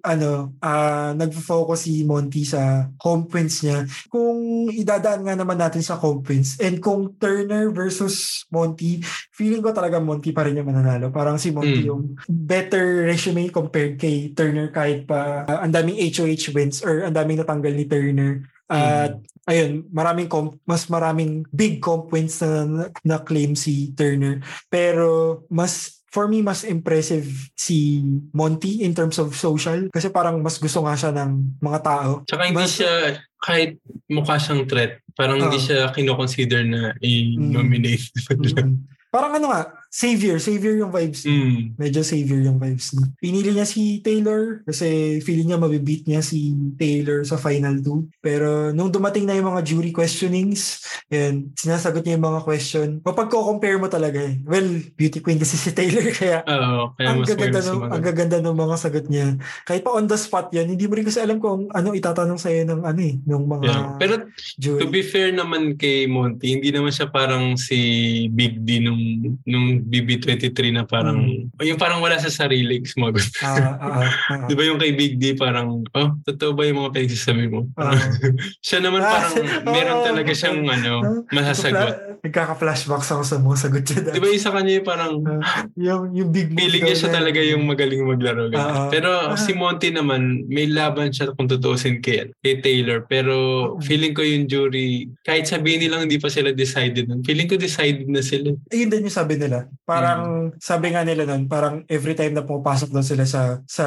ano, 0.00 0.56
ah 0.58 1.12
nagfo-focus 1.12 1.86
si 1.86 2.02
Monty 2.02 2.42
sa 2.42 2.88
home 3.04 3.28
wins 3.28 3.60
niya. 3.62 3.84
Kung 4.08 4.66
idadaan 4.72 5.22
nga 5.22 5.36
naman 5.36 5.60
natin 5.60 5.84
sa 5.84 6.00
home 6.00 6.24
wins 6.24 6.56
and 6.58 6.80
kung 6.80 7.12
Turner 7.20 7.68
versus 7.70 8.48
Monty, 8.48 9.04
feeling 9.30 9.60
ko 9.60 9.70
talaga 9.70 10.00
Monty 10.00 10.32
pa 10.32 10.48
rin 10.48 10.56
yung 10.56 10.66
mananalo. 10.66 11.12
Parang 11.12 11.36
si 11.36 11.52
Monty 11.52 11.84
Mm. 11.84 11.88
yung 11.92 12.16
better 12.24 13.04
resume 13.04 13.52
compared 13.52 14.00
kay 14.00 14.32
Turner 14.32 14.72
kahit 14.72 15.04
pa 15.04 15.44
ah, 15.44 15.60
ang 15.60 15.70
daming 15.76 16.00
HOH 16.00 16.56
wins 16.56 16.80
or 16.80 17.04
ang 17.04 17.12
daming 17.12 17.36
natanggal 17.36 17.74
ni 17.76 17.84
Turner. 17.84 18.48
At 18.66 19.20
ayun, 19.46 19.86
maraming 19.94 20.26
comp, 20.26 20.58
mas 20.66 20.90
maraming 20.90 21.46
big 21.54 21.78
comp 21.78 22.10
wins 22.10 22.42
na, 22.42 22.90
na 23.06 23.18
claim 23.22 23.54
si 23.54 23.94
Turner. 23.94 24.42
Pero 24.66 25.42
mas 25.48 26.02
for 26.10 26.26
me 26.26 26.40
mas 26.40 26.64
impressive 26.64 27.28
si 27.52 28.00
Monty 28.32 28.80
in 28.80 28.96
terms 28.96 29.20
of 29.20 29.36
social 29.36 29.84
kasi 29.92 30.08
parang 30.08 30.40
mas 30.40 30.56
gusto 30.56 30.80
nga 30.82 30.96
siya 30.96 31.12
ng 31.14 31.60
mga 31.60 31.80
tao. 31.84 32.10
Tsaka 32.24 32.42
hindi 32.48 32.64
Mas- 32.64 32.76
siya, 32.76 33.20
kahit 33.36 33.78
mukha 34.10 34.40
siyang 34.40 34.64
threat, 34.66 35.04
parang 35.12 35.38
hindi 35.38 35.60
Oo. 35.60 35.66
siya 35.66 35.92
kinoconsider 35.92 36.64
na 36.66 36.96
i-nominate. 37.04 38.10
Mm. 38.32 38.82
Parang 39.12 39.32
ano 39.38 39.46
nga, 39.48 39.60
savior, 39.96 40.36
savior 40.36 40.76
yung 40.76 40.92
vibes. 40.92 41.24
Mm. 41.24 41.72
Medyo 41.80 42.04
savior 42.04 42.36
yung 42.44 42.60
vibes. 42.60 42.92
Pinili 43.16 43.56
niya 43.56 43.64
si 43.64 44.04
Taylor 44.04 44.60
kasi 44.68 45.18
feeling 45.24 45.48
niya 45.48 45.56
mabibeat 45.56 46.04
niya 46.04 46.20
si 46.20 46.52
Taylor 46.76 47.24
sa 47.24 47.40
final 47.40 47.80
2. 47.80 48.20
Pero 48.20 48.76
nung 48.76 48.92
dumating 48.92 49.24
na 49.24 49.32
yung 49.32 49.48
mga 49.56 49.64
jury 49.64 49.96
questionings, 49.96 50.84
and 51.08 51.56
sinasagot 51.56 52.04
niya 52.04 52.20
yung 52.20 52.28
mga 52.28 52.44
question, 52.44 53.00
mapagko-compare 53.00 53.80
mo 53.80 53.88
talaga 53.88 54.20
eh. 54.20 54.36
Well, 54.44 54.84
beauty 55.00 55.24
queen 55.24 55.40
kasi 55.40 55.56
si 55.56 55.72
Taylor 55.72 56.04
kaya 56.20 56.44
Oo, 56.44 56.92
kaya 56.92 57.16
ang 57.16 57.24
gaganda, 57.24 57.60
ng, 57.64 57.80
ang 57.88 58.02
gaganda 58.04 58.38
ng 58.44 58.56
mga 58.56 58.76
sagot 58.76 59.06
niya. 59.08 59.40
Kahit 59.64 59.80
pa 59.80 59.96
on 59.96 60.04
the 60.04 60.18
spot 60.20 60.52
yan, 60.52 60.68
hindi 60.68 60.84
mo 60.84 61.00
rin 61.00 61.08
kasi 61.08 61.24
alam 61.24 61.40
kung 61.40 61.72
ano 61.72 61.96
itatanong 61.96 62.36
sa'yo 62.36 62.68
ng 62.68 62.80
ano 62.84 63.00
eh, 63.00 63.16
ng 63.16 63.44
mga 63.48 63.64
Yeah. 63.66 63.98
Pero 63.98 64.14
jury. 64.60 64.78
to 64.78 64.86
be 64.86 65.02
fair 65.02 65.34
naman 65.34 65.74
kay 65.74 66.06
Monty, 66.06 66.54
hindi 66.60 66.70
naman 66.70 66.94
siya 66.94 67.10
parang 67.10 67.58
si 67.58 68.28
Big 68.30 68.62
D 68.62 68.78
nung, 68.78 69.00
nung 69.42 69.85
BB23 69.86 70.50
na 70.70 70.82
parang, 70.82 71.16
Hmm. 71.16 71.46
yung 71.62 71.78
parang 71.78 71.98
wala 71.98 72.18
sa 72.18 72.26
sarili 72.28 72.82
sumagot. 72.82 73.22
Ah, 73.40 73.54
ah, 73.54 73.74
ah, 73.78 74.10
ah. 74.34 74.46
Di 74.50 74.54
ba 74.54 74.62
yung 74.62 74.76
kay 74.76 74.92
Big 74.92 75.16
D 75.16 75.32
parang, 75.32 75.86
oh, 75.86 76.08
totoo 76.22 76.52
ba 76.52 76.66
yung 76.66 76.82
mga 76.82 76.90
pinagsasabi 76.92 77.46
mo? 77.46 77.70
Ah. 77.74 77.94
siya 78.66 78.82
naman 78.82 79.00
Ah, 79.00 79.10
parang 79.22 79.34
meron 79.74 79.96
oo. 79.96 80.04
talaga 80.04 80.32
siyang 80.32 80.60
ano, 80.62 80.92
masasagot. 81.30 81.78
Nagka- 81.78 82.04
Nagkaka-flashbacks 82.26 83.08
ako 83.08 83.22
sa 83.22 83.36
mga 83.38 83.56
sagot 83.56 83.84
niya. 83.86 84.00
Di 84.10 84.18
ba 84.18 84.26
yung 84.26 84.42
sa 84.42 84.50
kanya 84.50 84.72
yung 84.74 84.88
parang, 84.88 85.12
Ah, 85.38 85.62
yung, 85.76 86.02
yung 86.12 86.28
big 86.28 86.50
feeling 86.50 86.82
niya 86.82 86.98
siya 86.98 87.10
talaga 87.14 87.38
yung 87.38 87.62
magaling 87.62 88.02
maglaro. 88.02 88.50
Oo. 88.50 88.90
Pero 88.90 89.10
Ah. 89.30 89.38
si 89.38 89.54
Monty 89.54 89.88
naman, 89.88 90.42
may 90.46 90.66
laban 90.66 91.08
siya 91.08 91.30
kung 91.32 91.46
tutuusin 91.46 92.02
kay, 92.02 92.34
kay 92.42 92.58
Taylor. 92.58 93.06
Pero 93.06 93.34
feeling 93.80 94.10
ko 94.10 94.20
yung 94.20 94.44
jury, 94.44 95.06
kahit 95.22 95.46
sabihin 95.46 95.80
nilang 95.80 96.04
hindi 96.04 96.18
pa 96.18 96.26
sila 96.26 96.50
decided 96.50 97.06
feeling 97.22 97.46
ko 97.46 97.54
decided 97.54 98.06
na 98.06 98.18
sila. 98.18 98.50
Ayun 98.68 98.88
din 98.88 99.06
yung 99.06 99.14
sabi 99.14 99.36
nila. 99.36 99.65
Parang, 99.82 100.50
sabi 100.58 100.90
nga 100.90 101.02
nila 101.02 101.22
nun, 101.24 101.46
parang 101.46 101.86
every 101.86 102.12
time 102.12 102.34
na 102.34 102.42
pumapasok 102.42 102.90
daw 102.90 103.02
sila 103.02 103.22
sa, 103.22 103.62
sa, 103.64 103.84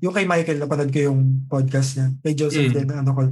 yung 0.00 0.12
kay 0.12 0.24
Michael, 0.24 0.58
napanood 0.58 0.88
ko 0.88 1.12
yung 1.12 1.44
podcast 1.44 1.96
niya, 1.96 2.06
kay 2.20 2.32
Joseph 2.32 2.68
Mm. 2.68 2.74
din, 2.74 2.88
ano 2.88 3.10
ko, 3.12 3.22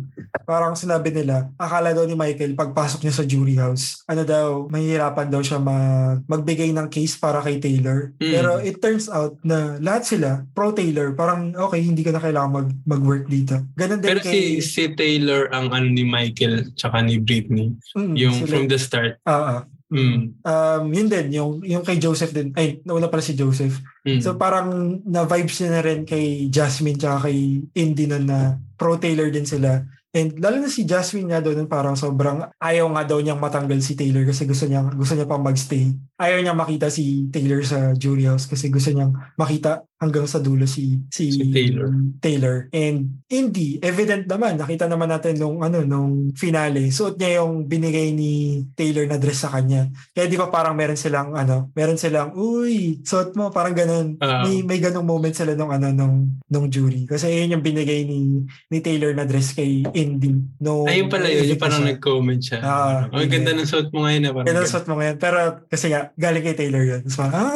parang 0.43 0.75
sinabi 0.75 1.09
nila, 1.11 1.49
akala 1.57 1.93
daw 1.93 2.05
ni 2.05 2.13
Michael, 2.13 2.53
pagpasok 2.53 3.01
niya 3.01 3.15
sa 3.15 3.25
jury 3.25 3.57
house, 3.57 4.05
ano 4.05 4.23
daw, 4.23 4.69
mahihirapan 4.69 5.29
daw 5.29 5.41
siya 5.41 5.57
mag, 5.57 6.21
magbigay 6.27 6.71
ng 6.71 6.89
case 6.89 7.17
para 7.17 7.41
kay 7.41 7.57
Taylor. 7.57 8.13
Mm. 8.19 8.33
Pero 8.33 8.51
it 8.61 8.77
turns 8.79 9.09
out 9.09 9.39
na 9.41 9.81
lahat 9.81 10.05
sila, 10.05 10.31
pro 10.53 10.71
Taylor, 10.71 11.13
parang 11.15 11.57
okay, 11.57 11.81
hindi 11.81 12.05
ka 12.05 12.13
na 12.13 12.21
kailangan 12.21 12.53
mag, 12.53 12.69
mag-work 12.85 13.25
dito. 13.27 13.57
Ganon 13.75 14.01
din 14.01 14.11
Pero 14.11 14.21
kay... 14.21 14.61
si 14.61 14.81
si 14.81 14.83
Taylor 14.93 15.49
ang 15.51 15.71
ano 15.71 15.89
ni 15.89 16.05
Michael 16.05 16.75
tsaka 16.75 17.01
ni 17.01 17.17
Britney. 17.17 17.73
Mm, 17.97 18.15
Yung 18.17 18.37
sila- 18.37 18.51
from 18.51 18.65
the 18.67 18.79
start. 18.79 19.17
Ah, 19.25 19.33
ah. 19.33 19.61
Mm. 19.91 20.39
Um, 20.47 20.85
yun 20.95 21.09
din, 21.11 21.27
yung, 21.35 21.53
yung 21.67 21.83
kay 21.83 21.99
Joseph 21.99 22.31
din. 22.31 22.55
Ay, 22.55 22.79
nauna 22.87 23.11
pala 23.11 23.21
si 23.21 23.35
Joseph. 23.35 23.83
Mm. 24.07 24.23
So 24.23 24.39
parang 24.39 25.03
na-vibes 25.03 25.59
niya 25.61 25.71
na 25.75 25.83
rin 25.83 26.07
kay 26.07 26.47
Jasmine 26.47 26.97
tsaka 26.97 27.29
kay 27.29 27.67
Indy 27.75 28.07
nun 28.07 28.31
na 28.31 28.57
pro-Taylor 28.79 29.29
din 29.35 29.45
sila. 29.45 29.83
And 30.11 30.43
lalo 30.43 30.59
na 30.59 30.71
si 30.71 30.83
Jasmine 30.83 31.31
nga 31.31 31.43
nun 31.43 31.71
parang 31.71 31.95
sobrang 31.95 32.43
ayaw 32.59 32.87
nga 32.95 33.03
daw 33.07 33.19
niyang 33.23 33.39
matanggal 33.39 33.79
si 33.79 33.95
Taylor 33.95 34.27
kasi 34.27 34.43
gusto 34.43 34.67
niya 34.67 34.83
gusto 34.91 35.15
niya 35.15 35.27
pang 35.27 35.43
magstay. 35.43 35.95
Ayaw 36.19 36.43
niyang 36.43 36.59
makita 36.59 36.91
si 36.91 37.31
Taylor 37.31 37.63
sa 37.63 37.95
jury 37.95 38.27
house 38.27 38.51
kasi 38.51 38.75
gusto 38.75 38.91
niyang 38.91 39.15
makita 39.39 39.87
hanggang 40.01 40.25
sa 40.25 40.41
dulo 40.41 40.65
si 40.65 40.97
si, 41.13 41.29
Si 41.29 41.53
Taylor. 41.53 41.93
Taylor. 42.25 42.57
And 42.73 43.21
hindi 43.29 43.77
evident 43.85 44.25
naman 44.25 44.57
nakita 44.57 44.89
naman 44.89 45.13
natin 45.13 45.37
nung 45.37 45.61
ano 45.61 45.85
nung 45.85 46.33
finale. 46.33 46.89
Suot 46.89 47.21
niya 47.21 47.45
yung 47.45 47.69
binigay 47.69 48.17
ni 48.17 48.65
Taylor 48.73 49.05
na 49.05 49.21
dress 49.21 49.45
sa 49.45 49.53
kanya. 49.53 49.93
Kaya 50.17 50.27
di 50.27 50.41
ba 50.41 50.49
parang 50.49 50.73
meron 50.73 50.97
silang 50.97 51.37
ano, 51.37 51.69
meron 51.77 52.01
silang 52.01 52.33
uy, 52.33 53.05
suot 53.05 53.37
mo 53.37 53.53
parang 53.53 53.77
ganun. 53.77 54.17
Ah. 54.25 54.49
may 54.49 54.65
may 54.65 54.81
ganung 54.81 55.05
moment 55.05 55.37
sila 55.37 55.53
nung 55.53 55.69
ano 55.69 55.93
nung 55.93 56.41
nung 56.49 56.73
jury. 56.73 57.05
Kasi 57.05 57.29
yun 57.29 57.61
yung 57.61 57.65
binigay 57.65 58.09
ni 58.09 58.49
ni 58.73 58.79
Taylor 58.81 59.13
na 59.13 59.29
dress 59.29 59.53
kay 59.53 59.85
Indy. 59.93 60.33
No, 60.65 60.89
Ayun 60.89 61.13
pala 61.13 61.29
yun, 61.29 61.45
yung 61.45 61.61
parang 61.61 61.85
nag-comment 61.85 62.41
siya. 62.41 62.59
Ah, 62.65 63.05
Ang 63.13 63.29
yun 63.29 63.33
ganda 63.37 63.53
yun. 63.53 63.61
ng 63.61 63.69
suot 63.69 63.93
mo 63.93 64.09
ngayon 64.09 64.23
na 64.25 64.31
parang. 64.33 64.47
Kaya 64.49 64.65
suot 64.65 64.87
mo 64.89 64.95
ngayon. 64.97 65.17
Pero 65.21 65.39
kasi 65.69 65.93
nga, 65.93 66.09
galing 66.17 66.45
kay 66.47 66.57
Taylor 66.57 66.85
yun. 66.89 67.03
So, 67.11 67.21
ah, 67.21 67.53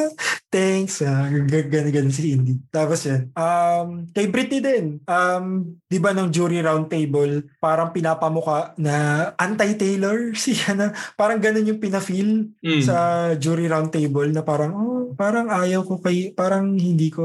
thanks. 0.53 1.01
Ah, 1.01 1.31
gano'n 1.33 1.89
gano'n 1.89 2.13
si 2.13 2.34
Indy. 2.35 2.59
Tapos 2.69 3.07
yun. 3.07 3.31
Um, 3.33 4.05
kay 4.11 4.27
Britney 4.27 4.59
din. 4.59 4.99
Um, 5.07 5.79
di 5.87 5.97
ba 5.97 6.11
ng 6.11 6.29
jury 6.29 6.59
round 6.59 6.91
table, 6.91 7.47
parang 7.57 7.95
pinapamuka 7.95 8.75
na 8.77 9.31
anti-Taylor 9.39 10.31
si 10.43 10.59
ano. 10.67 10.91
Parang 11.15 11.39
gano'n 11.39 11.71
yung 11.71 11.79
pinafeel 11.79 12.51
Mm. 12.61 12.81
sa 12.83 12.97
jury 13.37 13.69
round 13.69 13.89
table 13.89 14.27
na 14.29 14.41
parang, 14.41 14.73
oh, 14.73 15.05
parang 15.15 15.47
ayaw 15.47 15.85
ko 15.85 16.01
kay, 16.01 16.33
parang 16.33 16.75
hindi 16.75 17.09
ko, 17.09 17.23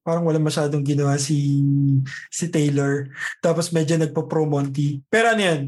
parang 0.00 0.22
wala 0.22 0.38
masyadong 0.38 0.84
ginawa 0.84 1.16
si 1.16 1.64
si 2.28 2.46
Taylor. 2.48 3.08
Tapos 3.40 3.72
medyo 3.72 3.96
nagpo-pro 3.96 4.44
Monty. 4.44 5.02
Pero 5.08 5.32
ano 5.32 5.42
yun, 5.42 5.62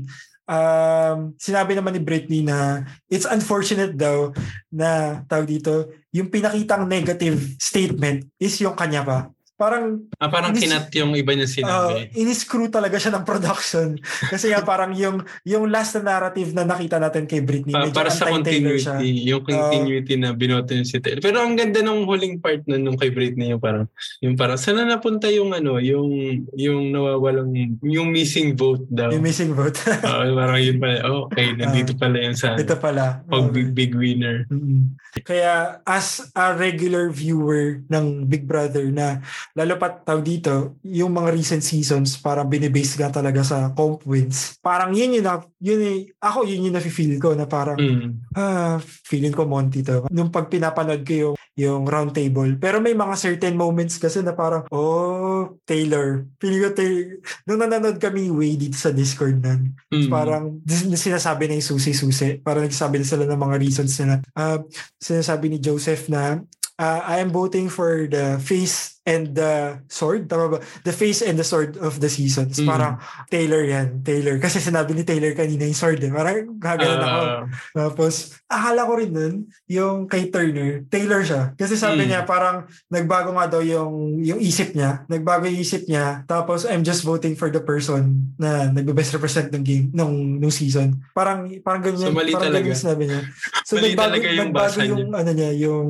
um, 0.47 1.35
sinabi 1.37 1.75
naman 1.75 1.97
ni 1.97 2.03
Britney 2.03 2.41
na 2.45 2.85
it's 3.11 3.29
unfortunate 3.29 3.99
daw 3.99 4.31
na 4.71 5.21
tawag 5.27 5.49
dito, 5.51 5.91
yung 6.15 6.31
pinakitang 6.31 6.87
negative 6.87 7.59
statement 7.59 8.25
is 8.39 8.55
yung 8.63 8.79
kanya 8.79 9.03
pa. 9.03 9.19
Parang 9.55 10.03
Ah, 10.19 10.27
parang 10.27 10.51
Inis- 10.51 10.67
kinat 10.67 10.87
yung 10.95 11.15
iba 11.15 11.31
niya 11.31 11.47
uh, 11.47 11.55
sinabi. 11.55 12.11
iniscrew 12.13 12.67
talaga 12.67 12.99
siya 12.99 13.15
ng 13.15 13.23
production. 13.23 13.95
Kasi 14.33 14.51
nga 14.51 14.61
parang 14.61 14.91
yung 14.93 15.23
yung 15.45 15.69
last 15.69 15.95
na 15.95 16.11
narrative 16.11 16.51
na 16.51 16.65
nakita 16.65 16.99
natin 16.99 17.25
kay 17.25 17.39
Britney, 17.39 17.71
Pa- 17.71 17.87
medyo 17.87 17.95
para 17.95 18.11
sa 18.11 18.27
continuity, 18.27 18.83
siya. 18.83 18.99
yung 19.01 19.43
continuity 19.43 20.15
na 20.17 20.33
binoto 20.33 20.75
niya 20.75 20.83
si 20.85 20.99
Taylor. 20.99 21.23
Pero 21.23 21.39
ang 21.39 21.55
ganda 21.55 21.79
ng 21.81 22.03
huling 22.03 22.39
part 22.39 22.67
na 22.67 22.77
nung 22.77 22.95
kay 22.95 23.09
Britney 23.09 23.49
yung 23.49 23.63
parang 23.63 23.87
yung 24.19 24.35
parang 24.35 24.59
sana 24.59 24.83
napunta 24.83 25.31
yung 25.31 25.51
ano, 25.51 25.79
yung 25.79 26.11
yung 26.53 26.91
nawawalang 26.91 27.55
yung 27.81 28.11
missing 28.11 28.53
vote 28.53 28.83
daw. 28.89 29.11
Yung 29.11 29.23
missing 29.23 29.55
vote. 29.55 29.79
Ah, 30.05 30.27
parang 30.27 30.59
yun 30.59 30.77
pala. 30.77 30.99
Oh, 31.07 31.27
okay, 31.27 31.55
nandito 31.55 31.95
pala 31.95 32.19
yung 32.19 32.35
sa 32.35 32.55
Ito 32.55 32.75
pala. 32.77 33.23
pag 33.25 33.49
big, 33.51 33.71
big 33.73 33.93
winner. 33.95 34.45
Mm. 34.51 34.99
Kaya 35.23 35.79
as 35.85 36.27
a 36.33 36.53
regular 36.53 37.09
viewer 37.09 37.81
ng 37.87 38.27
Big 38.27 38.45
Brother 38.45 38.91
na 38.91 39.23
lalo 39.55 39.79
pat 39.79 40.03
tawag 40.03 40.27
dito, 40.27 40.83
yung 40.83 41.15
mga 41.15 41.31
recent 41.31 41.63
seasons 41.63 42.19
parang 42.19 42.51
binibase 42.51 42.99
ka 42.99 43.09
talaga 43.09 43.47
sa 43.47 43.71
comp 43.71 44.03
wins. 44.03 44.59
Parang 44.59 44.91
yun 44.91 45.15
yun, 45.15 45.23
na, 45.23 45.39
yun 45.63 45.81
eh, 45.81 45.99
ako 46.19 46.43
yun 46.43 46.67
yung 46.67 46.75
nafe-feel 46.75 47.23
ko 47.23 47.39
na 47.39 47.47
parang 47.47 47.79
Mm. 47.79 48.35
ah, 48.35 48.83
feeling 48.83 49.31
ko 49.31 49.47
Monty 49.47 49.87
to. 49.87 50.11
Nung 50.11 50.35
pag 50.35 50.51
pinapanood 50.51 51.07
ko 51.07 51.15
yung, 51.15 51.37
yung 51.55 51.87
round 51.87 52.11
table. 52.11 52.59
Pero 52.59 52.83
may 52.83 52.99
mga 52.99 53.15
certain 53.15 53.55
moments 53.55 53.95
kasi 54.03 54.27
na 54.27 54.35
parang, 54.35 54.67
oh, 54.75 55.55
Taylor. 55.63 56.27
Feeling 56.43 56.63
ko, 56.67 56.71
Taylor. 56.75 57.23
Nung 57.47 57.63
nanonood 57.63 58.03
kami 58.03 58.27
way 58.35 58.59
dito 58.59 58.75
sa 58.75 58.91
Discord 58.91 59.39
nun, 59.39 59.79
Mm. 59.95 60.11
Parang 60.11 60.59
sinasabi 60.67 61.47
na 61.47 61.55
yung 61.55 61.71
susi-susi. 61.79 62.43
Parang 62.43 62.67
nagsasabi 62.67 62.99
na 62.99 63.07
sila 63.07 63.25
ng 63.31 63.39
mga 63.39 63.57
reasons 63.63 63.95
nila. 64.03 64.19
Uh, 64.35 64.59
sinasabi 64.99 65.47
ni 65.47 65.59
Joseph 65.63 66.11
na 66.11 66.43
uh, 66.83 67.01
I 67.07 67.23
am 67.23 67.31
voting 67.31 67.71
for 67.71 68.11
the 68.11 68.43
face 68.43 68.94
and 69.05 69.37
the 69.37 69.53
sword. 69.87 70.27
Tama 70.27 70.49
ba? 70.49 70.59
The 70.81 70.91
face 70.91 71.21
and 71.21 71.37
the 71.37 71.45
sword 71.45 71.77
of 71.77 72.01
the 72.01 72.09
seasons. 72.09 72.57
Mm. 72.57 72.67
Parang 72.67 72.95
Taylor 73.29 73.61
yan. 73.61 74.01
Taylor. 74.01 74.37
Kasi 74.39 74.59
sinabi 74.59 74.93
ni 74.93 75.05
Taylor 75.05 75.33
kanina 75.33 75.65
yung 75.65 75.77
sword 75.77 76.01
eh. 76.01 76.09
Parang 76.09 76.57
gagalan 76.57 76.99
ako. 76.99 77.21
Ah, 77.21 77.41
Tapos, 77.77 78.15
akala 78.49 78.89
ko 78.89 78.93
rin 78.97 79.13
nun, 79.13 79.35
yung 79.67 80.09
kay 80.09 80.33
Turner, 80.33 80.89
Taylor 80.89 81.21
siya. 81.21 81.53
Kasi 81.53 81.77
sabi 81.77 82.05
Mm. 82.05 82.09
niya, 82.09 82.21
parang 82.25 82.65
nagbago 82.89 83.37
nga 83.37 83.47
daw 83.47 83.61
yung, 83.61 84.19
yung 84.19 84.41
isip 84.41 84.73
niya. 84.73 85.05
Nagbago 85.05 85.45
yung 85.47 85.61
isip 85.61 85.85
niya. 85.85 86.25
Tapos, 86.25 86.65
I'm 86.65 86.81
just 86.81 87.05
voting 87.05 87.37
for 87.37 87.53
the 87.53 87.61
person 87.61 88.33
na 88.41 88.73
nagbe-best 88.73 89.13
represent 89.13 89.53
ng 89.53 89.61
game, 89.63 89.87
nung, 89.93 90.41
nung 90.41 90.51
season. 90.51 90.97
Parang, 91.13 91.45
parang 91.61 91.85
ganyan. 91.85 92.09
So, 92.09 92.17
mali 92.17 92.33
parang 92.33 92.49
talaga. 92.49 92.65
ganyan 92.65 92.81
sinabi 92.81 93.05
niya. 93.07 93.21
So, 93.65 93.81
Mali 93.81 93.97
nagbago, 93.97 94.09
talaga 94.13 94.27
yung 94.29 94.51
nagbago 94.53 94.61
basa 94.61 94.77
niya. 94.77 94.91
yung, 94.93 95.03
ano 95.11 95.31
niya, 95.33 95.51
yung, 95.57 95.87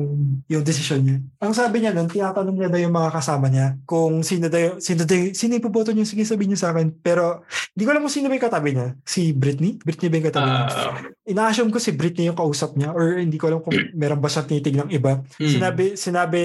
yung 0.47 0.63
decision 0.63 1.01
niya. 1.03 1.17
Ang 1.43 1.51
sabi 1.51 1.75
niya 1.79 1.91
nun, 1.91 2.07
tinatanong 2.07 2.55
niya 2.55 2.71
daw 2.71 2.79
yung 2.79 2.95
mga 2.95 3.04
kasama 3.09 3.49
niya 3.49 3.75
kung 3.83 4.21
sino 4.21 4.47
daw, 4.47 4.77
sino 4.77 5.03
daw, 5.03 5.33
sino 5.33 5.57
ipoboto 5.57 5.91
niyo, 5.91 6.05
sige 6.05 6.23
sabihin 6.23 6.53
niyo 6.53 6.59
sa 6.61 6.71
akin. 6.71 6.93
Pero, 7.01 7.43
hindi 7.73 7.83
ko 7.83 7.89
alam 7.91 8.03
kung 8.05 8.13
sino 8.13 8.29
ba 8.29 8.37
yung 8.37 8.47
katabi 8.47 8.69
niya. 8.73 8.87
Si 9.01 9.33
Britney? 9.33 9.77
Britney 9.81 10.07
ba 10.09 10.15
yung 10.17 10.27
katabi 10.29 10.47
niya? 10.47 10.65
ah, 10.65 10.93
ina-assume 11.25 11.73
ko 11.73 11.79
si 11.81 11.91
Britney 11.91 12.29
yung 12.29 12.37
kausap 12.37 12.77
niya 12.77 12.93
or 12.93 13.17
hindi 13.17 13.35
ko 13.35 13.49
alam 13.49 13.61
kung 13.65 13.73
meron 13.97 14.21
ba 14.21 14.29
siya 14.29 14.45
tinitig 14.45 14.77
ng 14.77 14.93
iba. 14.93 15.25
mm. 15.35 15.49
Sinabi 15.49 15.83
sinabi 15.97 16.41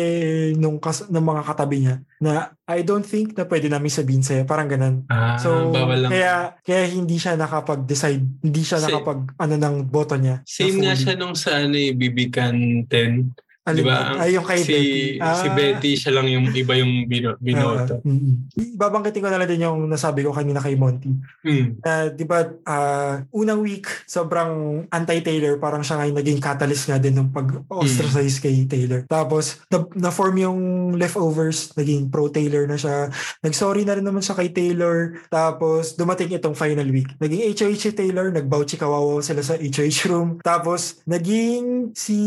nung 0.57 0.81
kas, 0.81 1.07
ng 1.07 1.25
mga 1.25 1.43
katabi 1.45 1.77
niya 1.85 1.97
na 2.21 2.53
I 2.65 2.87
don't 2.87 3.03
think 3.03 3.35
na 3.35 3.45
pwede 3.45 3.67
namin 3.67 3.91
sabihin 3.91 4.23
sa'yo. 4.23 4.47
Parang 4.47 4.71
ganun. 4.71 5.03
Ah, 5.11 5.35
So, 5.37 5.75
kaya 5.75 6.55
kaya 6.63 6.85
hindi 6.87 7.19
siya 7.19 7.35
nakapag-decide. 7.35 8.23
Hindi 8.47 8.63
siya 8.63 8.79
Same. 8.79 8.87
nakapag 8.95 9.19
ano 9.37 9.55
ng 9.59 9.77
boto 9.91 10.15
niya. 10.15 10.45
Same 10.47 10.79
nga 10.79 10.95
siya 10.95 11.19
nung 11.19 11.35
sa 11.35 11.59
ano, 11.61 11.75
eh, 11.75 11.91
Bibikan 11.93 12.87
10. 12.87 13.50
Alin 13.71 13.79
Di 13.79 13.87
ba? 13.87 13.95
ba? 13.95 14.01
Ang- 14.11 14.21
Ay, 14.21 14.31
yung 14.35 14.47
kay 14.47 14.61
si, 14.61 14.73
Betty. 14.73 14.91
si 15.17 15.47
Ah. 15.47 15.55
Betty, 15.55 15.91
siya 15.95 16.13
lang 16.13 16.27
yung 16.27 16.47
iba 16.51 16.75
yung 16.75 16.93
bino, 17.07 17.29
binoto. 17.39 17.95
Ah, 17.99 18.05
mm. 18.05 18.35
Babangkitin 18.75 19.23
ko 19.23 19.29
na 19.31 19.39
lang 19.39 19.49
din 19.49 19.63
yung 19.63 19.87
nasabi 19.87 20.21
ko 20.21 20.35
kanina 20.35 20.59
kay 20.59 20.75
Monty. 20.75 21.15
Mm. 21.47 21.79
Uh, 21.81 22.07
di 22.11 22.25
ba, 22.25 22.39
ah, 22.65 23.23
unang 23.31 23.63
week, 23.63 23.87
sobrang 24.05 24.51
anti-Taylor. 24.89 25.57
Parang 25.57 25.81
siya 25.81 25.97
ngayon 25.97 26.17
naging 26.17 26.41
catalyst 26.41 26.85
nga 26.85 26.99
din 26.99 27.15
ng 27.15 27.31
pag-ostracize 27.31 28.41
kay 28.41 28.67
Taylor. 28.67 29.07
Tapos, 29.07 29.63
na- 29.69 29.87
na-form 29.95 30.37
yung 30.37 30.61
leftovers, 30.95 31.71
naging 31.75 32.11
pro-Taylor 32.11 32.67
na 32.67 32.75
siya. 32.75 33.09
Nag-sorry 33.41 33.87
na 33.87 33.95
rin 33.95 34.05
naman 34.05 34.21
siya 34.21 34.35
kay 34.35 34.51
Taylor. 34.51 35.15
Tapos, 35.29 35.95
dumating 35.95 36.33
itong 36.33 36.57
final 36.57 36.89
week. 36.89 37.09
Naging 37.19 37.53
HOH 37.53 37.79
si 37.81 37.93
Taylor, 37.93 38.31
nagbauchi 38.31 38.75
kawawa 38.75 39.21
sila 39.21 39.41
sa 39.41 39.55
HOH 39.55 40.09
room. 40.09 40.29
Tapos, 40.41 41.05
naging 41.05 41.93
si 41.93 42.19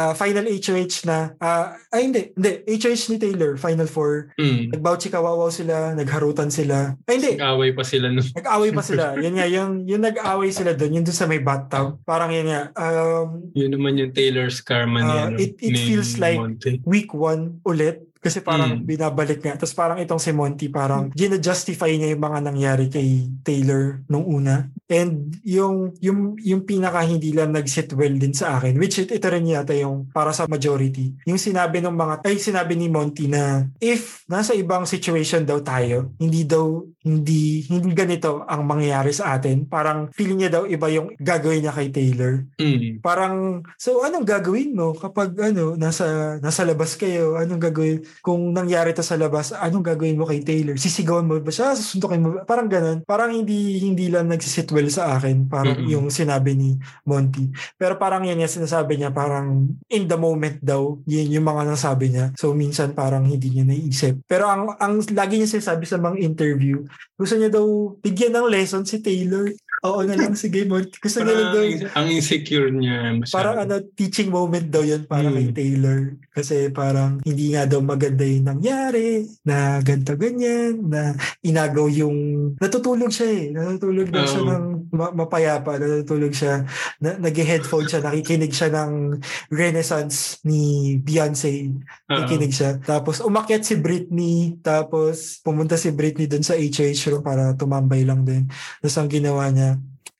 ah, 0.00 0.12
final 0.16 0.48
HOH 0.48 1.04
na, 1.04 1.36
ah, 1.38 1.76
ay 1.92 2.08
hindi, 2.08 2.32
hindi, 2.32 2.50
HOH 2.80 3.12
ni 3.12 3.16
Taylor, 3.20 3.60
final 3.60 3.84
four. 3.84 4.32
Mm. 4.40 4.72
Nagbauchi 4.72 5.12
kawawaw 5.12 5.52
sila, 5.52 5.92
nagharutan 5.92 6.48
sila. 6.48 6.96
Ay 7.04 7.20
hindi, 7.20 7.36
Nag-away 7.36 7.70
pa 7.76 7.84
sila 7.84 8.08
nun. 8.08 8.24
Nag-away 8.32 8.70
pa 8.72 8.82
sila. 8.82 9.04
Yan 9.20 9.34
nga, 9.36 9.46
yung, 9.46 9.84
yung 9.84 10.02
nag-away 10.02 10.50
sila 10.50 10.72
doon, 10.72 10.96
yung 10.96 11.06
doon 11.06 11.18
sa 11.18 11.28
may 11.28 11.42
bathtub. 11.44 12.00
Parang 12.08 12.32
yan 12.32 12.48
nga, 12.48 12.62
um, 12.74 13.52
Yun 13.52 13.70
naman 13.76 14.00
yung 14.00 14.12
Taylor's 14.16 14.64
karma 14.64 15.04
ni, 15.04 15.12
Ah, 15.12 15.28
ano, 15.28 15.36
it- 15.36 15.60
it 15.60 15.76
feels 15.76 16.16
like- 16.16 16.40
Monte. 16.40 16.80
week 16.88 17.12
one 17.12 17.60
ulit. 17.62 18.08
Kasi 18.20 18.44
parang 18.44 18.76
Mm. 18.76 18.84
binabalik 18.84 19.40
nga. 19.40 19.56
Tapos 19.56 19.72
parang 19.72 19.96
itong 19.96 20.20
si 20.20 20.28
Monty, 20.28 20.68
parang 20.68 21.08
gina-justify 21.16 21.88
niya 21.96 22.12
yung 22.12 22.20
mga 22.20 22.38
nangyari 22.44 22.92
kay 22.92 23.32
Taylor 23.40 24.04
nung 24.12 24.28
una. 24.28 24.68
And 24.90 25.38
yung, 25.46 25.94
yung, 26.02 26.34
yung 26.42 26.66
pinaka 26.66 27.06
hindi 27.06 27.30
lang 27.30 27.54
nag-sit 27.54 27.94
well 27.94 28.12
din 28.18 28.34
sa 28.34 28.58
akin, 28.58 28.74
which 28.74 28.98
it, 28.98 29.14
ito 29.14 29.30
rin 29.30 29.46
yata 29.46 29.70
yung 29.78 30.10
para 30.10 30.34
sa 30.34 30.50
majority. 30.50 31.14
Yung 31.30 31.38
sinabi 31.38 31.78
ng 31.78 31.94
mga, 31.94 32.26
ay 32.26 32.36
sinabi 32.42 32.74
ni 32.74 32.90
Monty 32.90 33.30
na 33.30 33.70
if 33.78 34.26
nasa 34.26 34.50
ibang 34.58 34.82
situation 34.82 35.46
daw 35.46 35.62
tayo, 35.62 36.10
hindi 36.18 36.42
daw, 36.42 36.82
hindi, 37.06 37.62
hindi 37.70 37.94
ganito 37.94 38.42
ang 38.50 38.66
mangyayari 38.66 39.14
sa 39.14 39.38
atin. 39.38 39.70
Parang 39.70 40.10
feeling 40.10 40.42
niya 40.42 40.60
daw 40.60 40.62
iba 40.66 40.90
yung 40.90 41.14
gagawin 41.22 41.62
niya 41.62 41.74
kay 41.78 41.88
Taylor. 41.94 42.42
Mm. 42.58 42.98
Parang, 42.98 43.62
so 43.78 44.02
anong 44.02 44.26
gagawin 44.26 44.74
mo 44.74 44.90
kapag 44.98 45.38
ano, 45.38 45.78
nasa, 45.78 46.36
nasa 46.42 46.66
labas 46.66 46.98
kayo? 46.98 47.38
Anong 47.38 47.62
gagawin? 47.62 48.02
Kung 48.26 48.50
nangyari 48.50 48.90
to 48.90 49.06
sa 49.06 49.14
labas, 49.14 49.54
anong 49.54 49.86
gagawin 49.86 50.18
mo 50.18 50.26
kay 50.26 50.42
Taylor? 50.42 50.74
Sisigawan 50.74 51.30
mo 51.30 51.38
ba 51.38 51.54
siya? 51.54 51.78
Susundukin 51.78 52.20
mo 52.26 52.28
ba? 52.34 52.40
Parang 52.42 52.66
ganun. 52.66 53.06
Parang 53.06 53.30
hindi, 53.30 53.78
hindi 53.78 54.10
lang 54.10 54.26
nagsisit 54.26 54.66
well 54.74 54.79
sa 54.88 55.18
akin. 55.18 55.50
Parang 55.50 55.76
Mm-mm. 55.76 55.92
yung 55.92 56.06
sinabi 56.08 56.56
ni 56.56 56.78
Monty. 57.04 57.52
Pero 57.76 58.00
parang 58.00 58.24
yan 58.24 58.40
yung 58.40 58.48
sinasabi 58.48 58.96
niya, 58.96 59.12
parang 59.12 59.68
in 59.92 60.08
the 60.08 60.16
moment 60.16 60.56
daw, 60.64 60.96
yun 61.04 61.28
yung 61.28 61.44
mga 61.44 61.68
nasabi 61.68 62.14
niya. 62.14 62.32
So 62.38 62.56
minsan 62.56 62.96
parang 62.96 63.28
hindi 63.28 63.52
niya 63.52 63.68
naiisip. 63.68 64.24
Pero 64.24 64.48
ang, 64.48 64.78
ang 64.80 65.02
lagi 65.12 65.36
niya 65.36 65.50
sinasabi 65.50 65.84
sa 65.84 66.00
mga 66.00 66.16
interview, 66.22 66.80
gusto 67.18 67.34
niya 67.36 67.52
daw 67.52 67.66
bigyan 68.00 68.32
ng 68.38 68.46
lesson 68.48 68.86
si 68.86 69.02
Taylor. 69.02 69.50
Oo 69.82 70.04
na 70.06 70.12
lang, 70.12 70.34
sige 70.34 70.64
mo. 70.64 70.76
Lang 70.76 70.90
Parang 71.00 71.52
daw. 71.52 71.64
ang- 71.96 72.10
insecure 72.10 72.68
niya 72.68 73.14
masyado. 73.14 73.32
Parang 73.32 73.56
ano, 73.58 73.74
teaching 73.90 74.28
moment 74.28 74.66
daw 74.66 74.82
yun 74.82 75.04
para 75.04 75.26
kay 75.26 75.46
Hmm. 75.46 75.56
Taylor. 75.56 76.00
Kasi 76.30 76.68
parang 76.68 77.18
hindi 77.20 77.52
nga 77.52 77.64
daw 77.64 77.80
maganda 77.80 78.22
yung 78.22 78.46
nangyari, 78.46 79.24
na 79.42 79.80
ganto 79.80 80.14
ganyan, 80.14 80.84
na 80.84 81.12
inagaw 81.40 81.86
yung... 81.86 82.16
Natutulog 82.56 83.08
siya 83.08 83.28
eh. 83.28 83.44
Natutulog 83.50 84.08
daw 84.08 84.24
siya 84.24 84.40
Oo. 84.40 84.48
ng 84.48 84.64
ma- 84.90 85.14
mapayapa. 85.14 85.76
Natutulog 85.76 86.30
siya. 86.30 86.64
Na, 86.98 87.16
nag-headphone 87.18 87.86
siya. 87.86 88.00
Nakikinig 88.00 88.52
siya 88.52 88.68
ng 88.70 89.16
Renaissance 89.50 90.38
ni 90.42 90.96
Beyonce. 90.98 91.72
Nakikinig 92.06 92.52
siya. 92.52 92.78
Tapos 92.78 93.20
umakyat 93.20 93.62
si 93.62 93.74
Britney. 93.76 94.56
Tapos 94.60 95.38
pumunta 95.40 95.74
si 95.74 95.90
Britney 95.90 96.26
dun 96.26 96.42
sa 96.42 96.54
HH 96.54 96.80
room 97.08 97.20
para 97.20 97.52
tumambay 97.52 98.02
lang 98.02 98.22
din. 98.22 98.48
Tapos 98.78 98.96
ang 98.96 99.08
ginawa 99.08 99.48
niya, 99.48 99.69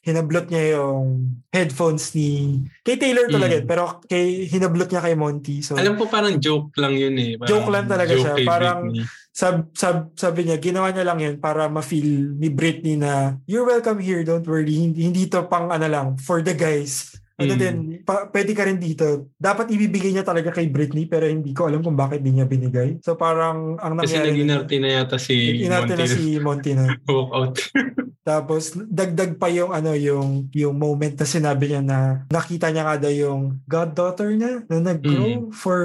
hinablot 0.00 0.48
niya 0.48 0.80
yung 0.80 1.28
headphones 1.52 2.16
ni 2.16 2.56
kay 2.80 2.96
Taylor 2.96 3.28
talaga 3.28 3.60
Mm. 3.60 3.66
pero 3.68 4.00
kay 4.02 4.48
hinablot 4.48 4.88
niya 4.88 5.04
kay 5.04 5.12
Monty 5.12 5.60
so 5.60 5.76
Alam 5.76 6.00
ko 6.00 6.08
parang 6.08 6.40
joke 6.40 6.72
lang 6.80 6.96
yun 6.96 7.12
eh. 7.14 7.36
Parang 7.36 7.48
Joke 7.52 7.68
lang 7.68 7.84
talaga 7.84 8.12
joke 8.12 8.24
siya. 8.24 8.34
Parang- 8.42 8.88
Britney. 8.88 9.04
sab, 9.30 9.56
sab, 9.72 9.96
sabi 10.16 10.40
niya 10.42 10.56
ginawa 10.56 10.88
niya 10.88 11.04
lang 11.04 11.20
yun 11.20 11.36
para 11.36 11.68
ma-feel 11.68 12.32
ni 12.34 12.48
Britney 12.48 12.96
na 12.96 13.36
you're 13.44 13.62
welcome 13.62 14.00
here 14.00 14.24
don't 14.24 14.44
worry 14.44 14.72
hindi, 14.72 15.04
hindi 15.04 15.28
to 15.28 15.44
pang 15.46 15.68
ano 15.68 15.84
lang 15.84 16.08
for 16.16 16.40
the 16.40 16.52
guys 16.52 17.19
ano 17.40 17.50
Mm. 17.50 17.58
din, 17.58 17.76
pa, 18.00 18.28
pwede 18.28 18.52
ka 18.52 18.62
rin 18.62 18.76
dito. 18.76 19.06
Dapat 19.34 19.66
ibibigay 19.68 20.10
niya 20.10 20.22
talaga 20.22 20.50
kay 20.50 20.66
Britney 20.66 21.04
pero 21.04 21.24
hindi 21.24 21.50
ko 21.50 21.66
alam 21.66 21.80
kung 21.80 21.94
bakit 21.94 22.20
di 22.20 22.30
niya 22.30 22.44
binigay. 22.44 23.00
So 23.00 23.14
parang 23.14 23.74
ang 23.76 23.96
Kasi 23.96 24.14
nangyari... 24.14 24.28
nag-inarte 24.36 24.74
na 24.76 24.88
yata 24.94 25.16
si 25.16 25.34
Inarte 25.60 25.94
na 25.94 25.98
Monty. 25.98 26.10
si 26.10 26.22
Monty 26.38 26.70
na. 26.72 26.86
Walk 27.08 27.30
out. 27.32 27.54
Tapos 28.20 28.62
dagdag 28.76 29.34
pa 29.34 29.48
yung 29.48 29.72
ano 29.72 29.90
yung 29.92 30.46
yung 30.52 30.76
moment 30.76 31.10
na 31.10 31.26
sinabi 31.26 31.64
niya 31.66 31.82
na 31.82 31.98
nakita 32.28 32.68
niya 32.68 32.84
nga 32.84 32.96
daw 33.00 33.10
yung 33.10 33.58
goddaughter 33.64 34.28
niya 34.30 34.60
na 34.66 34.76
nag-grow 34.78 35.18
Mm. 35.40 35.50
for 35.50 35.80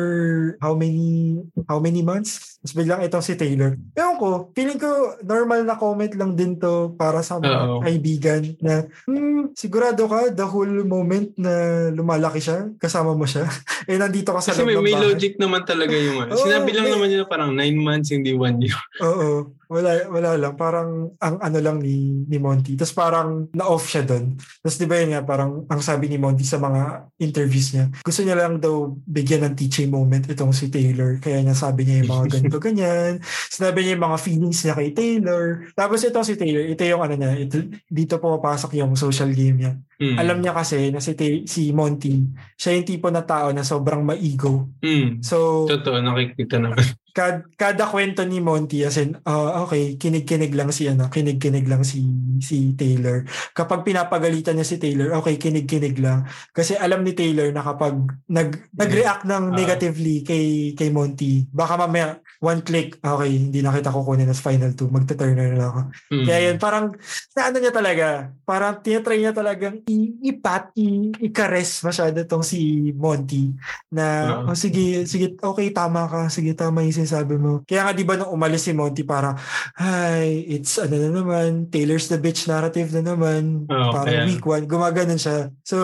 how 0.57 0.73
many 0.73 1.39
how 1.65 1.77
many 1.77 2.01
months. 2.01 2.59
Tapos 2.59 2.75
biglang 2.75 3.01
itong 3.01 3.21
si 3.21 3.33
Taylor. 3.33 3.77
Ewan 3.93 4.17
ko, 4.17 4.27
feeling 4.51 4.75
ko 4.75 4.89
normal 5.21 5.63
na 5.63 5.75
comment 5.75 6.11
lang 6.11 6.33
din 6.33 6.55
to 6.55 6.91
para 6.93 7.21
sa 7.21 7.37
mga 7.37 7.61
Oo. 7.63 7.79
kaibigan 7.79 8.41
na 8.59 8.73
hmm, 9.05 9.53
sigurado 9.53 10.03
ka 10.03 10.29
the 10.29 10.43
whole 10.43 10.83
moment 10.83 11.31
na 11.45 11.55
lumalaki 11.93 12.41
siya, 12.41 12.73
kasama 12.81 13.13
mo 13.13 13.29
siya. 13.29 13.45
eh 13.89 14.01
nandito 14.01 14.33
ka 14.33 14.41
sa 14.41 14.51
Kasi 14.51 14.65
may, 14.65 14.73
may 14.81 14.97
bahay. 14.97 15.13
logic 15.13 15.37
naman 15.37 15.61
talaga 15.61 15.93
yung 15.93 16.17
ano. 16.25 16.33
Sinabi 16.33 16.73
lang 16.73 16.89
may- 16.89 16.93
naman 16.97 17.07
niya 17.13 17.29
parang 17.29 17.53
nine 17.53 17.77
months, 17.77 18.09
hindi 18.09 18.33
one 18.33 18.65
year. 18.65 18.75
Oo. 19.05 19.53
Wala, 19.65 20.05
wala 20.13 20.37
lang. 20.37 20.53
Parang 20.53 21.09
ang 21.17 21.41
ano 21.41 21.57
lang 21.57 21.81
ni, 21.81 22.21
ni 22.29 22.37
Monty. 22.37 22.77
Tapos 22.77 22.93
parang 22.93 23.49
na-off 23.49 23.89
siya 23.89 24.05
doon. 24.05 24.37
Tapos 24.37 24.77
di 24.77 24.85
ba 24.85 25.01
yun 25.01 25.17
nga, 25.17 25.25
parang 25.25 25.65
ang 25.65 25.81
sabi 25.81 26.05
ni 26.05 26.21
Monty 26.21 26.45
sa 26.45 26.61
mga 26.61 27.09
interviews 27.17 27.73
niya, 27.73 27.89
gusto 28.05 28.21
niya 28.21 28.37
lang 28.37 28.61
daw 28.61 28.93
bigyan 29.09 29.41
ng 29.41 29.57
teaching 29.57 29.89
moment 29.89 30.21
itong 30.29 30.53
si 30.53 30.69
Taylor. 30.69 31.17
Kaya 31.17 31.41
niya 31.41 31.57
sabi 31.57 31.81
niya 31.81 32.05
yung 32.05 32.11
mga 32.13 32.25
ganito, 32.37 32.57
ganyan. 32.61 33.17
Sinabi 33.49 33.81
niya 33.81 33.97
yung 33.97 34.05
mga 34.05 34.19
feelings 34.21 34.59
niya 34.61 34.77
kay 34.77 34.89
Taylor. 34.93 35.65
Tapos 35.73 35.97
itong 36.05 36.25
si 36.29 36.37
Taylor, 36.37 36.61
ito 36.61 36.85
yung 36.85 37.01
ano 37.01 37.15
niya, 37.17 37.31
ito, 37.33 37.57
dito 37.89 38.21
pumapasok 38.21 38.77
yung 38.77 38.93
social 38.93 39.33
game 39.33 39.65
niya. 39.65 39.73
Mm. 39.95 40.17
Alam 40.19 40.37
niya 40.43 40.51
kasi 40.51 40.91
na 40.91 40.99
si, 40.99 41.15
si 41.47 41.71
Monty, 41.71 42.19
siya 42.59 42.75
yung 42.75 42.87
tipo 42.87 43.07
na 43.07 43.23
tao 43.23 43.55
na 43.55 43.63
sobrang 43.63 44.03
maigo. 44.03 44.67
Mm. 44.83 45.23
So, 45.23 45.63
Totoo, 45.69 46.03
nakikita 46.03 46.59
naman. 46.59 46.83
kad, 47.15 47.47
kada 47.55 47.87
kwento 47.87 48.27
ni 48.27 48.43
Monty 48.43 48.83
as 48.83 48.99
in, 48.99 49.15
ah, 49.23 49.63
okay, 49.63 49.95
kinig-kinig 49.95 50.51
lang 50.51 50.67
si 50.75 50.91
ano, 50.91 51.07
kinig-kinig 51.07 51.63
lang 51.63 51.87
si 51.87 52.03
si 52.43 52.75
Taylor. 52.75 53.23
Kapag 53.55 53.87
pinapagalitan 53.87 54.59
niya 54.59 54.67
si 54.67 54.75
Taylor, 54.75 55.15
okay, 55.15 55.39
kinig-kinig 55.39 55.95
lang. 56.03 56.27
Kasi 56.51 56.75
alam 56.75 57.07
ni 57.07 57.15
Taylor 57.15 57.55
na 57.55 57.63
kapag 57.63 57.95
nag 58.27 58.67
nag-react 58.75 59.23
ng 59.23 59.43
Ah. 59.47 59.55
negatively 59.55 60.27
kay 60.27 60.75
kay 60.75 60.91
Monty, 60.91 61.47
baka 61.55 61.79
mamaya 61.79 62.19
one 62.39 62.61
click, 62.61 62.99
okay, 62.99 63.29
hindi 63.31 63.59
na 63.59 63.71
kita 63.71 63.89
kukunin 63.89 64.27
as 64.27 64.39
final 64.39 64.71
two, 64.73 64.87
magta-turner 64.87 65.53
na 65.53 65.57
lang 65.57 65.69
ako. 65.69 65.81
Mm. 66.11 66.25
Kaya 66.25 66.39
yun, 66.41 66.57
parang, 66.57 66.85
na 67.31 67.41
ano 67.47 67.57
niya 67.57 67.73
talaga, 67.73 68.07
parang 68.43 68.73
tinatry 68.79 69.17
niya 69.19 69.31
talagang 69.31 69.75
i- 69.85 70.15
ipat, 70.31 70.75
i- 70.75 71.13
ikares 71.21 71.79
masyado 71.81 72.19
tong 72.23 72.43
si 72.43 72.91
Monty. 72.91 73.55
Na, 73.89 74.05
Oo. 74.43 74.51
oh, 74.51 74.57
sige, 74.57 75.03
sige, 75.05 75.35
okay, 75.37 75.71
tama 75.71 76.05
ka, 76.05 76.27
sige, 76.27 76.51
tama 76.53 76.83
yung 76.83 76.95
sinasabi 76.95 77.35
mo. 77.35 77.63
Kaya 77.63 77.87
nga, 77.87 77.93
di 77.93 78.03
ba, 78.03 78.15
nung 78.15 78.31
umalis 78.31 78.67
si 78.67 78.73
Monty, 78.73 79.03
para, 79.03 79.35
hi, 79.75 80.43
it's, 80.49 80.75
ano 80.77 80.95
na 80.95 81.09
naman, 81.11 81.67
Taylor's 81.69 82.07
the 82.07 82.17
bitch 82.17 82.45
narrative 82.45 82.91
na 82.95 83.15
naman. 83.15 83.65
Oo, 83.67 83.89
parang 83.91 84.07
kaya- 84.11 84.27
week 84.27 84.43
one, 84.43 84.65
gumaganon 84.65 85.19
siya. 85.19 85.49
So, 85.63 85.77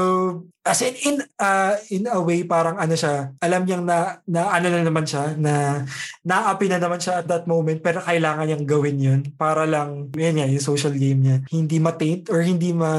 as 0.61 0.85
in, 0.85 0.93
in, 1.01 1.15
uh, 1.41 1.73
in 1.89 2.05
a 2.05 2.21
way, 2.21 2.45
parang 2.45 2.77
ano 2.77 2.93
siya, 2.93 3.33
alam 3.41 3.65
niyang 3.65 3.81
na, 3.81 4.21
na 4.29 4.53
ano 4.53 4.69
na 4.69 4.85
naman 4.85 5.09
siya, 5.09 5.33
na 5.33 5.83
naapi 6.21 6.69
na 6.69 6.77
naman 6.77 7.01
siya 7.01 7.25
at 7.25 7.27
that 7.27 7.49
moment 7.49 7.81
pero 7.81 7.97
kailangan 8.05 8.45
niyang 8.45 8.65
gawin 8.69 8.97
yun 9.01 9.21
para 9.33 9.65
lang, 9.65 10.13
yun 10.13 10.37
nga, 10.37 10.45
yung 10.45 10.61
social 10.61 10.93
game 10.93 11.25
niya, 11.25 11.37
hindi 11.49 11.81
ma-taint 11.81 12.29
or 12.29 12.45
hindi 12.45 12.77
ma, 12.77 12.91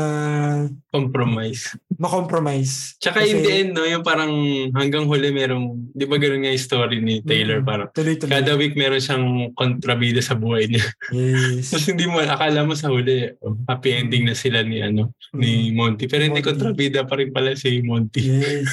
Compromise. 0.91 1.79
ma-compromise. 1.97 2.99
Tsaka 2.99 3.23
in 3.23 3.41
the 3.47 3.53
end, 3.53 3.71
no, 3.79 3.87
yung 3.87 4.03
parang 4.03 4.33
hanggang 4.75 5.07
huli 5.07 5.31
merong, 5.31 5.95
di 5.95 6.05
ba 6.05 6.19
gano'n 6.19 6.43
nga 6.43 6.53
yung 6.53 6.67
story 6.67 6.99
ni 6.99 7.23
Taylor? 7.23 7.63
Mm. 7.63 7.67
Parang 7.67 7.89
Tuloy-tuloy. 7.95 8.29
kada 8.29 8.59
week 8.59 8.75
meron 8.75 9.01
siyang 9.01 9.55
kontrabida 9.55 10.19
sa 10.19 10.35
buhay 10.35 10.67
niya. 10.67 10.85
Yes. 11.15 11.69
Tapos 11.73 11.87
hindi 11.87 12.11
mo, 12.11 12.19
akala 12.19 12.67
mo 12.67 12.75
sa 12.75 12.91
huli, 12.91 13.31
oh, 13.39 13.55
happy 13.71 13.95
ending 13.95 14.27
na 14.27 14.35
sila 14.35 14.67
ni 14.67 14.83
ano 14.83 15.15
ni 15.33 15.73
Monty. 15.73 16.05
Pero 16.11 16.29
hindi 16.29 16.45
kontrabida 16.45 17.09
pa 17.09 17.17
rin 17.17 17.33
pala 17.33 17.51
si 17.55 17.80
Monty. 17.80 18.22
Yes. 18.22 18.68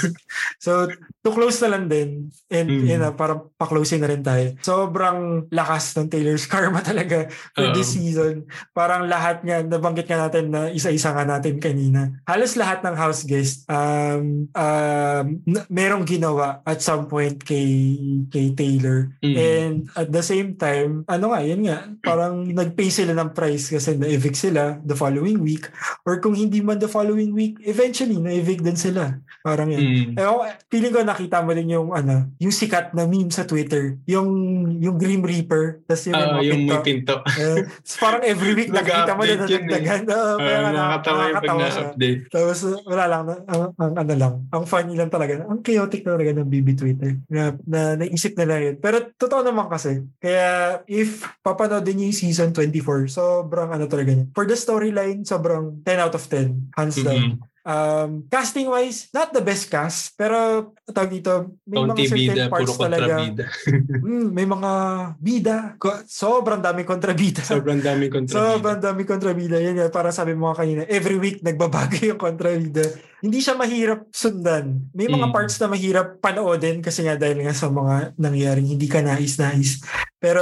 So, 0.57 0.88
to 1.19 1.30
close 1.32 1.59
na 1.61 1.75
lang 1.75 1.88
din, 1.88 2.32
and 2.47 2.67
Mm. 2.69 2.86
yun 2.86 3.01
na, 3.01 3.11
parang 3.11 3.51
pa-closing 3.55 3.99
na 3.99 4.09
rin 4.09 4.21
tayo. 4.21 4.55
Sobrang 4.61 5.47
lakas 5.49 5.95
ng 5.95 6.07
Taylor's 6.07 6.45
karma 6.45 6.80
talaga 6.86 7.27
for 7.53 7.69
Oo. 7.69 7.75
this 7.75 7.95
season. 7.95 8.47
Parang 8.71 9.05
lahat 9.05 9.41
nga, 9.41 9.59
nabanggit 9.59 10.05
nga 10.05 10.27
natin 10.27 10.49
na 10.49 10.69
isa-isa 10.69 11.11
nga 11.11 11.23
natin 11.23 11.59
kanina. 11.59 12.23
Halos 12.23 12.55
lahat 12.55 12.80
ng 12.82 12.95
house 12.95 13.23
guest, 13.23 13.67
um, 13.67 14.47
um, 14.51 15.25
na- 15.43 15.67
merong 15.67 16.05
ginawa 16.05 16.59
at 16.63 16.80
some 16.80 17.05
point 17.05 17.39
kay, 17.39 17.97
kay 18.27 18.51
Taylor. 18.53 19.11
Mm. 19.19 19.36
And 19.36 19.75
at 19.93 20.09
the 20.09 20.23
same 20.23 20.55
time, 20.55 21.03
ano 21.05 21.32
nga, 21.32 21.41
yun 21.41 21.65
nga, 21.65 21.84
parang 21.99 22.45
nag-pay 22.45 22.88
sila 22.88 23.11
ng 23.11 23.32
price 23.32 23.69
kasi 23.69 23.95
na-evict 23.95 24.38
sila 24.38 24.80
the 24.82 24.95
following 24.95 25.39
week. 25.39 25.67
Or 26.03 26.19
kung 26.19 26.34
hindi 26.34 26.59
man 26.59 26.80
the 26.80 26.88
following 26.88 27.32
week, 27.32 27.59
eventually, 27.63 28.17
na-evict 28.17 28.63
din 28.70 28.78
sila. 28.78 29.17
Parang 29.41 29.65
yun. 29.65 29.82
Mm. 29.82 30.13
Eh, 30.13 30.26
feeling 30.70 30.93
ko 30.93 31.01
nakita 31.01 31.41
mo 31.41 31.51
din 31.51 31.74
yung 31.74 31.89
ano, 31.89 32.30
yung 32.38 32.53
sikat 32.53 32.93
na 32.93 33.09
meme 33.09 33.34
sa 33.34 33.43
Twitter, 33.43 33.97
yung 34.05 34.30
yung 34.78 34.95
Grim 34.95 35.26
Reaper, 35.26 35.82
tapos 35.84 36.05
yung, 36.05 36.15
mga 36.15 36.39
yung 36.45 36.53
pinto. 36.53 36.70
may 36.70 36.80
pinto. 36.86 37.15
Eh, 37.26 37.57
parang 37.97 38.22
every 38.22 38.53
week 38.53 38.70
nakita 38.70 39.17
mo 39.17 39.26
eh. 39.26 39.34
nadagdagan. 39.34 40.01
Kaya 40.05 40.20
Ah, 40.30 40.36
nga 40.38 40.59
na- 40.61 40.76
nakakatawa 40.76 41.22
yung 41.26 41.38
pag 41.39 41.57
na-update. 41.57 42.20
Tapos 42.30 42.57
uh, 42.61 42.78
wala 42.86 43.05
lang, 43.07 43.22
na- 43.26 43.43
ang, 43.47 43.61
ang 43.74 43.91
ano 43.97 44.13
lang, 44.13 44.34
ang 44.51 44.63
funny 44.67 44.93
lang 44.93 45.09
talaga, 45.09 45.41
ang 45.41 45.59
chaotic 45.63 46.03
talaga 46.03 46.30
ng 46.36 46.45
BB 46.45 46.67
Twitter 46.76 47.17
na, 47.32 47.55
na 47.63 47.95
naisip 47.95 48.36
nila 48.36 48.59
yun. 48.59 48.76
Pero 48.78 49.09
totoo 49.15 49.41
naman 49.41 49.72
kasi, 49.72 50.03
kaya 50.20 50.80
if 50.86 51.26
papanoodin 51.41 51.95
niyo 51.95 52.11
yung 52.11 52.20
season 52.20 52.49
24, 52.51 53.07
sobrang 53.07 53.72
ano 53.72 53.88
talaga 53.88 54.11
niya. 54.11 54.28
For 54.36 54.43
the 54.43 54.53
storyline, 54.53 55.24
sobrang 55.24 55.80
10 55.82 56.03
out 56.03 56.13
of 56.13 56.24
10, 56.28 56.76
hands 56.76 56.99
down. 56.99 57.39
Mm-mm. 57.39 57.49
Um, 57.62 58.24
casting 58.26 58.66
wise, 58.66 59.12
not 59.12 59.30
the 59.30 59.39
best 59.39 59.68
cast, 59.68 60.16
pero 60.16 60.72
tawag 60.86 61.12
dito, 61.12 61.32
may 61.64 61.78
Kaunti 61.78 61.91
mga 62.01 62.07
certain 62.07 62.24
bida, 62.26 62.43
puro 62.45 62.53
parts 62.55 62.76
talaga. 62.76 63.14
kontrabida. 63.20 63.45
Mm, 63.99 64.28
may 64.32 64.47
mga 64.47 64.72
bida. 65.18 65.57
Ko- 65.76 66.01
Sobrang 66.03 66.57
daming 66.57 66.88
kontrabida. 66.88 67.41
Sobrang 67.41 67.78
daming 67.78 68.10
kontrabida. 68.10 68.41
Sobrang 68.49 68.80
daming 68.80 69.05
kontrabida. 69.05 69.57
Yan 69.60 69.78
yan, 69.78 69.91
para 69.91 70.10
sabi 70.10 70.34
mo 70.34 70.49
kanina, 70.51 70.88
every 70.88 71.16
week 71.16 71.39
nagbabago 71.39 71.99
yung 72.05 72.18
kontrabida. 72.18 72.82
Hindi 73.20 73.38
siya 73.38 73.53
mahirap 73.53 74.07
sundan. 74.10 74.89
May 74.91 75.05
mga 75.05 75.28
Mm. 75.28 75.36
parts 75.36 75.60
na 75.60 75.68
mahirap 75.68 76.18
panoodin 76.18 76.80
kasi 76.80 77.03
nga 77.03 77.16
dahil 77.16 77.43
nga 77.43 77.51
sa 77.51 77.68
mga 77.68 78.16
nangyaring 78.16 78.66
hindi 78.70 78.88
ka 78.88 79.03
nais-nais. 79.03 79.84
Pero 80.18 80.41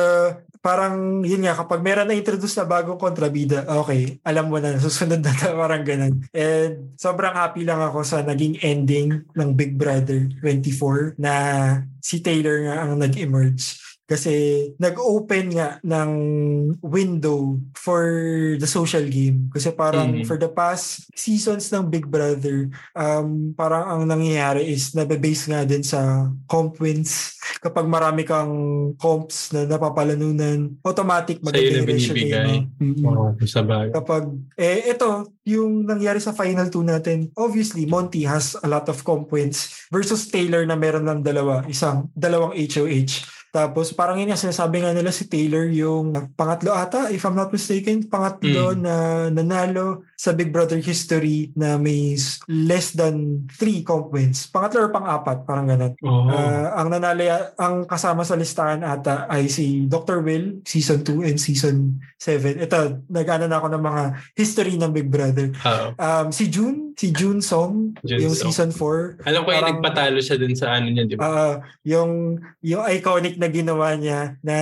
parang 0.68 1.24
yun 1.24 1.48
nga, 1.48 1.56
kapag 1.56 1.80
meron 1.80 2.12
na 2.12 2.20
introduce 2.20 2.60
na 2.60 2.68
bagong 2.68 3.00
kontrabida, 3.00 3.64
okay, 3.80 4.20
alam 4.28 4.52
mo 4.52 4.60
na, 4.60 4.76
susunod 4.76 5.24
na 5.24 5.32
ta, 5.32 5.56
parang 5.64 5.88
ganun. 5.88 6.28
And 6.36 6.92
sobrang 7.00 7.32
happy 7.32 7.64
lang 7.64 7.80
ako 7.80 8.04
sa 8.04 8.20
naging 8.20 8.60
ending 8.60 9.24
ng 9.32 9.50
Big 9.56 9.80
Brother 9.80 10.28
24 10.44 11.16
na 11.16 11.34
si 12.04 12.20
Taylor 12.20 12.68
nga 12.68 12.84
ang 12.84 13.00
nag-emerge. 13.00 13.87
Kasi 14.08 14.34
nag-open 14.80 15.52
nga 15.52 15.70
ng 15.84 16.12
window 16.80 17.60
for 17.76 18.08
the 18.56 18.66
social 18.66 19.04
game. 19.04 19.52
Kasi 19.52 19.76
parang 19.76 20.24
Mhm. 20.24 20.24
for 20.24 20.40
the 20.40 20.48
past 20.48 21.12
seasons 21.12 21.68
ng 21.76 21.92
Big 21.92 22.08
Brother, 22.08 22.72
um, 22.96 23.52
parang 23.52 23.84
ang 23.84 24.02
nangyayari 24.08 24.64
is 24.72 24.96
nabe-base 24.96 25.52
nga 25.52 25.68
din 25.68 25.84
sa 25.84 26.32
comp 26.48 26.80
wins. 26.80 27.36
kapag 27.66 27.88
marami 27.90 28.24
kang 28.24 28.54
comps 28.96 29.52
na 29.52 29.68
napapalanunan, 29.68 30.78
automatic. 30.84 31.44
Mm-mm. 32.80 33.04
Oo, 33.04 33.36
sa 33.44 33.62
bagay. 33.64 33.92
Kapag, 33.92 34.24
eh, 34.56 34.94
ito, 34.94 35.36
yung 35.48 35.84
nangyari 35.88 36.20
sa 36.22 36.36
final 36.36 36.68
two 36.72 36.84
natin, 36.84 37.32
obviously, 37.36 37.88
Monty 37.88 38.24
has 38.24 38.56
a 38.60 38.68
lot 38.68 38.88
of 38.88 39.02
comp 39.04 39.32
wins 39.32 39.88
versus 39.92 40.28
Taylor 40.28 40.64
na 40.64 40.76
meron 40.76 41.08
ng 41.08 41.22
dalawa, 41.24 41.64
isang, 41.68 42.08
dalawang 42.14 42.56
HOH. 42.56 43.37
Tapos 43.50 43.90
parang 43.92 44.20
yun 44.20 44.30
nga, 44.30 44.38
sinasabi 44.38 44.84
nga 44.84 44.92
nila 44.92 45.10
si 45.10 45.26
Taylor 45.26 45.66
yung 45.68 46.12
pangatlo 46.36 46.72
ata, 46.72 47.10
if 47.10 47.24
I'm 47.24 47.34
not 47.34 47.50
mistaken, 47.50 48.06
pangatlo 48.06 48.76
Mm. 48.76 48.80
na 48.84 48.96
nanalo 49.30 50.06
sa 50.14 50.34
Big 50.34 50.52
Brother 50.52 50.78
history 50.78 51.52
na 51.54 51.78
may 51.78 52.14
less 52.46 52.92
than 52.94 53.46
three 53.50 53.82
comp 53.82 54.12
wins. 54.12 54.46
Pangatlo 54.48 54.88
or 54.88 54.92
pang-apat, 54.92 55.44
parang 55.44 55.68
ganun. 55.68 55.94
Oo. 56.02 56.30
Ah, 56.30 56.78
ang 56.78 56.92
nanalo, 56.92 57.24
ang 57.56 57.76
kasama 57.86 58.22
sa 58.22 58.36
listahan 58.36 58.84
ata 58.84 59.26
ay 59.28 59.48
si 59.48 59.88
Dr. 59.88 60.22
Will, 60.22 60.60
season 60.64 61.02
2 61.02 61.24
and 61.24 61.38
season 61.38 61.98
7. 62.18 62.60
Ito, 62.60 63.06
nag-ano 63.08 63.48
na 63.48 63.58
ako 63.58 63.68
ng 63.74 63.84
mga 63.84 64.04
history 64.34 64.76
ng 64.76 64.92
Big 64.92 65.08
Brother. 65.08 65.50
Oo. 65.54 65.88
Um, 65.98 66.28
si 66.30 66.48
June, 66.48 66.87
si 66.98 67.14
June 67.14 67.40
Song, 67.40 67.94
June 68.02 68.26
yung 68.26 68.34
Song. 68.34 68.50
season 68.50 68.70
4. 68.74 69.22
Alam 69.22 69.46
ko 69.46 69.50
yung 69.50 69.62
parang- 69.62 69.70
nagpatalo 69.78 70.18
siya 70.18 70.36
dun 70.36 70.58
sa 70.58 70.74
ano 70.74 70.90
niya, 70.90 71.06
di 71.06 71.14
ba? 71.14 71.22
Ah, 71.24 71.56
yung 71.86 72.42
yung 72.60 72.82
iconic 72.84 73.38
na 73.38 73.48
ginawa 73.48 73.94
niya 73.94 74.34
na 74.42 74.56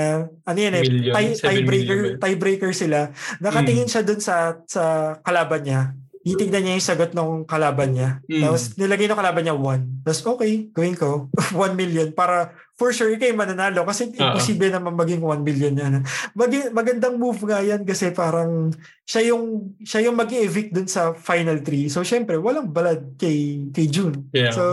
ano 0.43 0.57
yan 0.59 0.75
eh 0.75 0.83
Million, 0.83 1.15
tie, 1.15 1.31
tiebreaker 1.33 1.99
tiebreaker 2.19 2.71
sila 2.71 3.09
nakatingin 3.39 3.87
siya 3.87 4.03
dun 4.03 4.19
sa 4.19 4.35
sa 4.67 4.83
kalaban 5.21 5.63
niya 5.63 5.81
titignan 6.21 6.65
niya 6.65 6.75
yung 6.75 6.83
sagot 6.83 7.11
ng 7.13 7.45
kalaban 7.45 7.93
niya 7.93 8.17
Mm. 8.25 8.41
tapos 8.41 8.73
nilagay 8.75 9.05
ng 9.05 9.15
kalaban 9.15 9.43
niya 9.45 9.55
1 9.55 10.03
tapos 10.03 10.19
okay 10.27 10.51
gawin 10.69 10.93
ko 10.93 11.29
1 11.55 11.71
million 11.73 12.09
para 12.11 12.51
for 12.75 12.91
sure 12.91 13.11
yung 13.11 13.39
mananalo 13.39 13.87
kasi 13.87 14.11
Oo. 14.11 14.19
imposible 14.19 14.69
naman 14.69 14.93
maging 14.93 15.23
1 15.23 15.41
million 15.41 15.73
yan 15.73 15.93
Magi- 16.35 16.71
magandang 16.71 17.15
move 17.15 17.41
nga 17.47 17.63
yan 17.63 17.87
kasi 17.87 18.11
parang 18.11 18.71
siya 19.05 19.31
yung 19.33 19.75
siya 19.85 20.09
yung 20.09 20.17
mag-evict 20.17 20.75
dun 20.75 20.89
sa 20.89 21.15
final 21.15 21.61
3 21.63 21.87
so 21.87 22.03
syempre 22.03 22.35
walang 22.35 22.69
balad 22.69 23.15
kay 23.15 23.69
kay 23.71 23.87
June 23.87 24.27
Yeah. 24.35 24.51
So, 24.51 24.63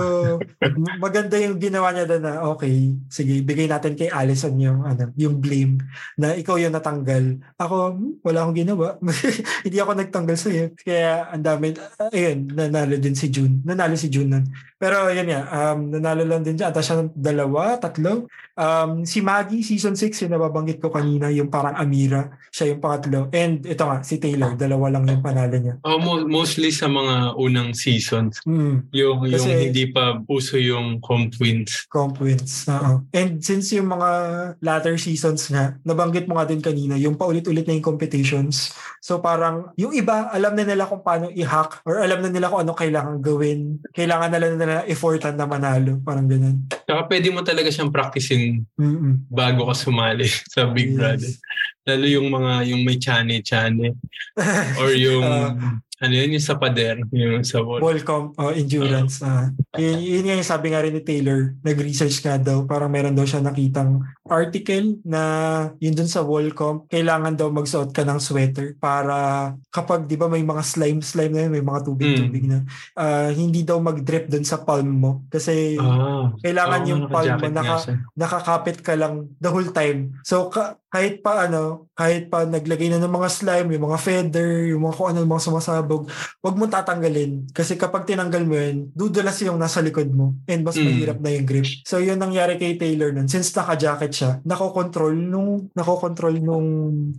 maganda 0.98 1.38
yung 1.38 1.62
ginawa 1.62 1.94
niya 1.94 2.10
doon 2.10 2.24
na, 2.26 2.42
okay, 2.50 2.98
sige, 3.06 3.46
bigay 3.46 3.70
natin 3.70 3.94
kay 3.94 4.10
Allison 4.10 4.58
yung, 4.58 4.82
ano, 4.82 5.14
yung 5.14 5.38
blame 5.38 5.78
na 6.18 6.34
ikaw 6.34 6.58
yung 6.58 6.74
natanggal. 6.74 7.38
Ako, 7.62 7.94
wala 8.26 8.42
akong 8.42 8.58
ginawa. 8.58 8.98
Hindi 9.64 9.78
ako 9.78 9.92
nagtanggal 9.94 10.34
sa'yo. 10.34 10.64
Kaya, 10.74 11.30
ang 11.30 11.46
dami, 11.46 11.78
ayun, 12.10 12.50
nanalo 12.50 12.98
din 12.98 13.14
si 13.14 13.30
June. 13.30 13.62
Nanalo 13.62 13.94
si 13.94 14.10
June 14.10 14.34
nun. 14.34 14.44
Pero, 14.82 15.06
yun 15.14 15.30
nga, 15.30 15.42
um, 15.46 15.94
nanalo 15.94 16.26
lang 16.26 16.42
din 16.42 16.58
siya. 16.58 16.74
Ata 16.74 16.82
siya 16.82 17.06
dalawa, 17.14 17.78
tatlo. 17.78 18.26
Um, 18.52 19.08
si 19.08 19.24
Maggie, 19.24 19.64
season 19.64 19.96
6, 19.96 20.28
yung 20.28 20.36
nababanggit 20.36 20.76
ko 20.76 20.92
kanina, 20.92 21.32
yung 21.32 21.48
parang 21.48 21.72
Amira, 21.72 22.36
siya 22.52 22.76
yung 22.76 22.84
pangatlo. 22.84 23.32
And 23.32 23.64
ito 23.64 23.80
nga, 23.80 24.04
si 24.04 24.20
Taylor, 24.20 24.52
dalawa 24.52 24.92
lang 24.92 25.08
yung 25.08 25.24
panalo 25.24 25.56
niya. 25.56 25.80
Oh, 25.88 25.96
mo- 25.96 26.28
mostly 26.28 26.68
sa 26.68 26.84
mga 26.84 27.32
unang 27.40 27.72
seasons. 27.72 28.44
Hmm. 28.44 28.84
Yung, 28.92 29.24
yung 29.24 29.40
Kasi- 29.40 29.72
hindi 29.72 29.88
pa 29.88 30.20
uso 30.28 30.60
yung 30.60 31.00
comp 31.00 31.32
wins. 31.40 31.88
comp 31.88 32.20
wins. 32.20 32.68
Oo. 32.68 33.08
And 33.16 33.40
since 33.40 33.72
yung 33.72 33.88
mga 33.88 34.10
latter 34.60 35.00
seasons 35.00 35.48
nga, 35.48 35.80
nabanggit 35.88 36.28
mo 36.28 36.36
nga 36.36 36.44
din 36.44 36.60
kanina, 36.60 37.00
yung 37.00 37.16
paulit-ulit 37.16 37.64
na 37.64 37.72
yung 37.72 37.84
competitions. 37.84 38.76
So 39.00 39.18
parang, 39.18 39.72
yung 39.80 39.96
iba, 39.96 40.28
alam 40.28 40.52
na 40.52 40.68
nila 40.68 40.84
kung 40.84 41.00
paano 41.00 41.32
i-hack 41.32 41.82
or 41.88 42.04
alam 42.04 42.20
na 42.20 42.28
nila 42.28 42.52
kung 42.52 42.62
ano 42.62 42.76
kailangan 42.76 43.18
gawin. 43.24 43.80
Kailangan 43.96 44.28
na 44.28 44.38
lang 44.38 44.52
nila 44.60 44.84
effortan 44.84 45.40
na 45.40 45.48
manalo. 45.48 45.98
Parang 46.04 46.28
ganun. 46.28 46.68
Saka 46.84 47.08
pwede 47.08 47.32
mo 47.32 47.40
talaga 47.40 47.72
siyang 47.72 47.90
practicing 48.42 48.66
Mm-mm. 48.78 49.14
bago 49.30 49.70
ka 49.70 49.74
sumali 49.76 50.26
sa 50.52 50.66
Big 50.70 50.92
Yes. 50.92 50.98
Brother. 50.98 51.32
Lalo 51.82 52.06
yung 52.06 52.28
mga, 52.30 52.52
yung 52.70 52.82
may 52.86 52.94
chane-chane. 52.94 53.90
Or 54.78 54.94
yung, 54.94 55.26
Ah. 55.26 55.82
Ano 56.02 56.14
yun, 56.18 56.34
yung 56.34 56.42
sa 56.42 56.58
pader. 56.58 56.98
Yung 57.14 57.46
sa 57.46 57.62
wall. 57.62 57.78
Ball 57.78 58.02
comp, 58.02 58.34
oh, 58.34 58.50
endurance. 58.50 59.22
ah. 59.22 59.54
yun, 59.78 60.02
yun 60.02 60.24
nga 60.26 60.34
yung 60.34 60.50
sabi 60.50 60.74
nga 60.74 60.82
rin 60.82 60.90
ni 60.90 61.00
Taylor, 61.00 61.54
nag-research 61.62 62.18
nga 62.20 62.34
daw, 62.36 62.66
parang 62.66 62.90
meron 62.90 63.14
daw 63.14 63.22
siya 63.22 63.38
nakitang 63.38 64.02
article 64.26 64.98
na 65.06 65.22
yun 65.78 65.94
dun 65.94 66.10
sa 66.10 66.26
wall 66.26 66.50
comp, 66.50 66.90
kailangan 66.90 67.38
daw 67.38 67.54
magsuot 67.54 67.94
ka 67.94 68.02
ng 68.02 68.18
sweater 68.18 68.74
para 68.76 69.14
kapag 69.70 70.10
di 70.10 70.18
ba 70.18 70.26
may 70.26 70.42
mga 70.42 70.62
slime-slime 70.64 71.30
na 71.30 71.42
yun, 71.46 71.52
may 71.54 71.62
mga 71.62 71.80
tubig-tubig 71.86 72.50
na, 72.50 72.66
ah, 72.98 73.30
hindi 73.30 73.62
daw 73.62 73.78
mag-drip 73.78 74.26
dun 74.26 74.42
sa 74.42 74.58
palm 74.58 74.90
mo. 74.90 75.12
Kasi 75.30 75.78
Ah. 75.78 76.34
kailangan 76.42 76.80
Oo, 76.82 76.88
yung 76.90 77.02
palm 77.06 77.38
mo 77.38 77.46
naka, 77.46 77.76
nakakapit 78.18 78.82
ka 78.82 78.98
lang 78.98 79.30
the 79.38 79.50
whole 79.52 79.70
time. 79.70 80.18
So 80.26 80.50
ka- 80.50 80.82
kahit 80.88 81.20
pa 81.20 81.48
ano, 81.48 81.88
kahit 81.92 82.28
pa 82.28 82.44
naglagay 82.44 82.88
na 82.88 83.00
ng 83.00 83.12
mga 83.12 83.28
slime, 83.28 83.68
yung 83.72 83.84
mga 83.88 84.00
feather, 84.00 84.48
yung 84.68 84.84
mga 84.84 84.96
kung 84.96 85.08
ano, 85.12 85.24
mga 85.24 85.44
sumasabog, 85.44 85.91
wag 86.42 86.56
mo 86.56 86.64
tatanggalin. 86.66 87.52
Kasi 87.52 87.76
kapag 87.76 88.08
tinanggal 88.08 88.42
mo 88.44 88.54
yun, 88.56 88.88
dudulas 88.96 89.36
yung 89.44 89.60
nasa 89.60 89.84
likod 89.84 90.08
mo 90.10 90.34
and 90.48 90.64
mas 90.64 90.76
Mm. 90.76 90.86
mahirap 90.88 91.18
na 91.20 91.30
yung 91.32 91.46
grip. 91.46 91.68
So 91.84 92.00
yun 92.00 92.18
nangyari 92.18 92.56
kay 92.56 92.80
Taylor 92.80 93.12
nun. 93.12 93.28
Since 93.28 93.52
naka-jacket 93.52 94.12
siya, 94.12 94.30
nako-control 94.42 95.14
nung, 95.14 95.68
nako-control 95.76 96.40
nung 96.40 96.68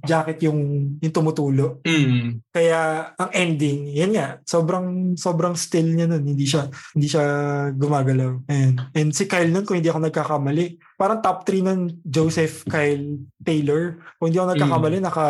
jacket 0.03 0.41
yung, 0.47 0.93
yung 0.99 1.13
tumutulo. 1.13 1.79
Mm. 1.85 2.41
Kaya 2.49 3.11
ang 3.15 3.31
ending, 3.33 3.93
yan 3.93 4.11
nga, 4.17 4.39
sobrang 4.43 5.13
sobrang 5.15 5.53
still 5.53 5.87
niya 5.87 6.09
nun. 6.09 6.25
Hindi 6.25 6.45
siya 6.45 6.67
hindi 6.95 7.07
siya 7.09 7.25
gumagalaw. 7.73 8.47
And, 8.49 8.75
and 8.93 9.09
si 9.11 9.25
Kyle 9.25 9.49
nun, 9.49 9.65
kung 9.65 9.77
hindi 9.79 9.89
ako 9.89 10.09
nagkakamali, 10.09 10.92
parang 10.95 11.19
top 11.19 11.43
3 11.45 11.63
ng 11.63 11.79
Joseph, 12.05 12.63
Kyle, 12.65 13.19
Taylor. 13.43 13.99
Kung 14.17 14.31
hindi 14.31 14.39
ako 14.39 14.47
nagkakamali, 14.55 14.97
naka, 15.03 15.27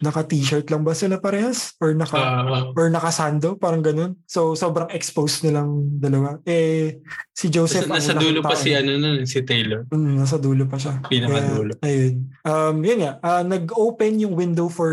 naka 0.00 0.22
t-shirt 0.26 0.68
lang 0.68 0.82
ba 0.84 0.92
sila 0.92 1.16
parehas? 1.18 1.72
Or 1.80 1.94
naka, 1.96 2.16
Ah, 2.18 2.72
or 2.76 2.88
naka 2.90 3.08
sando? 3.08 3.56
Parang 3.56 3.80
ganun. 3.80 4.18
So, 4.26 4.52
sobrang 4.52 4.90
exposed 4.92 5.44
nilang 5.44 6.00
dalawa. 6.00 6.38
Eh, 6.44 7.00
si 7.32 7.48
Joseph, 7.48 7.88
nasa, 7.88 8.12
nasa 8.12 8.20
dulo 8.20 8.40
pa 8.42 8.52
tao 8.52 8.62
si 8.62 8.70
ano 8.76 8.90
nun, 8.96 9.24
si 9.24 9.40
Taylor. 9.42 9.88
Mm, 9.90 10.14
nasa 10.20 10.36
dulo 10.36 10.64
pa 10.68 10.76
siya. 10.76 11.00
Pinakadulo. 11.04 11.72
Kaya, 11.78 11.88
ayun. 11.88 12.14
Um, 12.44 12.76
yun 12.84 12.98
nga. 13.00 13.12
ah, 13.24 13.42
nag-open 13.42 14.20
yung 14.20 14.34
window 14.36 14.68
for 14.68 14.92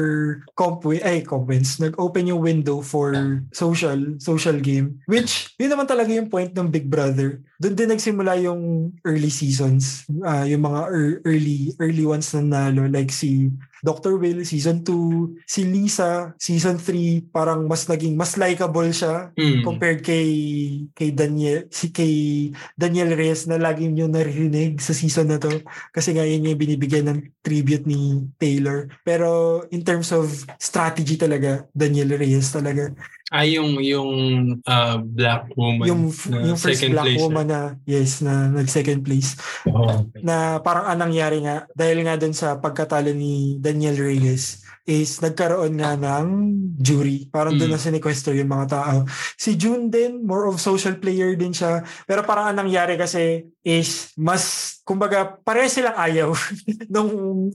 comp 0.56 0.84
ay, 0.88 1.22
comp 1.22 1.46
wins. 1.46 1.78
Nag-open 1.78 2.32
yung 2.32 2.42
window 2.42 2.82
for 2.82 3.14
social, 3.52 4.18
social 4.18 4.58
game. 4.58 4.98
Which, 5.06 5.54
yun 5.60 5.70
naman 5.70 5.86
talaga 5.86 6.10
yung 6.10 6.32
point 6.32 6.50
ng 6.56 6.72
Big 6.72 6.88
Brother. 6.90 7.44
Doon 7.62 7.78
din 7.78 7.94
nagsimula 7.94 8.42
yung 8.42 8.90
early 9.06 9.30
seasons. 9.30 10.10
Ah, 10.26 10.42
yung 10.44 10.66
mga 10.66 10.82
ear- 10.90 11.22
early, 11.24 11.78
early 11.78 12.02
ones 12.04 12.34
na 12.34 12.42
nalo. 12.42 12.90
Like 12.90 13.14
si 13.14 13.54
Dr. 13.82 14.18
Will, 14.18 14.42
season 14.42 14.82
2. 14.82 15.46
Si 15.46 15.62
Lisa, 15.62 16.34
season 16.38 16.78
3. 16.78 17.22
Parang 17.30 17.66
mas 17.66 17.86
naging, 17.86 18.14
mas 18.14 18.34
likable 18.34 18.90
siya 18.90 19.30
Mm. 19.34 19.62
compared 19.62 20.02
kay 20.02 20.30
kay 20.94 21.10
Daniel 21.12 21.70
si 21.70 21.90
kay 21.90 22.14
Daniel 22.74 23.14
Reyes 23.14 23.46
na 23.46 23.58
lagi 23.58 23.86
niyo 23.86 24.06
naririnig 24.06 24.82
sa 24.82 24.94
season 24.94 25.30
na 25.30 25.38
to 25.38 25.50
kasi 25.90 26.14
nga 26.14 26.26
yun 26.26 26.46
yung 26.46 26.58
binibigyan 26.58 27.06
ng 27.10 27.20
tribute 27.42 27.86
ni 27.86 28.26
Taylor 28.38 28.90
pero 29.02 29.62
in 29.70 29.82
terms 29.82 30.10
of 30.10 30.30
strategy 30.58 31.18
talaga 31.18 31.66
Daniel 31.72 32.14
Reyes 32.14 32.50
talaga 32.50 32.90
Ah, 33.32 33.48
yung, 33.48 33.80
yung 33.80 34.12
ah, 34.68 35.00
black 35.00 35.56
woman. 35.56 35.88
yung 35.88 36.12
yung 36.30 36.60
first 36.60 36.84
second 36.84 36.92
black 36.94 37.08
place. 37.16 37.22
woman 37.24 37.48
na 37.48 37.62
yes 37.88 38.20
na 38.20 38.52
nag 38.52 38.68
second 38.68 39.02
place 39.02 39.40
Oh, 39.64 39.88
okay. 40.04 40.20
na 40.20 40.60
parang 40.60 40.84
anong 40.86 41.16
nangyari 41.16 41.40
nga 41.40 41.64
dahil 41.72 42.04
nga 42.04 42.20
dun 42.20 42.36
sa 42.36 42.60
pagkatalo 42.60 43.16
ni 43.16 43.56
Daniel 43.58 43.96
Reyes 43.96 44.60
is 44.84 45.22
nagkaroon 45.22 45.78
nga 45.78 45.94
ng 45.94 46.26
jury. 46.76 47.30
Parang 47.30 47.54
doon 47.54 47.70
Mm. 47.70 47.78
na 47.78 47.86
sinequester 47.86 48.34
yung 48.34 48.50
mga 48.50 48.68
tao. 48.68 49.06
Si 49.38 49.54
June 49.54 49.88
din, 49.88 50.26
more 50.26 50.50
of 50.50 50.58
social 50.58 50.98
player 50.98 51.38
din 51.38 51.54
siya. 51.54 51.86
Pero 52.04 52.26
parang 52.26 52.50
anong 52.50 52.66
nangyari 52.66 52.98
kasi 52.98 53.46
is 53.62 54.10
mas, 54.18 54.76
kumbaga, 54.82 55.38
pare 55.46 55.70
silang 55.70 55.94
ayaw. 55.94 56.34
nung, 56.94 57.12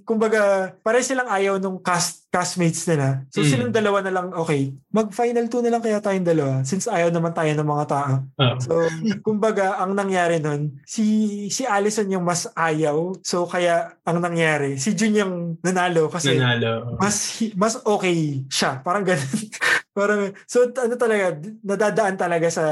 kumbaga, 0.06 0.70
pare 0.80 1.02
silang 1.02 1.26
ayaw 1.26 1.58
nung 1.58 1.82
cast, 1.82 2.25
castmates 2.36 2.84
nila. 2.84 3.24
So 3.32 3.40
Mm. 3.40 3.48
silang 3.48 3.72
dalawa 3.72 4.04
na 4.04 4.12
lang, 4.12 4.26
okay, 4.36 4.76
mag-final 4.92 5.48
two 5.48 5.64
na 5.64 5.72
lang 5.72 5.80
kaya 5.80 6.04
tayong 6.04 6.28
dalawa 6.28 6.60
since 6.60 6.84
ayaw 6.84 7.08
naman 7.08 7.32
tayo 7.32 7.48
ng 7.56 7.64
mga 7.64 7.84
tao. 7.88 8.12
Ah. 8.36 8.60
So, 8.60 8.76
kumbaga, 9.26 9.80
ang 9.80 9.96
nangyari 9.96 10.36
nun, 10.36 10.76
si 10.84 11.04
si 11.48 11.64
Allison 11.64 12.12
yung 12.12 12.28
mas 12.28 12.44
ayaw. 12.52 13.16
So, 13.24 13.48
kaya 13.48 13.96
ang 14.04 14.20
nangyari, 14.20 14.76
si 14.76 14.92
Jun 14.92 15.16
yung 15.16 15.34
nanalo 15.64 16.12
kasi 16.12 16.36
Nanalo. 16.36 17.00
mas 17.00 17.40
mas 17.56 17.80
okay 17.80 18.44
siya. 18.52 18.84
Parang 18.84 19.00
ganun. 19.02 19.24
Parang, 19.96 20.28
so 20.44 20.68
ano 20.76 20.92
talaga, 20.94 21.40
nadadaan 21.64 22.20
talaga 22.20 22.52
sa 22.52 22.66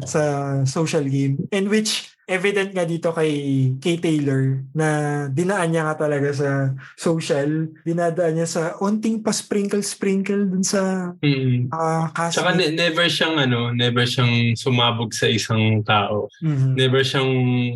sa 0.00 0.22
social 0.64 1.04
game. 1.04 1.36
In 1.52 1.68
which, 1.68 2.08
evident 2.30 2.70
nga 2.70 2.86
dito 2.86 3.10
kay 3.10 3.32
kay 3.76 3.98
Taylor 3.98 4.62
na 4.70 4.88
dinaan 5.26 5.74
niya 5.74 5.82
nga 5.84 6.06
talaga 6.06 6.30
sa 6.30 6.50
social, 6.94 7.66
dinadaan 7.82 8.38
niya 8.38 8.46
sa 8.46 8.62
onting 8.78 9.18
pa 9.18 9.34
sprinkle 9.34 9.82
sprinkle 9.82 10.46
dun 10.46 10.62
sa 10.62 11.10
Mm. 11.18 11.68
uh, 11.68 12.06
Tsaka 12.30 12.54
ne- 12.54 12.70
never 12.70 13.10
siyang 13.10 13.34
ano, 13.36 13.74
never 13.74 14.06
siyang 14.06 14.54
sumabog 14.54 15.10
sa 15.10 15.26
isang 15.26 15.82
tao. 15.82 16.30
Mhm. 16.38 16.78
Never 16.78 17.02
siyang 17.02 17.32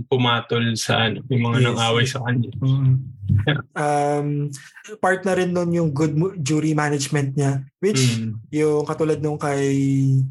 pumatol 0.06 0.78
sa 0.78 1.10
ano, 1.10 1.18
yung 1.26 1.42
mga 1.42 1.58
Yes. 1.58 1.64
nang 1.66 1.78
away 1.82 2.06
sa 2.06 2.22
kanya. 2.22 2.50
Mhm. 2.62 2.94
Um, 3.74 4.48
part 5.00 5.24
na 5.24 5.36
rin 5.36 5.52
nun 5.52 5.72
yung 5.72 5.90
good 5.92 6.16
jury 6.40 6.72
management 6.72 7.36
niya 7.36 7.60
which 7.84 8.16
Mm. 8.16 8.40
yung 8.48 8.84
katulad 8.88 9.20
nung 9.20 9.36
kay 9.36 9.76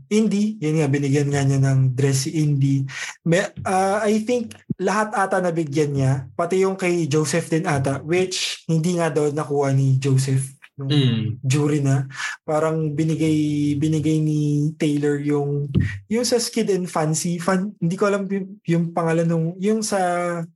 Indy, 0.09 0.57
yun 0.57 0.81
nga 0.81 0.89
binigyan 0.89 1.29
nga 1.29 1.45
niya 1.45 1.61
ng 1.61 1.93
dress 1.93 2.25
si 2.25 2.33
Indy. 2.41 2.81
May, 3.21 3.45
ah, 3.61 4.01
I 4.01 4.25
think 4.25 4.57
lahat 4.81 5.13
ata 5.13 5.37
nabigyan 5.37 5.93
niya, 5.93 6.25
pati 6.33 6.65
yung 6.65 6.73
kay 6.73 7.05
Joseph 7.05 7.53
din 7.53 7.69
ata, 7.69 8.01
which 8.01 8.65
hindi 8.65 8.97
nga 8.97 9.13
daw 9.13 9.29
nakuha 9.29 9.69
ni 9.69 10.01
Joseph 10.01 10.57
nung 10.73 10.89
Mm. 10.89 11.37
jury 11.45 11.79
na. 11.79 12.09
Parang 12.41 12.91
binigay 12.91 13.35
binigay 13.77 14.17
ni 14.17 14.73
Taylor 14.75 15.21
yung 15.21 15.69
yung 16.09 16.25
sa 16.25 16.41
Skid 16.41 16.69
and 16.69 16.89
Fancy, 16.89 17.37
fan, 17.37 17.77
hindi 17.77 17.93
ko 17.93 18.09
alam 18.09 18.25
yung, 18.25 18.47
yung 18.65 18.83
pangalan 18.89 19.25
nung 19.25 19.53
yung 19.57 19.85
sa 19.85 19.99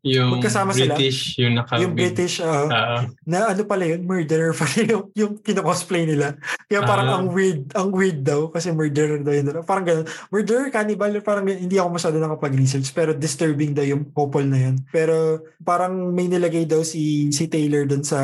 Yung 0.01 0.37
Magkasama 0.37 0.73
sila? 0.73 0.97
British, 0.97 1.37
yung 1.37 1.53
naka 1.55 1.77
yung 1.77 1.93
British 1.93 2.41
ah, 2.41 2.65
Ah, 2.67 3.01
na 3.23 3.53
ano 3.53 3.61
pala 3.63 3.85
yun, 3.85 4.03
murderer 4.03 4.51
pala 4.51 4.73
yung, 4.93 5.05
yung 5.13 5.33
kinocosplay 5.37 6.05
nila. 6.05 6.33
Kaya 6.65 6.81
parang 6.83 7.07
Ah. 7.07 7.17
ang 7.17 7.27
weird, 7.29 7.69
ang 7.73 7.89
weird 7.93 8.19
daw 8.21 8.49
kasi 8.49 8.73
murderer 8.73 9.21
daw 9.21 9.31
yun. 9.31 9.53
Parang 9.63 9.85
ganun. 9.85 10.05
Murderer, 10.27 10.67
cannibal, 10.69 11.13
parang 11.21 11.45
hindi 11.45 11.77
ako 11.77 11.89
masyado 11.93 12.17
nakapag-research 12.17 12.89
pero 12.91 13.13
disturbing 13.13 13.71
daw 13.71 13.85
yung 13.85 14.09
couple 14.11 14.43
na 14.43 14.69
yun. 14.69 14.75
Pero 14.89 15.39
parang 15.61 16.09
may 16.09 16.25
nilagay 16.25 16.65
daw 16.65 16.81
si 16.81 17.29
si 17.29 17.45
Taylor 17.47 17.85
dun 17.85 18.01
sa 18.01 18.19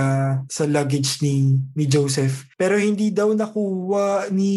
sa 0.50 0.66
luggage 0.66 1.22
ni 1.22 1.54
ni 1.74 1.83
Joseph. 1.86 2.48
Pero 2.54 2.76
hindi 2.76 3.10
daw 3.10 3.30
nakuha 3.30 4.30
ni 4.30 4.54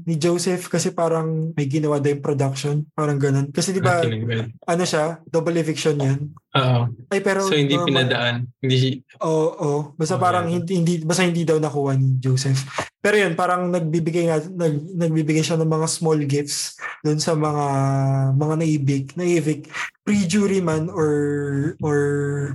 ni 0.00 0.14
Joseph 0.14 0.66
kasi 0.66 0.90
parang 0.90 1.50
may 1.52 1.64
ginawa 1.64 1.96
daw 1.96 2.08
yung 2.08 2.20
production. 2.20 2.84
Parang 2.90 3.16
ganun. 3.16 3.48
Kasi 3.48 3.70
di 3.70 3.78
ba, 3.78 4.00
tinanggal. 4.00 4.52
ano 4.64 4.82
siya, 4.82 5.04
double 5.24 5.56
eviction 5.56 5.96
yan. 5.96 6.20
Oo. 6.54 6.80
Ay 7.08 7.18
pero 7.18 7.42
So 7.42 7.54
hindi 7.54 7.74
normal- 7.74 7.88
pinadaan. 8.06 8.34
Hindi 8.58 9.02
Oo, 9.18 9.46
oo. 9.52 9.78
Basta 9.94 10.14
Oh, 10.14 10.22
parang 10.22 10.46
yeah. 10.46 10.54
hindi, 10.56 10.72
hindi 10.74 10.92
basta 11.00 11.22
hindi 11.22 11.42
daw 11.42 11.58
nakuha 11.58 11.94
ni 11.94 12.18
Joseph. 12.18 12.62
Pero 12.98 13.18
yun, 13.18 13.34
parang 13.34 13.68
nagbibigay 13.68 14.24
nga 14.26 14.38
nag, 14.40 14.96
nagbibigay 14.96 15.42
siya 15.42 15.60
ng 15.60 15.68
mga 15.68 15.86
small 15.86 16.24
gifts 16.24 16.72
doon 17.02 17.20
sa 17.20 17.34
mga 17.34 17.66
mga 18.32 18.54
naibig, 18.56 19.04
naibig 19.12 19.68
pre-jury 20.00 20.60
man 20.60 20.88
or 20.88 21.12
or 21.80 21.98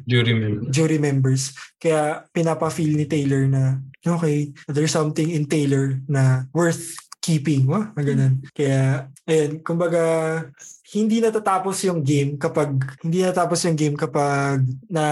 jury 0.06 0.34
member. 0.34 0.66
jury 0.70 0.97
members. 0.97 1.52
Kaya 1.76 2.26
pinapa-feel 2.30 2.93
ni 2.93 3.06
Taylor 3.06 3.45
na 3.45 3.78
okay, 4.06 4.54
there's 4.68 4.91
something 4.93 5.30
in 5.30 5.45
Taylor 5.45 6.00
na 6.08 6.47
worth 6.54 6.95
keeping. 7.20 7.68
Wah, 7.68 7.91
na 7.93 8.02
ganun. 8.04 8.43
Kaya, 8.56 9.12
ayun, 9.28 9.60
kumbaga, 9.62 10.02
hindi 10.90 11.22
natatapos 11.22 11.86
yung 11.86 12.02
game 12.02 12.34
kapag 12.42 12.74
hindi 13.06 13.22
natatapos 13.22 13.70
yung 13.70 13.78
game 13.78 13.94
kapag 13.94 14.66
na 14.90 15.06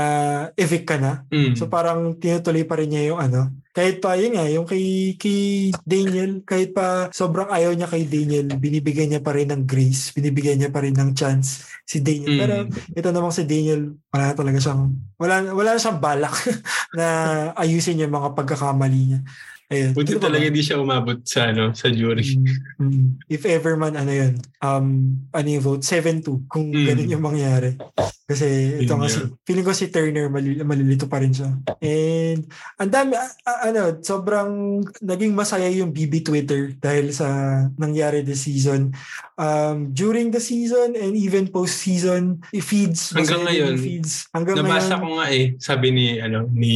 evict 0.58 0.90
ka 0.90 0.98
na. 0.98 1.22
Mm. 1.30 1.54
So 1.54 1.70
parang 1.70 2.18
tinutuloy 2.18 2.66
pa 2.66 2.82
rin 2.82 2.90
niya 2.90 3.14
yung 3.14 3.22
ano. 3.22 3.54
Kahit 3.78 4.02
pa 4.02 4.18
yun 4.18 4.34
nga, 4.34 4.50
yung 4.50 4.66
kay, 4.66 5.14
kay 5.22 5.70
Daniel, 5.86 6.42
kahit 6.42 6.74
pa 6.74 7.14
sobrang 7.14 7.46
ayaw 7.54 7.78
niya 7.78 7.86
kay 7.86 8.10
Daniel, 8.10 8.50
binibigyan 8.58 9.14
niya 9.14 9.22
pa 9.22 9.38
rin 9.38 9.54
ng 9.54 9.70
grace, 9.70 10.10
binibigyan 10.18 10.58
niya 10.58 10.74
pa 10.74 10.82
rin 10.82 10.98
ng 10.98 11.14
chance 11.14 11.70
si 11.86 12.02
Daniel. 12.02 12.34
Mm. 12.34 12.40
Pero 12.42 12.56
ito 12.98 13.08
namang 13.14 13.38
si 13.38 13.46
Daniel, 13.46 13.94
wala 14.10 14.34
na 14.34 14.36
talaga 14.36 14.58
siyang, 14.58 14.98
wala, 15.22 15.34
wala 15.54 15.70
na 15.78 15.82
siyang 15.82 16.02
balak 16.02 16.36
na 16.98 17.06
ayusin 17.54 18.02
yung 18.02 18.18
mga 18.18 18.34
pagkakamali 18.34 19.02
niya. 19.14 19.20
Ayun. 19.68 19.92
Buti 19.92 20.16
Ano 20.16 20.24
talaga 20.24 20.44
hindi 20.48 20.64
siya 20.64 20.80
umabot 20.80 21.20
sa 21.28 21.52
ano 21.52 21.76
sa 21.76 21.92
jury. 21.92 22.40
Mm, 22.80 22.88
mm. 22.88 23.08
If 23.28 23.44
ever 23.44 23.76
man, 23.76 24.00
ano 24.00 24.12
yun, 24.16 24.40
um, 24.64 24.88
ano 25.36 25.48
yung 25.52 25.64
vote? 25.64 25.84
7-2, 25.84 26.48
kung 26.48 26.72
Mm. 26.72 26.86
ganun 26.88 27.12
yung 27.12 27.26
mangyari. 27.28 27.76
Kasi 28.24 28.48
ito 28.84 28.96
nga 28.96 29.08
si, 29.08 29.24
feeling 29.44 29.64
ko 29.64 29.72
si 29.72 29.88
Turner, 29.88 30.28
malil- 30.28 30.64
malilito 30.64 31.08
pa 31.08 31.20
rin 31.20 31.32
siya. 31.32 31.52
And, 31.80 32.48
ang 32.76 32.92
dami, 32.92 33.16
a- 33.16 33.36
a- 33.44 33.62
ano, 33.68 34.00
sobrang 34.00 34.52
naging 35.00 35.32
masaya 35.32 35.68
yung 35.72 35.92
BB 35.92 36.24
Twitter 36.24 36.72
dahil 36.76 37.12
sa 37.12 37.28
nangyari 37.76 38.24
this 38.24 38.48
season. 38.48 38.92
Um, 39.36 39.92
during 39.92 40.32
the 40.32 40.44
season 40.44 40.96
and 40.96 41.16
even 41.16 41.48
post-season, 41.48 42.40
i-feeds. 42.52 43.12
Hanggang 43.16 43.44
ngayon, 43.44 43.80
feeds. 43.80 44.28
Hanggang 44.32 44.60
Nabasa 44.60 44.96
ngayon. 44.96 45.04
ko 45.04 45.08
nga 45.20 45.28
eh, 45.28 45.46
sabi 45.60 45.88
ni 45.92 46.06
ano 46.20 46.48
ni 46.52 46.76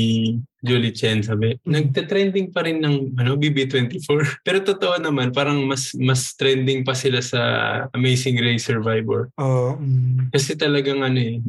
Julie 0.61 0.93
Chen 0.93 1.21
sabi, 1.21 1.57
Mm. 1.61 1.73
nagte-trending 1.73 2.47
pa 2.53 2.61
rin 2.61 2.77
ng 2.79 3.17
ano 3.17 3.33
BB24. 3.33 4.05
Pero 4.45 4.61
totoo 4.61 4.97
naman, 4.97 5.33
parang 5.33 5.65
mas 5.65 5.91
mas 5.97 6.37
trending 6.37 6.85
pa 6.85 6.93
sila 6.93 7.17
sa 7.19 7.41
Amazing 7.91 8.37
Race 8.37 8.63
Survivor. 8.63 9.33
Oh, 9.35 9.75
mm, 9.75 10.29
Kasi 10.29 10.53
talagang 10.53 11.01
ano 11.01 11.17
eh, 11.17 11.41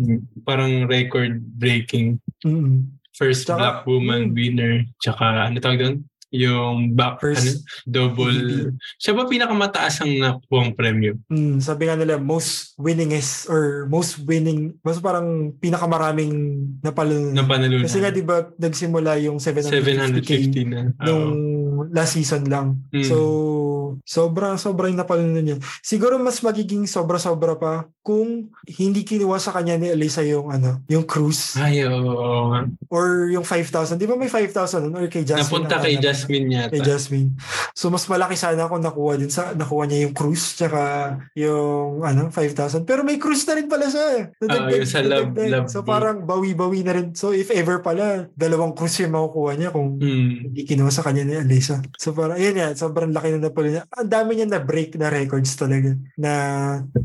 parang 0.43 0.89
record 0.89 1.39
breaking. 1.57 2.17
mm, 2.43 2.89
First 3.13 3.45
Tsaka- 3.45 3.61
black 3.61 3.79
woman 3.85 4.33
mm. 4.33 4.35
winner. 4.35 4.73
Tsaka 4.99 5.47
ano 5.47 5.61
tawag 5.61 5.79
doon? 5.79 5.97
Yung 6.33 6.97
back, 6.97 7.21
First 7.21 7.61
ano, 7.61 7.85
double. 7.85 8.73
Siya 8.97 9.13
ba 9.13 9.29
pinakamataas 9.29 10.01
ang 10.01 10.13
nakuha 10.17 10.73
premyo? 10.73 11.21
Mm, 11.29 11.61
sabi 11.61 11.87
nga 11.87 11.97
nila, 11.97 12.17
most 12.17 12.73
winningest 12.81 13.53
or 13.53 13.85
most 13.93 14.17
winning, 14.25 14.73
mas 14.81 14.97
parang 14.97 15.53
pinakamaraming 15.61 16.33
napalo. 16.81 17.37
Na 17.37 17.45
panalunan? 17.45 17.85
Kasi 17.85 18.01
nga 18.01 18.09
di 18.09 18.25
ba 18.25 18.49
nagsimula 18.57 19.21
yung 19.21 19.37
750k 19.37 20.57
750 20.57 20.73
na. 20.73 20.81
nung 21.05 21.37
Oo. 21.37 21.62
Last 21.89 22.15
season 22.15 22.47
lang. 22.47 22.79
Mm. 22.93 23.03
So, 23.03 23.17
sobra 24.05 24.57
sobrang 24.57 24.95
napalunan 24.95 25.43
niya. 25.43 25.57
Siguro 25.81 26.17
mas 26.17 26.41
magiging 26.41 26.87
sobra-sobra 26.87 27.57
pa 27.57 27.75
kung 28.03 28.51
hindi 28.67 29.07
kinuha 29.07 29.39
sa 29.39 29.55
kanya 29.55 29.79
ni 29.79 29.87
Elisa 29.87 30.25
yung 30.25 30.51
ano, 30.51 30.83
yung 30.91 31.07
cruise 31.07 31.55
Ay, 31.55 31.87
oo. 31.87 31.95
oo 31.95 32.43
nga. 32.51 32.67
or 32.91 33.31
yung 33.31 33.47
5,000. 33.47 33.95
Di 33.95 34.11
ba 34.11 34.19
may 34.19 34.27
5,000 34.27 34.51
nun? 34.83 34.97
Or 34.97 35.07
kay 35.07 35.23
Jasmine? 35.23 35.47
Napunta 35.47 35.79
ang 35.79 35.85
kay 35.87 35.95
alam. 35.97 36.03
Jasmine 36.03 36.47
yata. 36.51 36.73
Kay 36.75 36.81
Jasmine. 36.83 37.31
So 37.73 37.89
mas 37.89 38.05
malaki 38.05 38.35
sana 38.35 38.67
kung 38.67 38.83
nakuha 38.83 39.17
din 39.17 39.31
sa 39.31 39.55
nakuha 39.55 39.87
niya 39.87 40.09
yung 40.09 40.15
cruise 40.17 40.59
tsaka 40.59 40.81
yung 41.39 42.03
ano 42.03 42.29
5,000. 42.29 42.83
Pero 42.83 43.07
may 43.07 43.23
cruise 43.23 43.47
na 43.47 43.55
rin 43.55 43.71
pala 43.71 43.87
siya. 43.87 44.35
Ah, 44.51 44.67
yung 44.67 44.89
sa 44.89 45.01
love- 45.01 45.37
love 45.37 45.69
So 45.71 45.87
parang 45.87 46.27
bawi-bawi 46.27 46.83
na 46.83 46.93
rin. 46.93 47.15
So 47.15 47.31
if 47.31 47.55
ever 47.55 47.79
pala 47.81 48.27
dalawang 48.35 48.75
cruise 48.75 48.99
yung 48.99 49.15
makukuha 49.15 49.53
niya 49.55 49.71
kung 49.71 49.95
Mm. 50.03 50.51
hindi 50.51 50.63
kinuha 50.67 50.91
sa 50.91 51.07
kanya 51.07 51.23
ni 51.23 51.37
Alisa. 51.81 51.97
So 51.99 52.13
parang 52.13 52.39
yun 52.39 52.59
yan, 52.59 52.73
sobrang 52.77 53.13
laki 53.13 53.29
na 53.33 53.49
napalo 53.49 53.69
niya. 53.69 53.85
Ang 53.95 54.11
dami 54.11 54.31
niya 54.37 54.49
na 54.49 54.61
break 54.61 54.97
na 54.99 55.09
records 55.09 55.55
talaga 55.57 55.97
na 56.19 56.33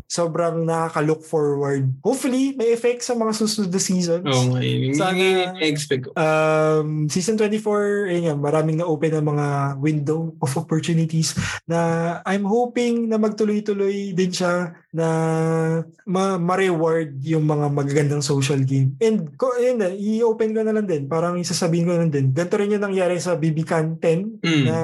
sobrang 0.08 0.64
nakaka-look 0.64 1.24
forward. 1.24 1.92
Hopefully 2.04 2.56
may 2.56 2.74
effect 2.74 3.04
sa 3.04 3.14
mga 3.14 3.32
susunod 3.36 3.72
na 3.72 3.82
seasons. 3.82 4.26
Oo 4.26 4.58
yun. 4.60 4.92
Hindi 4.92 4.98
Sana- 4.98 5.56
expect 5.62 6.02
ko. 6.08 6.12
Um, 6.18 7.08
season 7.08 7.36
24, 7.40 8.10
ayun 8.12 8.24
nga, 8.32 8.36
maraming 8.36 8.80
na-open 8.80 9.12
na 9.14 9.24
mga 9.24 9.48
window 9.80 10.34
of 10.42 10.52
opportunities 10.58 11.36
na 11.68 11.80
I'm 12.26 12.44
hoping 12.48 13.08
na 13.08 13.20
magtuloy-tuloy 13.20 14.16
din 14.16 14.32
siya 14.32 14.74
na 14.98 15.10
ma- 16.04 16.42
ma-reward 16.42 17.22
yung 17.22 17.46
mga 17.46 17.70
magagandang 17.70 18.26
social 18.26 18.58
game. 18.60 18.98
And 18.98 19.30
ko, 19.38 19.54
ayun 19.54 19.78
na, 19.78 19.94
i-open 19.94 20.52
ko 20.52 20.66
na 20.66 20.74
lang 20.74 20.90
din. 20.90 21.06
Parang 21.06 21.38
isasabihin 21.38 21.86
ko 21.86 21.94
na 21.94 22.02
lang 22.02 22.10
din. 22.10 22.34
Ganito 22.34 22.58
rin 22.58 22.74
yung 22.74 22.82
nangyari 22.82 23.22
sa 23.22 23.38
BBCan 23.38 24.02
10 24.02 24.42
Mm. 24.42 24.64
na 24.66 24.78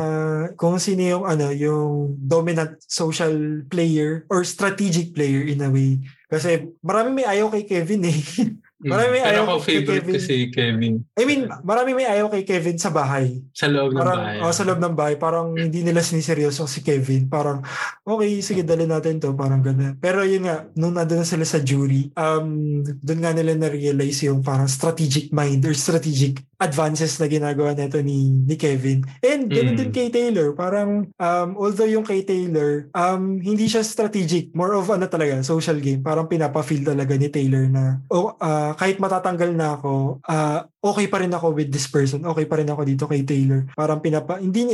kung 0.54 0.78
sino 0.78 1.02
yung 1.02 1.26
ano 1.26 1.50
yung 1.50 2.14
dominant 2.16 2.78
social 2.86 3.34
player 3.66 4.30
or 4.30 4.46
strategic 4.46 5.12
player 5.12 5.42
in 5.42 5.60
a 5.60 5.70
way. 5.70 5.98
Kasi 6.30 6.70
marami 6.80 7.22
may 7.22 7.28
ayaw 7.28 7.50
kay 7.50 7.66
Kevin 7.66 8.06
eh. 8.06 8.20
Mm. 8.84 8.92
Marami 8.92 9.10
may 9.10 9.24
Pero 9.24 9.32
ayaw 9.32 9.44
ako 9.48 9.58
kay 9.58 9.64
favorite 9.64 9.88
Kevin. 10.04 10.12
ko 10.12 10.20
si 10.20 10.36
Kevin. 10.52 10.94
I 11.16 11.24
mean, 11.24 11.42
marami 11.64 11.92
may 11.96 12.04
ayaw 12.04 12.28
kay 12.28 12.44
Kevin 12.44 12.76
sa 12.76 12.92
bahay. 12.92 13.40
Sa 13.56 13.72
loob 13.72 13.96
ng 13.96 14.04
Parang, 14.04 14.20
bahay. 14.20 14.38
oh, 14.44 14.52
sa 14.52 14.64
loob 14.68 14.80
ng 14.84 14.94
bahay, 14.94 15.16
parang 15.16 15.56
hindi 15.56 15.80
nila 15.82 16.04
siniseryoso 16.04 16.68
si 16.68 16.84
Kevin. 16.84 17.32
Parang, 17.32 17.64
okay, 18.04 18.44
sige, 18.44 18.68
dali 18.68 18.84
natin 18.84 19.24
to. 19.24 19.32
Parang 19.34 19.64
ganun. 19.64 19.96
Pero 19.98 20.28
yun 20.28 20.44
nga, 20.44 20.68
nung 20.76 20.94
nandun 20.94 21.24
na 21.24 21.28
sila 21.28 21.48
sa 21.48 21.64
jury, 21.64 22.12
um, 22.14 22.84
doon 22.84 23.20
nga 23.24 23.32
nila 23.32 23.56
na-realize 23.56 24.28
yung 24.28 24.44
parang 24.44 24.68
strategic 24.68 25.32
mind 25.32 25.64
or 25.64 25.72
strategic 25.72 26.44
advances 26.64 27.20
na 27.20 27.28
ginagawa 27.28 27.76
nito 27.76 28.00
ni, 28.00 28.32
ni 28.48 28.56
Kevin. 28.56 29.04
And 29.20 29.52
ganun 29.52 29.76
Mm. 29.76 29.80
din 29.84 29.92
kay 29.92 30.08
Taylor. 30.08 30.56
Parang, 30.56 31.12
um, 31.12 31.50
although 31.60 31.90
yung 31.90 32.08
kay 32.08 32.24
Taylor, 32.24 32.88
um, 32.96 33.44
hindi 33.44 33.68
siya 33.68 33.84
strategic. 33.84 34.56
More 34.56 34.72
of 34.74 34.88
ano 34.88 35.06
talaga, 35.06 35.44
social 35.44 35.78
game. 35.78 36.00
Parang 36.00 36.32
pinapa-feel 36.32 36.88
talaga 36.88 37.20
ni 37.20 37.28
Taylor 37.28 37.68
na, 37.68 38.00
oh, 38.08 38.32
ah, 38.40 38.72
kahit 38.74 39.04
matatanggal 39.04 39.52
na 39.52 39.76
ako, 39.76 40.24
ah, 40.24 40.64
okay 40.80 41.08
pa 41.08 41.20
rin 41.20 41.32
ako 41.32 41.52
with 41.52 41.68
this 41.68 41.88
person. 41.88 42.24
Okay 42.24 42.46
pa 42.46 42.60
rin 42.60 42.70
ako 42.70 42.84
dito 42.84 43.04
kay 43.04 43.24
Taylor. 43.24 43.68
Parang 43.74 44.00
pinapa, 44.00 44.38
hindi, 44.38 44.68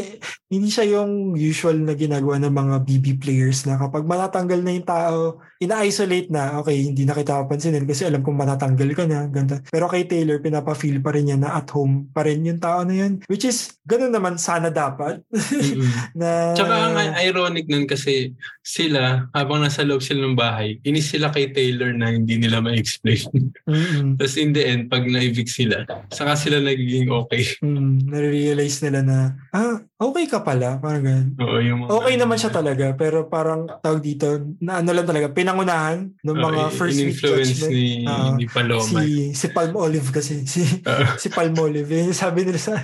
hindi 0.48 0.70
siya 0.70 1.00
yung 1.00 1.34
usual 1.34 1.80
na 1.80 1.94
ginagawa 1.94 2.38
ng 2.42 2.54
mga 2.54 2.76
BB 2.84 3.06
players 3.18 3.64
na 3.64 3.78
kapag 3.80 4.04
matatanggal 4.04 4.60
na 4.60 4.72
yung 4.74 4.88
tao, 4.88 5.20
ina-isolate 5.60 6.28
na, 6.28 6.60
okay, 6.60 6.76
hindi 6.76 7.06
na 7.06 7.16
kita 7.16 7.46
papansinin 7.46 7.88
kasi 7.88 8.04
alam 8.04 8.20
kong 8.20 8.36
matatanggal 8.36 8.90
ka 8.92 9.04
na, 9.06 9.32
ganda. 9.32 9.62
Pero 9.70 9.88
kay 9.88 10.04
Taylor, 10.04 10.44
pinapa-feel 10.44 11.00
pa 11.00 11.16
rin 11.16 11.32
niya 11.32 11.38
na 11.38 11.56
at 11.56 11.72
home 11.72 11.79
pa 12.10 12.24
rin 12.24 12.42
yung 12.42 12.58
tao 12.58 12.82
na 12.82 12.96
yun. 12.96 13.22
Which 13.26 13.44
is, 13.44 13.78
ganun 13.84 14.10
naman 14.10 14.36
sana 14.36 14.68
dapat. 14.68 15.22
Mm-mm. 15.30 15.86
na, 16.20 16.54
Tsaka 16.54 16.74
ang 16.90 16.96
ironic 17.20 17.68
nun 17.68 17.86
kasi 17.86 18.34
sila, 18.60 19.28
habang 19.32 19.62
nasa 19.62 19.82
loob 19.82 20.00
sila 20.00 20.24
ng 20.24 20.34
bahay, 20.34 20.78
inis 20.82 21.10
sila 21.10 21.30
kay 21.30 21.50
Taylor 21.50 21.92
na 21.92 22.10
hindi 22.10 22.38
nila 22.38 22.60
ma-explain. 22.60 23.52
Mm-mm. 23.66 24.14
Tapos 24.18 24.36
in 24.36 24.52
the 24.52 24.64
end, 24.64 24.88
pag 24.88 25.04
na-evict 25.04 25.50
sila, 25.50 25.84
saka 26.10 26.34
sila 26.34 26.58
nagiging 26.60 27.10
okay. 27.10 27.44
Mm, 27.60 28.08
nare-realize 28.08 28.82
nila 28.82 29.00
na, 29.02 29.18
ah, 29.52 29.78
okay 29.98 30.26
ka 30.26 30.42
pala. 30.42 30.78
Parang 30.78 31.04
ganun. 31.04 31.28
Oo, 31.38 31.58
yung 31.60 31.78
mga, 31.84 31.90
Okay 31.92 32.16
naman 32.16 32.38
siya 32.38 32.50
talaga, 32.50 32.94
pero 32.94 33.28
parang 33.28 33.68
tawag 33.80 34.00
dito, 34.00 34.26
na 34.58 34.80
ano 34.80 34.90
lang 34.90 35.04
talaga, 35.04 35.28
pinangunahan 35.30 36.10
ng 36.16 36.38
mga 36.38 36.62
in- 36.64 36.74
first 36.74 36.98
week 36.98 37.18
judgment. 37.18 37.70
ni, 37.70 37.88
Ah, 38.06 38.34
ni 38.34 38.46
Paloma. 38.46 39.02
si 39.04 39.34
si 39.34 39.48
Palm 39.50 39.76
Olive 39.76 40.10
kasi 40.10 40.42
si 40.50 40.64
Oo. 40.82 41.04
si 41.16 41.28
Palm 41.30 41.54
Olive 41.54 41.69
yun 41.74 42.08
yung 42.10 42.18
sabi 42.18 42.46
nila 42.46 42.60
sa 42.60 42.82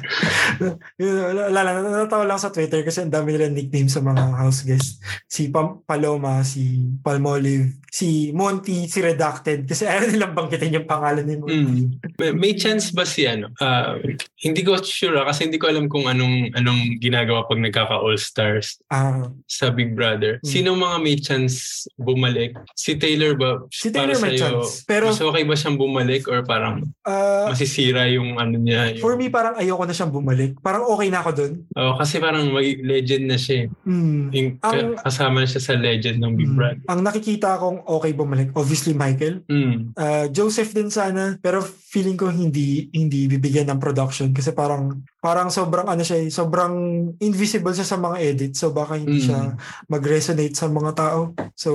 yun, 1.00 1.16
wala 1.50 1.62
lang 1.62 1.84
natatawa 1.84 2.24
lang 2.26 2.40
sa 2.40 2.54
Twitter 2.54 2.86
kasi 2.86 3.02
ang 3.02 3.14
dami 3.14 3.34
nila 3.36 3.50
nickname 3.50 3.90
sa 3.90 4.00
mga 4.00 4.24
house 4.38 4.64
guests 4.64 5.02
si 5.26 5.50
Pam, 5.50 5.82
Paloma 5.84 6.46
si 6.46 6.94
Palm 7.02 7.26
Olive 7.26 7.74
si 7.90 8.30
Monty 8.36 8.86
si 8.86 9.00
Redacted 9.00 9.66
kasi 9.66 9.88
ayaw 9.88 10.12
nilang 10.12 10.36
banggitin 10.36 10.78
yung 10.78 10.90
pangalan 10.90 11.26
ni 11.26 11.36
Monty 11.36 11.54
Mm. 11.56 11.88
May, 12.20 12.32
may 12.36 12.54
chance 12.54 12.92
ba 12.92 13.08
si 13.08 13.24
ano? 13.24 13.48
ah, 13.64 13.96
hindi 14.44 14.62
ko 14.62 14.76
sure 14.84 15.16
ah, 15.18 15.26
kasi 15.26 15.48
hindi 15.48 15.56
ko 15.56 15.72
alam 15.72 15.88
kung 15.88 16.06
anong 16.06 16.52
anong 16.54 17.00
ginagawa 17.00 17.48
pag 17.48 17.64
nagkaka 17.64 17.96
All 17.96 18.20
Stars 18.20 18.78
ah 18.92 19.32
sa 19.48 19.72
Big 19.72 19.96
Brother. 19.96 20.44
Mm. 20.44 20.48
Sino 20.48 20.76
mga 20.76 20.98
may 21.00 21.16
chance 21.16 21.88
bumalik? 21.96 22.60
Si 22.76 23.00
Taylor 23.00 23.40
ba? 23.40 23.64
Si 23.72 23.88
Taylor 23.88 24.20
para 24.20 24.24
may 24.28 24.36
sa'yo, 24.36 24.42
chance. 24.62 24.84
Pero- 24.84 25.10
mas 25.10 25.22
okay 25.22 25.44
ba 25.48 25.56
siyang 25.56 25.78
bumalik 25.80 26.28
or 26.28 26.44
parang 26.44 26.84
ah, 27.08 27.48
masisira 27.50 28.06
yung 28.12 28.36
ano 28.36 28.60
niya? 28.66 28.82
Yung, 28.90 29.00
for 29.00 29.14
me 29.14 29.30
parang 29.30 29.54
ayoko 29.56 29.86
na 29.86 29.94
siyang 29.94 30.10
bumalik 30.10 30.58
parang 30.60 30.84
okay 30.84 31.08
na 31.08 31.22
ako 31.22 31.32
dun 31.32 31.54
Oh, 31.72 31.94
kasi 31.96 32.18
parang 32.18 32.50
mag- 32.50 32.82
legend 32.82 33.24
na 33.26 33.38
siya. 33.38 33.70
mm. 33.82 34.22
Yung, 34.32 34.50
Ang- 34.60 34.98
ka- 34.98 35.06
kasama 35.06 35.46
siya 35.46 35.62
sa 35.62 35.74
legend 35.76 36.18
ng 36.18 36.34
Big 36.34 36.48
Mm. 36.48 36.58
Brother. 36.58 36.82
ang 36.84 37.02
nakikita 37.02 37.56
kong 37.56 37.86
okay 37.86 38.12
bumalik 38.12 38.50
obviously 38.52 38.92
Michael 38.92 39.46
Mm. 39.46 39.94
Ah, 39.94 40.26
Joseph 40.28 40.72
din 40.72 40.90
sana 40.90 41.38
pero 41.38 41.62
feeling 41.62 42.16
ko 42.16 42.28
hindi 42.28 42.90
hindi 42.90 43.28
bibigyan 43.28 43.68
ng 43.68 43.78
production 43.78 44.32
kasi 44.32 44.50
parang 44.52 45.06
parang 45.26 45.50
sobrang 45.50 45.88
ano 45.88 46.00
siya 46.00 46.20
eh, 46.20 46.30
sobrang 46.30 46.74
invisible 47.20 47.74
siya 47.74 47.82
sa 47.84 47.98
mga 47.98 48.18
edit 48.24 48.54
so 48.54 48.70
baka 48.70 48.94
hindi 48.94 49.18
Mm. 49.18 49.26
siya 49.26 49.42
mag-resonate 49.88 50.54
sa 50.54 50.70
mga 50.70 50.92
tao 50.94 51.20
so 51.56 51.72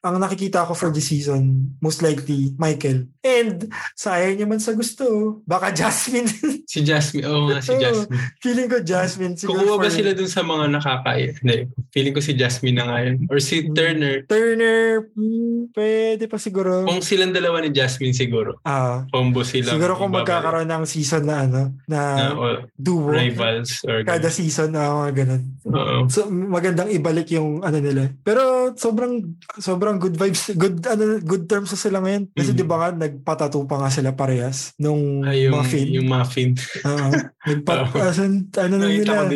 ang 0.00 0.16
nakikita 0.16 0.62
ko 0.62 0.72
for 0.72 0.88
the 0.88 1.00
season 1.00 1.42
most 1.78 1.98
likely 2.00 2.54
Michael 2.56 3.10
and 3.20 3.66
sayang 3.94 4.36
niya 4.36 4.46
man 4.46 4.58
sa 4.58 4.72
gusto 4.72 5.04
baka 5.42 5.74
Jasmine 5.74 6.30
Si 6.64 6.80
Jasmine, 6.80 7.26
oo 7.26 7.48
nga 7.48 7.58
si. 7.58 7.74
Jasmine. 7.74 8.20
feeling 8.38 8.64
ko 8.66 8.78
Jasmine 8.80 9.34
Kukuha 9.34 9.76
ba 9.76 9.90
sila 9.90 10.12
dun 10.12 10.24
sa 10.26 10.40
mga 10.40 10.70
nakakaya? 10.70 11.34
Hindi. 11.34 11.68
Feeling 11.90 12.12
ko 12.12 12.20
si 12.20 12.32
Jasmine 12.32 12.72
na 12.74 12.84
nga 12.86 12.98
yun. 13.02 13.26
Or 13.26 13.36
si 13.38 13.60
Mm. 13.62 13.74
Turner. 13.74 14.16
Turner 14.24 15.04
hmm, 15.12 15.68
pwede 15.72 16.24
pa 16.24 16.36
siguro 16.36 16.82
Kung 16.82 17.00
silang 17.00 17.30
dalawa 17.30 17.60
ni 17.60 17.68
Jasmine 17.68 18.12
siguro. 18.12 18.56
ah 18.62 19.04
Combo 19.08 19.42
sila. 19.42 19.70
siguro 19.70 19.92
kung 19.94 20.08
ibabalik 20.08 20.24
magkakaroon 20.24 20.70
ng 20.70 20.84
season 20.84 21.24
na 21.24 21.36
ano 21.42 21.62
na 21.84 22.00
na 22.14 22.32
duo 22.74 23.10
rivals 23.10 23.84
or 23.84 24.02
kada 24.02 24.28
season 24.28 24.72
na 24.72 24.90
mga 25.04 25.24
ganun. 25.24 25.42
Oo. 25.66 25.96
So 26.08 26.26
magandang 26.28 26.90
ibalik 26.92 27.28
yung 27.32 27.60
ano 27.60 27.78
nila. 27.78 28.10
Pero 28.22 28.72
sobrang 28.74 29.22
sobrang 29.58 29.96
good 29.98 30.16
vibes, 30.16 30.52
good 30.54 30.80
ano 30.86 31.18
good 31.22 31.46
terms 31.46 31.70
na 31.70 31.78
sila 31.78 31.98
ngayon. 32.00 32.28
Kasi 32.32 32.50
Mhm. 32.52 32.56
'di 32.58 32.64
ba 32.64 32.76
nga 32.78 32.88
nagpatato 32.92 33.58
pa 33.64 33.76
nga 33.78 33.90
sila 33.90 34.12
parehas 34.12 34.72
nung 34.76 35.22
Ay, 35.22 35.46
yung, 35.46 35.54
muffin. 35.54 35.86
yung 35.92 36.08
muffin. 36.08 36.50
Oo. 36.84 37.10
Nagpat 37.42 37.78
as 38.08 38.18
in, 38.18 38.46
ano 38.54 38.74
na 38.78 38.86
nila. 38.86 39.26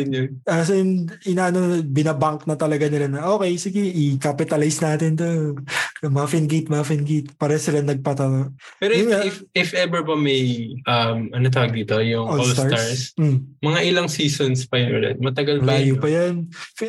As 0.47 0.69
in, 0.71 1.11
inaano, 1.23 1.83
binabank 1.83 2.47
na 2.47 2.55
talaga 2.55 2.87
nila 2.87 3.07
na, 3.07 3.27
okay, 3.27 3.51
sige, 3.59 3.83
i-capitalize 3.83 4.79
natin 4.79 5.15
to. 5.15 5.27
Muffin 6.03 6.45
Gate, 6.45 6.67
Muffin 6.67 7.01
Gate. 7.01 7.33
Pare 7.33 7.57
sila 7.57 7.81
nagpatato. 7.81 8.53
Pero 8.77 8.91
if, 8.91 9.07
if, 9.23 9.35
if 9.55 9.69
ever 9.73 10.01
ba 10.01 10.13
may, 10.13 10.43
um, 10.83 11.31
ano 11.31 11.45
tawag 11.47 11.73
dito, 11.73 11.97
yung 11.97 12.29
All, 12.29 12.45
Stars, 12.45 13.13
Mm. 13.15 13.57
mga 13.59 13.79
ilang 13.83 14.07
seasons 14.07 14.63
pa 14.63 14.77
yun 14.77 14.93
ulit. 14.93 15.17
Matagal 15.17 15.59
pa 15.59 15.73
Layo 15.73 15.93
yun. 15.93 15.99
pa 15.99 16.07
yan. 16.07 16.33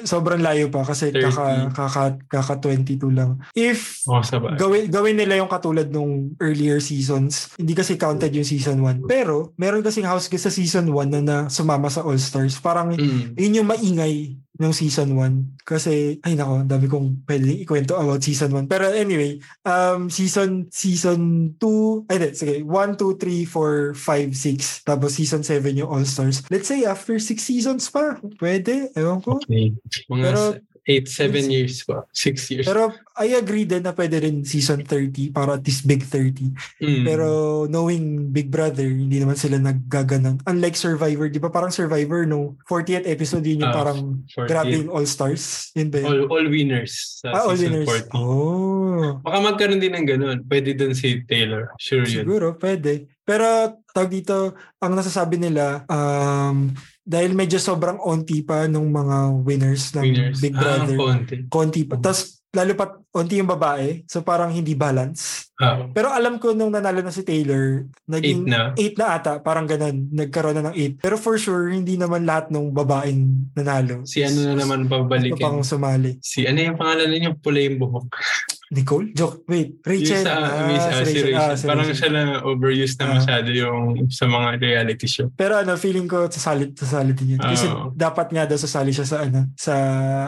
Sobrang 0.03 0.39
layo 0.39 0.69
pa 0.69 0.83
kasi 0.83 1.09
30. 1.09 1.25
kaka, 1.25 1.47
kaka, 1.73 2.03
kaka 2.29 2.55
22 2.59 3.09
lang. 3.09 3.41
If 3.53 4.05
Oh, 4.05 4.21
sabay. 4.21 4.55
gawin, 4.55 4.89
gawin 4.89 5.17
nila 5.17 5.37
yung 5.37 5.49
katulad 5.49 5.89
nung 5.89 6.37
earlier 6.39 6.79
seasons, 6.79 7.53
hindi 7.57 7.73
kasi 7.73 7.97
counted 7.97 8.31
yung 8.31 8.45
season 8.45 8.79
1. 8.79 9.05
Pero, 9.05 9.53
meron 9.55 9.81
kasing 9.81 10.05
house 10.05 10.27
guest 10.27 10.45
sa 10.45 10.53
season 10.53 10.89
1 10.89 11.09
na, 11.09 11.21
na 11.21 11.37
sumama 11.47 11.89
sa 11.89 12.03
All 12.03 12.19
Stars. 12.19 12.59
Parang 12.59 12.93
Mm. 12.93 13.35
yun 13.35 13.57
yung 13.57 13.69
maingay 13.69 14.37
ng 14.59 14.75
season 14.75 15.15
1. 15.15 15.63
Kasi, 15.63 16.19
ay 16.27 16.35
nako, 16.35 16.67
dami 16.67 16.87
kong 16.91 17.23
pwedeng 17.25 17.63
ikwento 17.63 17.95
about 17.95 18.21
season 18.21 18.51
1. 18.51 18.67
Pero 18.67 18.91
anyway, 18.91 19.39
um, 19.63 20.11
season 20.11 20.67
season 20.69 21.55
2, 21.57 22.11
ay 22.11 22.17
di, 22.19 22.29
sige, 22.35 22.57
1, 22.67 22.99
2, 22.99 23.15
3, 23.17 23.47
4, 23.47 23.95
5, 23.95 24.35
6. 24.35 24.83
Tapos 24.83 25.15
season 25.15 25.43
7 25.47 25.79
yung 25.79 25.91
All 25.91 26.05
Stars. 26.05 26.43
Let's 26.51 26.67
say 26.67 26.83
after 26.85 27.17
6 27.17 27.39
seasons 27.39 27.87
pa, 27.89 28.19
pwede, 28.43 28.91
ewan 28.99 29.23
ko. 29.23 29.39
Okay. 29.39 29.73
Mga 30.11 30.25
Pero- 30.27 30.55
8, 30.89 31.05
7 31.05 31.53
years 31.53 31.84
pa. 31.84 32.09
6 32.16 32.49
years. 32.49 32.64
Pero 32.64 32.89
I 33.20 33.36
agree 33.36 33.68
din 33.68 33.84
na 33.84 33.93
pwede 33.93 34.24
rin 34.24 34.41
season 34.41 34.80
30 34.80 35.36
para 35.36 35.61
at 35.61 35.64
least 35.66 35.84
big 35.84 36.01
30. 36.01 36.49
Mm. 36.80 37.05
Pero 37.05 37.28
knowing 37.68 38.32
Big 38.32 38.49
Brother, 38.49 38.89
hindi 38.89 39.20
naman 39.20 39.36
sila 39.36 39.61
naggaganon. 39.61 40.41
Unlike 40.49 40.80
Survivor, 40.80 41.28
di 41.28 41.36
ba 41.36 41.53
parang 41.53 41.68
Survivor 41.68 42.24
no 42.24 42.57
40th 42.64 43.05
episode 43.05 43.45
yun 43.45 43.61
yung 43.61 43.74
Ah, 43.74 43.76
parang 43.76 44.01
40. 44.32 44.49
grabe 44.49 44.72
yung 44.80 44.89
All 44.89 45.05
Stars. 45.05 45.68
Yun 45.76 45.93
ba 45.93 45.99
yun? 46.01 46.09
all, 46.09 46.22
all 46.32 46.47
winners 46.49 47.20
sa 47.20 47.36
ah, 47.36 47.45
All 47.45 47.59
season 47.59 47.84
Winners. 47.84 48.09
40. 48.09 48.16
Oh, 48.16 49.20
Baka 49.20 49.36
magkaroon 49.45 49.82
din 49.82 49.93
ng 49.93 50.07
ganun. 50.09 50.39
Pwede 50.49 50.72
dun 50.72 50.97
si 50.97 51.20
Taylor. 51.28 51.76
Sure 51.76 52.09
yun. 52.09 52.24
siguro, 52.24 52.57
pwede. 52.57 53.12
Pero 53.28 53.45
tawag 53.93 54.09
dito, 54.09 54.57
ang 54.80 54.97
nasasabi 54.97 55.36
nila, 55.36 55.84
um, 55.84 56.72
dahil 57.09 57.33
medyo 57.33 57.57
sobrang 57.57 57.97
onti 57.99 58.45
pa 58.45 58.69
nung 58.69 58.93
mga 58.93 59.17
winners 59.41 59.97
ng 59.97 60.05
Winners. 60.05 60.39
Big 60.39 60.53
Ah, 60.53 60.61
Brother. 60.61 60.95
konti. 60.95 61.37
konti 61.49 61.81
pa. 61.83 61.97
Tapos 61.97 62.37
lalo 62.51 62.73
pa 62.73 62.85
onti 63.11 63.35
yung 63.37 63.49
babae. 63.49 64.05
So 64.05 64.21
parang 64.21 64.51
hindi 64.51 64.73
balance. 64.73 65.49
Ah, 65.57 65.89
Pero 65.89 66.09
alam 66.09 66.37
ko 66.37 66.53
nung 66.53 66.69
nanalo 66.69 67.01
na 67.01 67.09
si 67.09 67.21
Taylor, 67.21 67.83
naging 68.05 68.45
8 68.45 68.47
na. 68.47 68.61
8 68.77 68.95
na 68.95 69.07
ata, 69.11 69.33
parang 69.39 69.65
ganun. 69.65 70.07
Nagkaroon 70.13 70.55
na 70.55 70.71
ng 70.71 70.77
8. 70.77 71.01
Pero 71.01 71.17
for 71.17 71.35
sure, 71.35 71.67
hindi 71.69 71.97
naman 71.97 72.23
lahat 72.23 72.49
ng 72.49 72.71
babaeng 72.71 73.21
nanalo. 73.53 74.05
Si 74.05 74.21
ano 74.21 74.45
na 74.45 74.55
naman 74.55 74.85
Ito 74.85 74.93
pabalikin. 74.95 75.41
pang 75.41 75.61
sumali. 75.61 76.21
Si 76.21 76.45
ano 76.45 76.61
yung 76.63 76.77
pangalan 76.77 77.09
niya? 77.09 77.33
Pula 77.35 77.59
yung 77.59 77.81
buhok. 77.81 78.07
Nicole? 78.71 79.12
Joke. 79.12 79.43
Wait. 79.47 79.77
Yung 79.77 79.87
Rachel. 79.87 80.21
sa, 80.21 80.33
Ah, 80.39 80.66
Miss, 80.66 80.83
ah, 80.83 80.93
si 80.93 81.16
Rachel. 81.19 81.35
Ah, 81.35 81.55
si 81.57 81.64
Parang 81.64 81.83
Rachel. 81.83 81.97
siya 81.97 82.11
na 82.11 82.23
overused 82.43 82.97
na 82.99 83.05
Ah. 83.05 83.12
masyado 83.16 83.49
yung 83.49 83.79
sa 84.09 84.25
mga 84.25 84.49
reality 84.59 85.07
show. 85.07 85.29
Pero 85.33 85.57
ano, 85.57 85.73
feeling 85.75 86.05
ko 86.05 86.29
sasali, 86.29 86.73
sasali 86.73 87.12
din 87.12 87.35
yun. 87.35 87.41
Kasi 87.41 87.64
Ah. 87.64 87.89
dapat 87.91 88.29
nga 88.29 88.45
daw 88.45 88.57
sasali 88.57 88.93
siya 88.93 89.05
sa 89.05 89.25
ano, 89.25 89.49
sa 89.57 89.75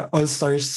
All 0.09 0.24
Stars 0.24 0.68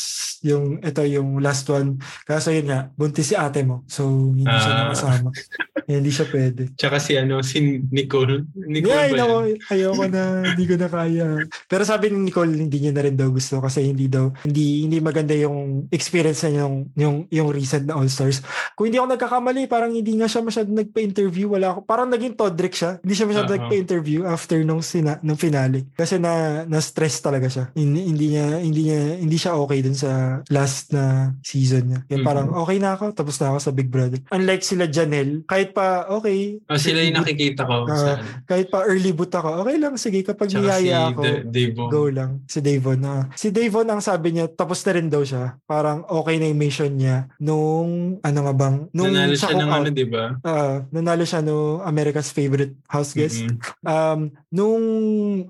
yung 0.42 0.80
ito 0.80 1.00
yung 1.02 1.40
last 1.40 1.64
one. 1.68 1.96
Kaso 2.24 2.52
yun 2.52 2.68
nga, 2.68 2.92
buntis 2.94 3.32
si 3.32 3.36
ate 3.36 3.64
mo. 3.64 3.88
So 3.88 4.04
hindi 4.30 4.44
siya 4.44 4.72
Ah. 4.72 4.80
nakasama. 4.86 5.30
Eh, 5.86 5.98
hindi 5.98 6.10
siya 6.10 6.28
pwede. 6.28 6.72
Tsaka 6.74 6.98
si 6.98 7.16
ano, 7.16 7.42
si 7.42 7.60
Nicole. 7.90 8.46
Nicole 8.56 8.92
Yeah, 8.94 9.10
ba 9.12 9.48
yun? 9.48 9.58
ayoko 9.68 10.04
na, 10.08 10.24
hindi 10.54 10.66
ko 10.66 10.76
na 10.76 10.88
kaya. 10.88 11.28
Pero 11.66 11.84
sabi 11.84 12.10
ni 12.10 12.30
Nicole, 12.30 12.54
hindi 12.54 12.78
niya 12.80 12.92
na 12.92 13.04
rin 13.04 13.16
daw 13.16 13.30
gusto 13.30 13.60
kasi 13.60 13.84
hindi 13.84 14.08
daw, 14.08 14.32
hindi 14.44 14.84
hindi 14.84 14.98
maganda 15.00 15.34
yung 15.34 15.88
experience 15.90 16.44
na 16.44 16.64
yung, 16.64 16.76
yung, 16.96 17.16
yung 17.28 17.50
recent 17.50 17.86
na 17.86 17.96
All-Stars. 17.96 18.42
Kung 18.74 18.88
hindi 18.88 18.98
ako 18.98 19.08
nagkakamali, 19.12 19.62
parang 19.66 19.92
hindi 19.92 20.16
nga 20.16 20.28
siya 20.28 20.42
masyado 20.42 20.70
nagpa-interview. 20.70 21.48
Wala 21.50 21.74
ako, 21.74 21.80
parang 21.84 22.08
naging 22.08 22.34
Todrick 22.34 22.74
siya. 22.74 23.02
Hindi 23.02 23.14
siya 23.14 23.28
masyado 23.28 23.50
Oo. 23.50 23.56
nagpa-interview 23.58 24.20
after 24.24 24.58
nung, 24.62 24.82
sina, 24.82 25.20
nung 25.20 25.38
finale. 25.38 25.90
Kasi 25.94 26.18
na, 26.18 26.64
na-stress 26.64 27.20
talaga 27.20 27.48
siya. 27.48 27.66
Hindi, 27.74 28.02
hindi 28.06 28.26
niya, 28.32 28.48
hindi 28.60 28.82
niya, 28.84 29.00
hindi 29.18 29.38
siya 29.38 29.56
okay 29.56 29.80
dun 29.82 29.98
sa 29.98 30.12
last 30.50 30.94
na 30.94 31.34
season 31.42 31.84
niya. 31.86 32.00
Kaya 32.06 32.20
Mhm. 32.22 32.26
parang 32.26 32.48
okay 32.56 32.78
na 32.78 32.94
ako, 32.94 33.12
tapos 33.12 33.36
na 33.38 33.50
ako 33.50 33.60
sa 33.60 33.72
Big 33.72 33.90
Brother. 33.90 34.20
Unlike 34.30 34.64
sila 34.64 34.86
Janelle, 34.86 35.44
kahit 35.44 35.73
pa 35.74 35.84
pa, 35.84 36.08
okay. 36.08 36.62
Oh, 36.70 36.80
sila 36.80 37.04
yung 37.04 37.18
nakikita 37.20 37.68
ko. 37.68 37.90
Sa, 37.90 38.22
Kahit 38.48 38.72
pa 38.72 38.86
early 38.88 39.12
boot 39.12 39.34
ako, 39.34 39.66
okay 39.66 39.76
lang, 39.82 40.00
sige, 40.00 40.24
kapag 40.24 40.48
tsaka 40.48 40.80
si 40.80 40.88
niyaya 40.88 41.12
ako, 41.12 41.22
Da- 41.26 41.44
Davo. 41.50 41.84
go 41.90 42.04
lang. 42.08 42.32
Si 42.48 42.60
Davon 42.64 43.00
na. 43.02 43.28
Si 43.36 43.50
Davon 43.52 43.88
ang 43.90 44.00
sabi 44.00 44.38
niya, 44.38 44.48
tapos 44.48 44.80
na 44.86 44.92
rin 44.96 45.10
daw 45.10 45.26
siya. 45.26 45.58
Parang 45.66 46.06
okay 46.08 46.40
na 46.40 46.48
yung 46.48 46.62
mission 46.62 46.94
niya 46.94 47.28
nung, 47.42 48.22
ano 48.22 48.40
nga 48.46 48.54
bang, 48.56 48.76
nung 48.94 49.12
Nanalo 49.12 49.36
siya 49.36 49.54
ng 49.58 49.72
ano, 49.74 49.88
di 49.90 50.08
ba? 50.08 50.24
Ah, 50.46 50.86
nanalo 50.94 51.24
siya 51.28 51.42
no 51.44 51.82
America's 51.84 52.30
favorite 52.30 52.78
house 52.88 53.12
guest. 53.18 53.44
Mm-mm. 53.44 53.58
Um, 53.84 54.20
nung 54.54 54.84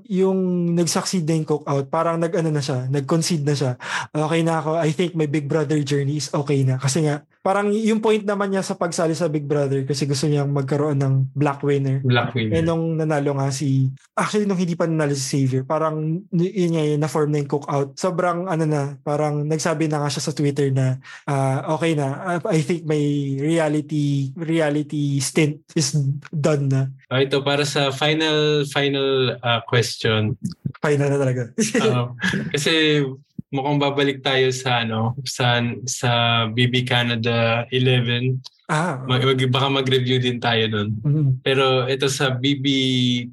yung 0.07 0.39
nag-succeed 0.73 1.27
na 1.27 1.35
yung 1.37 1.47
cookout, 1.47 1.87
parang 1.91 2.17
nag-ano 2.17 2.49
na 2.49 2.63
siya, 2.63 2.87
nag-concede 2.87 3.43
na 3.45 3.55
siya. 3.55 3.71
Okay 4.09 4.41
na 4.41 4.63
ako. 4.63 4.79
I 4.79 4.89
think 4.95 5.13
my 5.13 5.27
Big 5.27 5.45
Brother 5.45 5.77
journey 5.83 6.17
is 6.17 6.31
okay 6.31 6.63
na. 6.63 6.79
Kasi 6.79 7.03
nga, 7.05 7.27
parang 7.43 7.75
yung 7.75 7.99
point 7.99 8.23
naman 8.23 8.55
niya 8.55 8.63
sa 8.63 8.79
pagsali 8.79 9.11
sa 9.11 9.27
Big 9.27 9.43
Brother 9.43 9.83
kasi 9.83 10.07
gusto 10.07 10.31
niyang 10.31 10.55
magkaroon 10.55 10.95
ng 10.95 11.35
black 11.35 11.59
winner. 11.59 11.99
Black 11.99 12.31
winner. 12.31 12.55
Eh 12.55 12.63
nung 12.63 12.95
nanalo 12.95 13.35
nga 13.35 13.51
si 13.51 13.91
actually 14.15 14.47
nung 14.47 14.55
hindi 14.55 14.79
pa 14.79 14.87
nanalo 14.87 15.11
si 15.11 15.43
Xavier, 15.43 15.67
parang 15.67 16.23
yun 16.31 16.71
nga 16.71 16.83
yun, 16.87 17.03
na-form 17.03 17.35
na 17.35 17.43
yung 17.43 17.51
cookout. 17.51 17.99
Sobrang 17.99 18.47
ano 18.47 18.63
na, 18.63 18.95
parang 19.03 19.43
nagsabi 19.43 19.91
na 19.91 19.99
nga 19.99 20.09
siya 20.09 20.23
sa 20.23 20.31
Twitter 20.31 20.71
na 20.71 21.03
ah, 21.27 21.75
okay 21.75 21.99
na. 21.99 22.39
Ah, 22.39 22.39
I 22.47 22.63
think 22.63 22.87
my 22.87 23.03
reality 23.43 24.31
reality 24.39 25.19
stint 25.19 25.67
is 25.75 25.99
done 26.31 26.71
na. 26.71 26.95
Ah, 27.11 27.19
ito, 27.19 27.43
para 27.43 27.67
sa 27.67 27.91
final 27.91 28.63
final 28.71 29.35
ah, 29.43 29.59
question. 29.67 30.39
Final 30.79 31.11
na 31.11 31.19
talaga. 31.19 31.43
Ah, 31.83 32.15
kasi 32.55 33.03
mukhang 33.53 33.77
babalik 33.77 34.25
tayo 34.25 34.49
sa 34.49 34.81
ano 34.81 35.13
sa 35.29 35.61
sa 35.85 36.11
BB 36.49 36.89
Canada 36.89 37.69
11 37.69 38.41
ah, 38.67 39.03
mag, 39.03 39.19
mag- 39.21 39.51
baka 39.51 39.67
mag-review 39.69 40.17
din 40.17 40.39
tayo 40.39 40.63
nun 40.67 40.89
mm. 40.99 41.29
pero 41.43 41.83
ito 41.85 42.07
sa 42.07 42.31
BB 42.31 42.65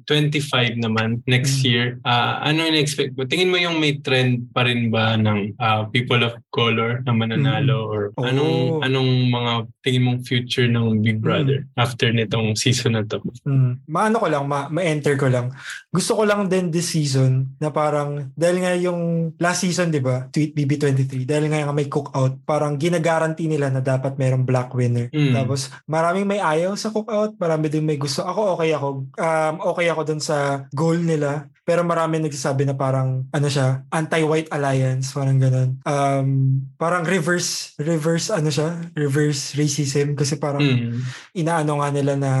25 0.05 0.77
naman 0.77 1.19
next 1.25 1.61
Mm. 1.61 1.65
year 1.65 1.85
ah, 2.01 2.41
ano 2.41 2.63
yung 2.63 2.79
expect 2.79 3.13
mo 3.13 3.23
tingin 3.23 3.49
mo 3.49 3.55
yung 3.55 3.77
may 3.77 3.99
trend 3.99 4.49
pa 4.51 4.63
rin 4.63 4.87
ba 4.87 5.15
ng 5.15 5.55
ah, 5.57 5.87
people 5.87 6.21
of 6.21 6.35
color 6.49 6.99
na 7.03 7.13
mananalo 7.13 7.87
or 7.87 8.01
Oh. 8.17 8.27
anong 8.27 8.83
anong 8.83 9.11
mga 9.29 9.51
tingin 9.81 10.03
mong 10.03 10.19
future 10.21 10.67
ng 10.67 10.99
Big 10.99 11.23
Brother 11.23 11.63
after 11.75 12.11
nitong 12.11 12.53
season 12.55 12.93
na 12.93 13.03
to 13.03 13.23
Mm. 13.41 13.85
Maano 13.87 14.17
ko 14.17 14.27
lang, 14.27 14.45
ma- 14.45 14.67
ma-enter 14.67 15.13
ko 15.15 15.25
lang. 15.25 15.49
Gusto 15.89 16.13
ko 16.13 16.23
lang 16.25 16.45
din 16.45 16.69
this 16.69 16.93
season 16.93 17.53
na 17.57 17.69
parang, 17.69 18.29
dahil 18.33 18.57
nga 18.59 18.73
yung 18.75 19.01
last 19.37 19.61
season, 19.61 19.89
di 19.89 19.97
ba, 19.97 20.25
tweet 20.27 20.53
BB23, 20.53 21.25
dahil 21.25 21.49
nga 21.49 21.63
nga 21.63 21.73
may 21.73 21.85
cookout, 21.85 22.41
parang 22.43 22.77
ginagaranti 22.77 23.45
nila 23.45 23.69
na 23.69 23.79
dapat 23.79 24.17
mayroong 24.17 24.45
black 24.45 24.73
winner. 24.73 25.09
Mm. 25.21 25.33
Tapos, 25.37 25.69
maraming 25.85 26.25
may 26.25 26.41
ayaw 26.41 26.73
sa 26.73 26.89
cookout, 26.89 27.37
marami 27.37 27.69
din 27.69 27.85
may 27.85 28.01
gusto. 28.01 28.25
Ako, 28.25 28.57
okay 28.57 28.73
ako. 28.73 29.05
Um, 29.13 29.55
okay 29.75 29.87
ako 29.93 30.01
dun 30.01 30.21
sa 30.23 30.65
goal 30.73 30.97
nila. 30.97 31.45
Pero 31.71 31.87
marami 31.87 32.19
nagsasabi 32.19 32.67
na 32.67 32.75
parang, 32.75 33.23
ano 33.31 33.47
siya, 33.47 33.87
anti-white 33.87 34.51
alliance, 34.51 35.15
parang 35.15 35.39
ganun. 35.39 35.79
Um, 35.87 36.29
parang 36.75 37.07
reverse, 37.07 37.71
reverse, 37.79 38.27
ano 38.27 38.51
siya, 38.51 38.75
reverse 38.91 39.55
racism. 39.55 40.19
Kasi 40.19 40.35
parang, 40.35 40.59
Mm. 40.59 40.99
inaano 41.31 41.79
nga 41.79 41.89
nila 41.95 42.13
na 42.19 42.31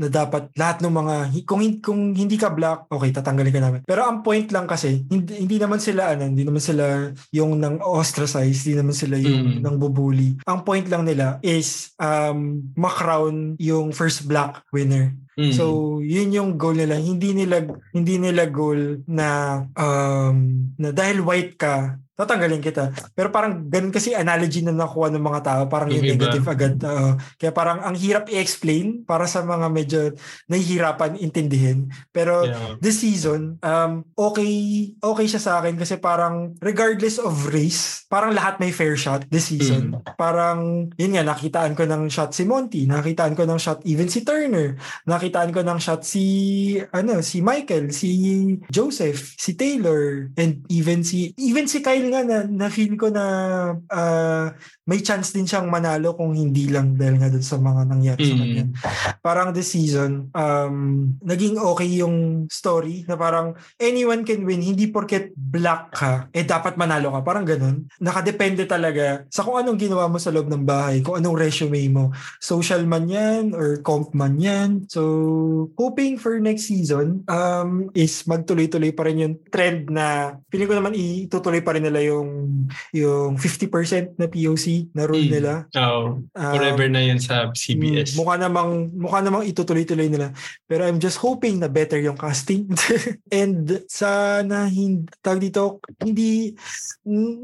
na 0.00 0.08
dapat 0.08 0.48
lahat 0.56 0.80
ng 0.80 0.94
mga 0.94 1.14
kung 1.44 1.60
kung 1.84 2.16
hindi 2.16 2.38
ka 2.38 2.48
black 2.48 2.88
okay 2.88 3.10
tatanggalin 3.12 3.52
ka 3.52 3.60
namin 3.60 3.80
pero 3.84 4.06
ang 4.06 4.22
point 4.22 4.46
lang 4.48 4.64
kasi 4.64 5.04
hindi, 5.10 5.44
hindi 5.44 5.56
naman 5.60 5.76
sila 5.76 6.14
ano 6.14 6.24
hindi 6.30 6.46
naman 6.46 6.62
sila 6.62 7.10
yung 7.34 7.58
nang 7.58 7.82
ostracize 7.82 8.64
hindi 8.64 8.80
naman 8.80 8.94
sila 8.96 9.18
yung 9.18 9.38
Mm. 9.40 9.60
nang 9.60 9.76
bubuli 9.76 10.38
ang 10.46 10.62
point 10.62 10.86
lang 10.86 11.04
nila 11.04 11.36
is 11.42 11.92
um 12.00 12.62
makrown 12.78 13.58
yung 13.60 13.90
first 13.92 14.24
black 14.24 14.62
winner 14.72 15.12
Mm. 15.40 15.56
So, 15.56 15.64
yun 16.04 16.36
yung 16.36 16.50
goal 16.60 16.76
nila. 16.76 17.00
Hindi 17.00 17.32
nila 17.32 17.64
hindi 17.96 18.20
nila 18.20 18.44
goal 18.52 19.00
na 19.08 19.62
um 19.72 20.68
na 20.76 20.92
dahil 20.92 21.24
white 21.24 21.56
ka, 21.56 21.96
tatanggalin 22.20 22.60
kita. 22.60 22.92
Pero 23.16 23.32
parang 23.32 23.64
ganun 23.66 23.88
kasi 23.88 24.12
analogy 24.12 24.60
na 24.60 24.76
nakuha 24.76 25.08
ng 25.08 25.24
mga 25.24 25.40
tao, 25.40 25.62
parang 25.66 25.88
yung 25.88 26.04
negative 26.04 26.44
agad. 26.44 26.76
oo. 26.84 27.16
kaya 27.40 27.52
parang 27.56 27.80
ang 27.80 27.96
hirap 27.96 28.28
i-explain 28.28 29.02
para 29.08 29.24
sa 29.24 29.40
mga 29.40 29.66
medyo 29.72 30.00
nahihirapan 30.46 31.16
intindihin. 31.16 31.88
Pero 32.12 32.42
Yeah. 32.50 32.76
this 32.82 33.00
season, 33.00 33.62
um, 33.62 34.02
okay, 34.18 34.50
okay 34.98 35.26
siya 35.28 35.38
sa 35.38 35.52
akin 35.62 35.78
kasi 35.78 35.96
parang 35.96 36.56
regardless 36.58 37.16
of 37.20 37.52
race, 37.52 38.04
parang 38.10 38.34
lahat 38.34 38.58
may 38.58 38.74
fair 38.74 38.98
shot 38.98 39.22
this 39.30 39.48
season. 39.48 39.94
Parang, 40.18 40.90
yun 40.98 41.14
nga, 41.14 41.22
nakitaan 41.22 41.78
ko 41.78 41.86
ng 41.86 42.10
shot 42.10 42.34
si 42.34 42.42
Monty, 42.42 42.90
nakitaan 42.90 43.38
ko 43.38 43.46
ng 43.46 43.60
shot 43.60 43.78
even 43.86 44.10
si 44.10 44.26
Turner, 44.26 44.74
nakitaan 45.06 45.54
ko 45.54 45.62
ng 45.62 45.78
shot 45.78 46.02
si, 46.02 46.74
ano, 46.90 47.22
si 47.22 47.38
Michael, 47.38 47.94
si 47.94 48.10
Joseph, 48.68 49.38
si 49.38 49.54
Taylor, 49.54 50.26
and 50.34 50.66
even 50.66 51.06
si, 51.06 51.30
even 51.38 51.70
si 51.70 51.78
Kyle 51.80 52.09
nga 52.10 52.22
na, 52.26 52.38
na 52.46 52.66
feel 52.68 52.94
ko 52.98 53.08
na 53.08 53.24
ah, 53.88 54.52
may 54.86 55.00
chance 55.00 55.30
din 55.30 55.46
siyang 55.46 55.70
manalo 55.70 56.18
kung 56.18 56.34
hindi 56.34 56.66
lang 56.68 56.98
dahil 56.98 57.16
nga 57.22 57.30
dun 57.30 57.46
sa 57.46 57.56
mga 57.56 57.82
nangyari 57.86 58.22
sa 58.26 58.34
Mm. 58.34 58.40
kanya 58.40 58.64
parang 59.20 59.52
this 59.52 59.76
season, 59.76 60.32
um, 60.32 61.06
naging 61.20 61.60
okay 61.60 62.00
yung 62.00 62.48
story 62.48 63.04
na 63.04 63.14
parang 63.14 63.54
anyone 63.76 64.24
can 64.24 64.42
win. 64.48 64.64
Hindi 64.64 64.88
porket 64.88 65.32
black 65.36 65.92
ka, 65.94 66.26
eh 66.32 66.42
dapat 66.42 66.80
manalo 66.80 67.12
ka. 67.14 67.20
Parang 67.22 67.44
ganun. 67.44 67.86
Nakadepende 68.00 68.64
talaga 68.64 69.28
sa 69.28 69.44
kung 69.44 69.60
anong 69.60 69.78
ginawa 69.78 70.08
mo 70.08 70.16
sa 70.16 70.32
loob 70.32 70.48
ng 70.48 70.64
bahay, 70.64 71.04
kung 71.04 71.20
anong 71.20 71.36
resume 71.36 71.80
mo. 71.92 72.04
Social 72.40 72.82
man 72.88 73.06
yan 73.06 73.52
or 73.52 73.78
comp 73.84 74.16
man 74.16 74.40
yan. 74.40 74.88
So, 74.88 75.70
hoping 75.76 76.16
for 76.16 76.40
next 76.40 76.66
season 76.66 77.22
um, 77.28 77.92
is 77.92 78.24
magtuloy-tuloy 78.24 78.96
pa 78.96 79.04
rin 79.06 79.22
yung 79.22 79.34
trend 79.52 79.92
na 79.92 80.36
feeling 80.48 80.68
ko 80.68 80.76
naman 80.80 80.96
itutuloy 80.96 81.60
pa 81.60 81.76
rin 81.76 81.84
nila 81.84 81.99
yung 82.02 82.64
yung 82.92 83.38
50% 83.38 84.18
na 84.18 84.26
POC 84.26 84.90
na 84.92 85.08
rule 85.08 85.24
Mm. 85.24 85.32
nila. 85.32 85.52
Oh, 85.76 86.20
Um, 86.30 86.52
forever 86.52 86.86
na 86.88 87.00
yun 87.00 87.16
sa 87.16 87.48
CBS. 87.52 88.12
Mm, 88.12 88.18
mukha 88.20 88.34
namang 88.36 88.70
mukha 88.92 89.18
namang 89.20 89.44
itutuloy-tuloy 89.46 90.08
nila. 90.08 90.32
Pero 90.66 90.84
I'm 90.84 90.98
just 90.98 91.16
hoping 91.16 91.60
na 91.60 91.68
better 91.68 91.98
yung 91.98 92.16
casting. 92.16 92.68
And 93.32 93.84
sana 93.88 94.66
hindi 94.66 95.08
tag 95.20 95.40
dito 95.40 95.80
hindi 95.98 96.52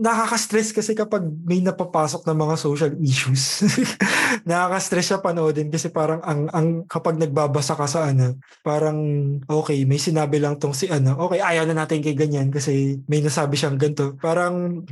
nakaka-stress 0.01 0.73
kasi 0.73 0.93
kapag 0.93 1.25
may 1.45 1.63
napapasok 1.63 2.27
na 2.27 2.37
mga 2.37 2.55
social 2.57 2.93
issues. 3.01 3.65
nakaka-stress 4.49 5.07
siya 5.15 5.19
panoodin 5.23 5.71
kasi 5.71 5.89
parang 5.89 6.21
ang 6.23 6.49
ang 6.53 6.67
kapag 6.87 7.17
nagbabasa 7.17 7.75
ka 7.75 7.87
sa 7.89 8.11
ano, 8.11 8.37
parang 8.61 8.99
okay, 9.47 9.83
may 9.85 9.99
sinabi 9.99 10.39
lang 10.39 10.57
tong 10.57 10.77
si 10.77 10.87
ano. 10.89 11.17
Okay, 11.27 11.41
ayaw 11.41 11.65
na 11.67 11.85
natin 11.85 12.03
kay 12.03 12.13
ganyan 12.13 12.53
kasi 12.53 13.01
may 13.07 13.21
nasabi 13.21 13.57
siyang 13.57 13.79
ganito. 13.79 14.15
Parang 14.19 14.36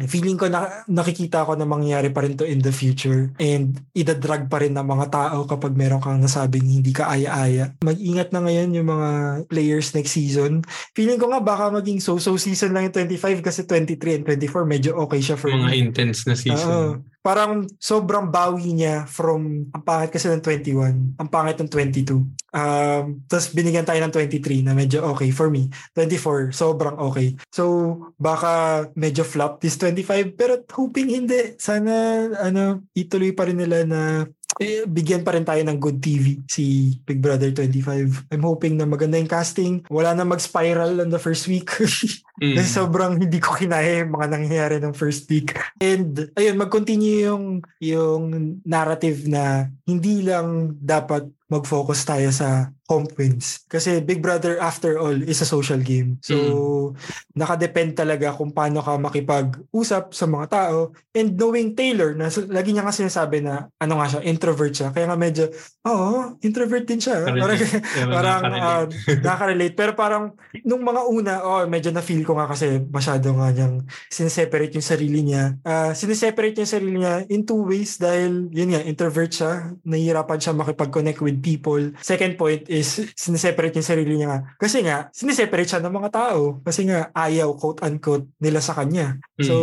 feeling 0.08 0.40
ko 0.40 0.48
na 0.48 0.84
nakikita 0.90 1.44
ko 1.44 1.54
na 1.54 1.68
mangyayari 1.68 2.10
pa 2.10 2.24
rin 2.24 2.34
to 2.34 2.48
in 2.48 2.64
the 2.64 2.72
future 2.72 3.30
and 3.38 3.84
idadrag 3.92 4.48
pa 4.48 4.64
rin 4.64 4.74
ng 4.74 4.86
mga 4.86 5.06
tao 5.12 5.44
kapag 5.44 5.76
meron 5.76 6.00
kang 6.00 6.18
nasabing 6.18 6.64
hindi 6.64 6.90
ka 6.90 7.12
aya-aya. 7.12 7.76
Mag-ingat 7.84 8.32
na 8.32 8.40
ngayon 8.42 8.74
yung 8.74 8.88
mga 8.88 9.10
players 9.46 9.94
next 9.94 10.16
season. 10.16 10.64
Feeling 10.96 11.20
ko 11.20 11.30
nga 11.30 11.40
baka 11.44 11.70
maging 11.70 12.02
so-so 12.02 12.34
season 12.40 12.74
lang 12.74 12.90
yung 12.90 12.96
25 12.96 13.44
kasi 13.44 13.62
23 13.68 14.22
and 14.22 14.24
24 14.26 14.64
medyo 14.66 14.90
okay 14.98 15.20
siya 15.22 15.36
for 15.38 15.52
mga 15.52 15.70
me. 15.70 15.78
intense 15.78 16.26
na 16.26 16.34
season. 16.34 17.04
Parang 17.24 17.64
sobrang 17.80 18.28
bawi 18.28 18.76
niya 18.76 19.08
from 19.08 19.72
ang 19.72 19.80
pangit 19.80 20.12
kasi 20.12 20.28
ng 20.28 20.44
21, 20.44 21.16
ang 21.16 21.28
pangit 21.32 21.56
ng 21.56 21.72
22. 21.72 22.20
Um, 22.52 23.24
tapos 23.24 23.48
binigyan 23.56 23.88
tayo 23.88 23.96
ng 24.04 24.12
23 24.12 24.60
na 24.60 24.76
medyo 24.76 25.00
okay 25.08 25.32
for 25.32 25.48
me. 25.48 25.72
24, 25.96 26.52
sobrang 26.52 27.00
okay. 27.00 27.32
So, 27.48 27.96
baka 28.20 28.86
medyo 28.92 29.24
flop 29.24 29.64
this 29.64 29.80
25 29.80 30.36
pero 30.36 30.60
hoping 30.68 31.08
hindi. 31.08 31.56
Sana 31.56 32.28
ano, 32.44 32.84
ituloy 32.92 33.32
pa 33.32 33.48
rin 33.48 33.56
nila 33.56 33.88
na 33.88 34.28
eh, 34.60 34.86
bigyan 34.86 35.22
pa 35.22 35.34
rin 35.34 35.46
tayo 35.46 35.62
ng 35.64 35.78
good 35.78 35.98
TV 35.98 36.42
si 36.46 36.96
Big 37.02 37.18
Brother 37.18 37.50
25. 37.50 38.30
I'm 38.30 38.44
hoping 38.44 38.78
na 38.78 38.86
maganda 38.86 39.18
yung 39.18 39.30
casting. 39.30 39.82
Wala 39.90 40.14
na 40.14 40.26
mag-spiral 40.26 41.00
on 41.00 41.10
the 41.10 41.22
first 41.22 41.46
week. 41.46 41.70
Mm. 42.34 42.58
Kasi 42.58 42.66
sobrang 42.66 43.14
hindi 43.14 43.38
ko 43.38 43.54
kinaya 43.54 44.02
yung 44.02 44.18
mga 44.18 44.26
nangyayari 44.26 44.76
ng 44.82 44.90
first 44.90 45.30
week. 45.30 45.54
And 45.78 46.34
ayun, 46.34 46.58
mag-continue 46.58 47.30
yung, 47.30 47.62
yung 47.78 48.22
narrative 48.66 49.30
na 49.30 49.70
hindi 49.86 50.26
lang 50.26 50.74
dapat 50.82 51.30
mag-focus 51.46 52.02
tayo 52.02 52.34
sa 52.34 52.73
home 52.88 53.06
wins. 53.20 53.68
Kasi 53.68 54.00
Big 54.00 54.24
Brother 54.24 54.56
after 54.56 54.96
all 54.96 55.12
is 55.12 55.44
a 55.44 55.48
social 55.48 55.78
game. 55.84 56.16
So, 56.24 56.96
nakadepend 57.36 58.00
talaga 58.00 58.32
kung 58.32 58.56
paano 58.56 58.80
ka 58.80 58.96
makipag-usap 58.96 60.16
sa 60.16 60.24
mga 60.24 60.46
tao. 60.48 60.96
And 61.12 61.36
knowing 61.36 61.76
Taylor, 61.76 62.16
na 62.16 62.32
lagi 62.48 62.72
niya 62.72 62.88
kasi 62.88 63.04
sinasabi 63.04 63.44
na, 63.44 63.68
ano 63.76 64.00
nga 64.00 64.08
siya, 64.08 64.20
introvert 64.24 64.72
siya. 64.72 64.88
Kaya 64.96 65.12
nga 65.12 65.18
medyo, 65.20 65.52
oo, 65.84 66.40
introvert 66.40 66.88
din 66.88 67.04
siya. 67.04 67.20
Parang, 67.20 67.60
parang 68.08 68.40
nakaka-relate. 68.52 68.64
ah, 68.64 68.84
nakaka-relate. 69.28 69.74
Pero 69.76 69.92
parang, 69.92 70.24
nung 70.64 70.80
mga 70.80 71.02
una, 71.04 71.32
oh, 71.44 71.64
medyo 71.68 71.92
na-feel 71.92 72.14
feel 72.14 72.22
ko 72.22 72.38
nga 72.38 72.46
kasi 72.46 72.78
masyado 72.86 73.34
nga 73.34 73.50
niyang 73.50 73.82
sineseparate 74.06 74.78
yung 74.78 74.86
sarili 74.86 75.20
niya. 75.26 75.58
Uh, 75.66 75.90
sineseparate 75.90 76.62
yung 76.62 76.70
sarili 76.70 76.94
niya 77.02 77.26
in 77.26 77.42
two 77.42 77.66
ways 77.66 77.98
dahil 77.98 78.46
yun 78.54 78.70
nga, 78.70 78.86
introvert 78.86 79.34
siya. 79.34 79.74
Nahihirapan 79.82 80.38
siya 80.38 80.54
makipag-connect 80.54 81.18
with 81.18 81.42
people. 81.42 81.82
Second 81.98 82.38
point 82.38 82.62
is 82.74 83.14
sineseparate 83.14 83.78
yung 83.78 83.86
sarili 83.86 84.18
niya 84.18 84.28
nga. 84.34 84.40
Kasi 84.58 84.82
nga, 84.82 85.08
sineseparate 85.14 85.70
siya 85.70 85.82
ng 85.82 85.94
mga 85.94 86.10
tao. 86.10 86.58
Kasi 86.66 86.90
nga, 86.90 87.14
ayaw, 87.14 87.54
quote-unquote, 87.54 88.26
nila 88.42 88.58
sa 88.58 88.74
kanya. 88.74 89.16
Mm. 89.38 89.46
So, 89.46 89.54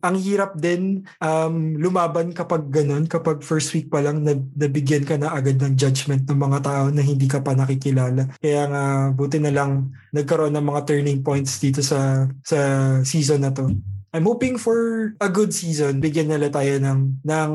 ang 0.00 0.16
hirap 0.18 0.56
din 0.58 1.04
um, 1.18 1.74
lumaban 1.76 2.30
kapag 2.32 2.70
ganun, 2.70 3.10
kapag 3.10 3.42
first 3.42 3.74
week 3.74 3.90
pa 3.90 4.00
lang 4.00 4.22
nabigyan 4.54 5.04
ka 5.04 5.18
na 5.18 5.34
agad 5.34 5.58
ng 5.60 5.74
judgment 5.74 6.24
ng 6.24 6.38
mga 6.38 6.58
tao 6.64 6.84
na 6.90 7.02
hindi 7.02 7.26
ka 7.26 7.42
pa 7.42 7.52
nakikilala. 7.52 8.30
Kaya 8.38 8.62
nga, 8.70 8.84
buti 9.12 9.38
na 9.42 9.52
lang 9.52 9.92
nagkaroon 10.14 10.54
ng 10.54 10.66
mga 10.66 10.80
turning 10.86 11.20
points 11.20 11.58
dito 11.58 11.82
sa 11.82 12.30
sa 12.46 12.58
season 13.02 13.42
na 13.42 13.50
to. 13.50 13.70
I'm 14.14 14.30
hoping 14.30 14.62
for 14.62 15.10
a 15.18 15.26
good 15.26 15.50
season. 15.50 15.98
Bigyan 15.98 16.30
nila 16.30 16.46
tayo 16.46 16.78
ng, 16.78 17.18
ng 17.26 17.50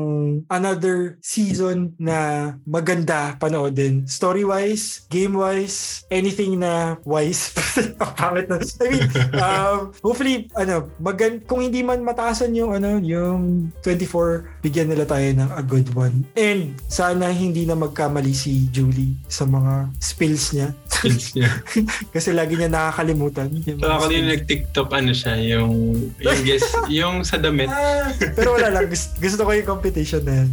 another 0.52 1.16
season 1.24 1.96
na 1.96 2.52
maganda 2.68 3.40
panoodin. 3.40 4.04
Story-wise, 4.04 5.08
game-wise, 5.08 6.04
anything 6.12 6.60
na 6.60 7.00
wise. 7.08 7.56
Pangit 8.20 8.52
na. 8.52 8.60
I 8.60 8.86
mean, 8.92 9.08
um, 9.40 9.96
hopefully, 10.04 10.52
ano, 10.52 10.92
magan 11.00 11.40
kung 11.48 11.64
hindi 11.64 11.80
man 11.80 12.04
mataasan 12.04 12.52
yung, 12.52 12.76
ano, 12.76 13.00
yung 13.00 13.72
24, 13.80 14.60
bigyan 14.60 14.92
nila 14.92 15.08
tayo 15.08 15.24
ng 15.32 15.50
a 15.56 15.64
good 15.64 15.88
one. 15.96 16.28
And 16.36 16.76
sana 16.92 17.32
hindi 17.32 17.64
na 17.64 17.72
magkamali 17.72 18.36
si 18.36 18.68
Julie 18.68 19.16
sa 19.32 19.48
mga 19.48 19.96
spills 19.96 20.52
niya. 20.52 20.76
Spills 21.00 21.32
niya. 21.32 21.48
Kasi 22.14 22.36
lagi 22.36 22.60
niya 22.60 22.68
nakakalimutan. 22.68 23.48
So, 23.64 23.88
ako 23.88 24.12
din 24.12 24.28
nag-TikTok, 24.28 24.88
ano 24.92 25.12
siya, 25.16 25.34
yung, 25.40 25.96
yung 26.20 26.40
guess, 26.44 26.68
yung 27.00 27.14
sa 27.24 27.40
damit. 27.40 27.72
Ah, 27.72 28.12
pero 28.36 28.60
wala 28.60 28.68
lang. 28.68 28.92
Gusto, 28.92 29.16
gusto 29.16 29.40
ko 29.48 29.50
yung 29.56 29.68
competition 29.68 30.22
na 30.28 30.44
yan. 30.44 30.50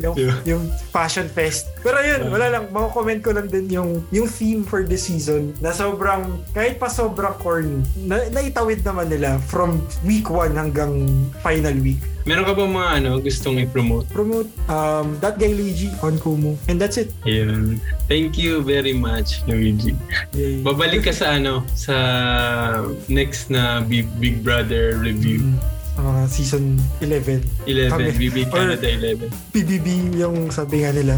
Yung, 0.00 0.14
yeah. 0.16 0.36
yung 0.48 0.62
fashion 0.88 1.28
fest. 1.28 1.68
Pero 1.84 2.00
yun, 2.00 2.32
wala 2.32 2.48
lang. 2.48 2.72
Mga 2.72 2.88
comment 2.96 3.20
ko 3.20 3.30
lang 3.36 3.46
din 3.52 3.68
yung, 3.68 4.00
yung 4.08 4.24
theme 4.24 4.64
for 4.64 4.80
this 4.80 5.04
season 5.04 5.52
na 5.60 5.76
sobrang, 5.76 6.40
kahit 6.56 6.80
pa 6.80 6.88
sobrang 6.88 7.36
corny, 7.44 7.84
na, 8.08 8.24
naitawid 8.32 8.80
naman 8.80 9.12
nila 9.12 9.36
from 9.52 9.84
week 10.08 10.32
1 10.32 10.56
hanggang 10.56 11.04
final 11.44 11.76
week. 11.84 12.00
Meron 12.30 12.46
ka 12.46 12.54
ba 12.54 12.62
mga 12.62 12.90
ano 13.02 13.18
gustong 13.18 13.58
i-promote? 13.58 14.06
Promote 14.14 14.46
um, 14.70 15.18
That 15.18 15.34
Guy 15.42 15.50
Luigi 15.50 15.90
on 15.98 16.14
Kumu. 16.14 16.54
And 16.70 16.78
that's 16.78 16.94
it. 16.94 17.10
Ayun. 17.26 17.82
Thank 18.06 18.38
you 18.38 18.62
very 18.62 18.94
much, 18.94 19.42
Luigi. 19.50 19.98
Yay. 20.38 20.62
Babalik 20.62 21.10
ka 21.10 21.10
sa 21.10 21.34
ano, 21.34 21.66
sa 21.74 22.86
next 23.10 23.50
na 23.50 23.82
Big, 23.82 24.06
Big 24.22 24.46
Brother 24.46 24.94
review. 25.02 25.42
Mm-hmm 25.42 25.79
mga 26.00 26.22
season 26.28 26.64
11. 27.00 27.44
11, 27.68 27.92
Pami- 27.92 28.16
BB 28.16 28.36
Canada 28.48 28.86
11. 28.86 29.28
PBB 29.52 29.86
yung 30.18 30.48
sabi 30.50 30.82
nga 30.82 30.90
nila. 30.90 31.14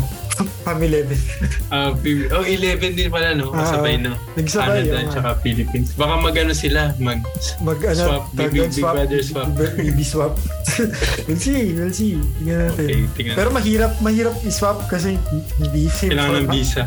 Pam 0.62 0.78
11. 0.78 1.06
uh, 1.70 1.92
PB, 1.98 2.32
oh, 2.34 2.42
11 2.42 2.98
din 2.98 3.10
pala, 3.10 3.34
no? 3.34 3.52
Kasabay 3.52 4.00
uh, 4.00 4.10
na. 4.10 4.12
Nagsabay. 4.34 4.82
Canada 4.82 4.96
at 4.98 5.10
saka 5.12 5.30
Philippines. 5.44 5.88
Baka 5.94 6.14
mag-ano 6.18 6.52
sila, 6.56 6.94
mag, 6.98 7.20
mag 7.62 7.78
ano, 7.84 8.02
swap, 8.02 8.24
BB, 8.34 8.56
swap, 8.72 8.94
Brother 8.96 9.20
swap. 9.22 9.48
BB 9.78 9.98
swap. 10.02 10.34
we'll 11.28 11.38
see, 11.38 11.76
we'll 11.76 11.92
see. 11.94 12.16
Tingnan 12.40 12.58
natin. 12.70 12.86
Okay, 12.88 13.02
tingnan. 13.14 13.34
Pero 13.36 13.48
mahirap, 13.52 13.92
mahirap 14.00 14.34
i-swap 14.42 14.88
kasi 14.88 15.14
hindi 15.60 15.86
same 15.92 16.16
Kailangan 16.16 16.30
format. 16.32 16.48
ng 16.48 16.54
visa. 16.56 16.82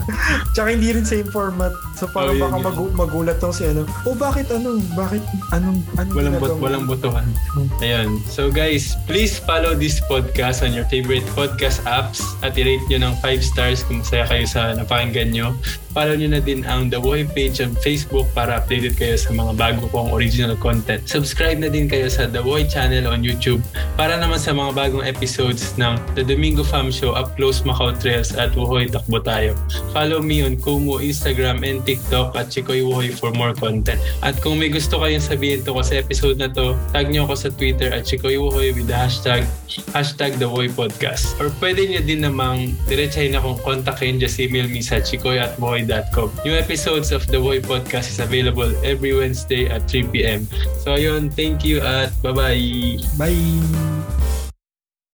Tsaka 0.56 0.68
hindi 0.74 0.90
rin 0.92 1.06
same 1.06 1.30
format. 1.30 1.74
So 1.96 2.12
parang 2.12 2.36
oh, 2.36 2.44
baka 2.44 2.58
mag- 2.60 2.96
magulat 3.08 3.38
tong 3.40 3.56
si 3.56 3.64
ano. 3.64 3.88
Oh, 4.04 4.12
bakit 4.12 4.52
ano? 4.52 4.76
Bakit 5.00 5.24
anong 5.56 5.80
anong 5.96 6.16
walang 6.16 6.36
bot, 6.38 6.52
walang 6.60 6.86
botohan. 6.86 7.28
Hmm. 7.56 7.68
Ayan. 7.80 8.08
So 8.28 8.52
guys, 8.52 9.00
please 9.08 9.40
follow 9.40 9.74
this 9.74 10.04
podcast 10.12 10.60
on 10.60 10.76
your 10.76 10.84
favorite 10.92 11.24
podcast 11.32 11.80
apps 11.88 12.20
at 12.44 12.60
i-rate 12.60 12.84
nyo 12.92 13.10
ng 13.10 13.14
5 13.24 13.40
stars 13.40 13.88
kung 13.88 14.04
masaya 14.04 14.28
kayo 14.28 14.44
sa 14.44 14.76
napakinggan 14.76 15.32
nyo. 15.32 15.56
Follow 15.96 16.12
nyo 16.20 16.36
na 16.36 16.44
din 16.44 16.68
ang 16.68 16.92
The 16.92 17.00
Boy 17.00 17.24
page 17.24 17.64
on 17.64 17.72
Facebook 17.80 18.28
para 18.36 18.60
updated 18.60 19.00
kayo 19.00 19.16
sa 19.16 19.32
mga 19.32 19.56
bago 19.56 19.88
kong 19.96 20.12
original 20.12 20.60
content. 20.60 21.08
Subscribe 21.08 21.56
na 21.56 21.72
din 21.72 21.88
kayo 21.88 22.12
sa 22.12 22.28
The 22.28 22.44
Boy 22.44 22.68
channel 22.68 23.08
on 23.08 23.24
YouTube 23.24 23.64
para 23.96 24.20
naman 24.20 24.36
sa 24.36 24.52
mga 24.52 24.76
bagong 24.76 25.08
episodes 25.08 25.72
ng 25.80 25.96
The 26.20 26.28
Domingo 26.28 26.68
Fam 26.68 26.92
Show, 26.92 27.16
Up 27.16 27.40
Close 27.40 27.64
Macau 27.64 27.96
Trails 27.96 28.36
at 28.36 28.52
Wuhoy 28.60 28.92
Takbo 28.92 29.24
Tayo. 29.24 29.56
Follow 29.96 30.20
me 30.20 30.44
on 30.44 30.60
Kumu, 30.60 31.00
Instagram, 31.00 31.64
and 31.64 31.85
TikTok 31.86 32.36
at 32.36 32.52
Chikoy 32.52 32.82
Wuhoy 32.84 33.14
for 33.14 33.32
more 33.32 33.54
content. 33.54 34.02
At 34.26 34.42
kung 34.42 34.58
may 34.58 34.74
gusto 34.74 35.00
kayong 35.00 35.24
sabihin 35.24 35.64
to 35.64 35.78
sa 35.86 36.02
episode 36.02 36.42
na 36.42 36.50
to, 36.50 36.74
tag 36.92 37.14
nyo 37.14 37.30
ako 37.30 37.36
sa 37.38 37.50
Twitter 37.54 37.94
at 37.94 38.04
Chikoy 38.04 38.42
Wuhoy 38.42 38.74
with 38.74 38.90
the 38.90 38.98
hashtag 38.98 39.46
hashtag 39.94 40.42
The 40.42 40.50
Boy 40.50 40.72
Podcast. 40.72 41.38
Or 41.38 41.54
pwede 41.62 41.86
nyo 41.86 42.02
din 42.02 42.26
namang 42.26 42.74
diretsahin 42.90 43.38
akong 43.38 43.60
kontakin, 43.62 44.18
just 44.18 44.40
email 44.42 44.68
me 44.68 44.82
sa 44.82 45.04
chikoy 45.04 45.38
at 45.38 45.56
boy.com. 45.62 46.30
Yung 46.48 46.58
episodes 46.58 47.12
of 47.14 47.24
The 47.30 47.40
Boy 47.40 47.62
Podcast 47.62 48.10
is 48.16 48.20
available 48.20 48.72
every 48.82 49.14
Wednesday 49.14 49.68
at 49.70 49.86
3pm. 49.86 50.48
So 50.82 50.96
ayun, 50.96 51.30
thank 51.32 51.62
you 51.62 51.84
at 51.84 52.12
bye-bye! 52.26 53.04
Bye! 53.20 54.25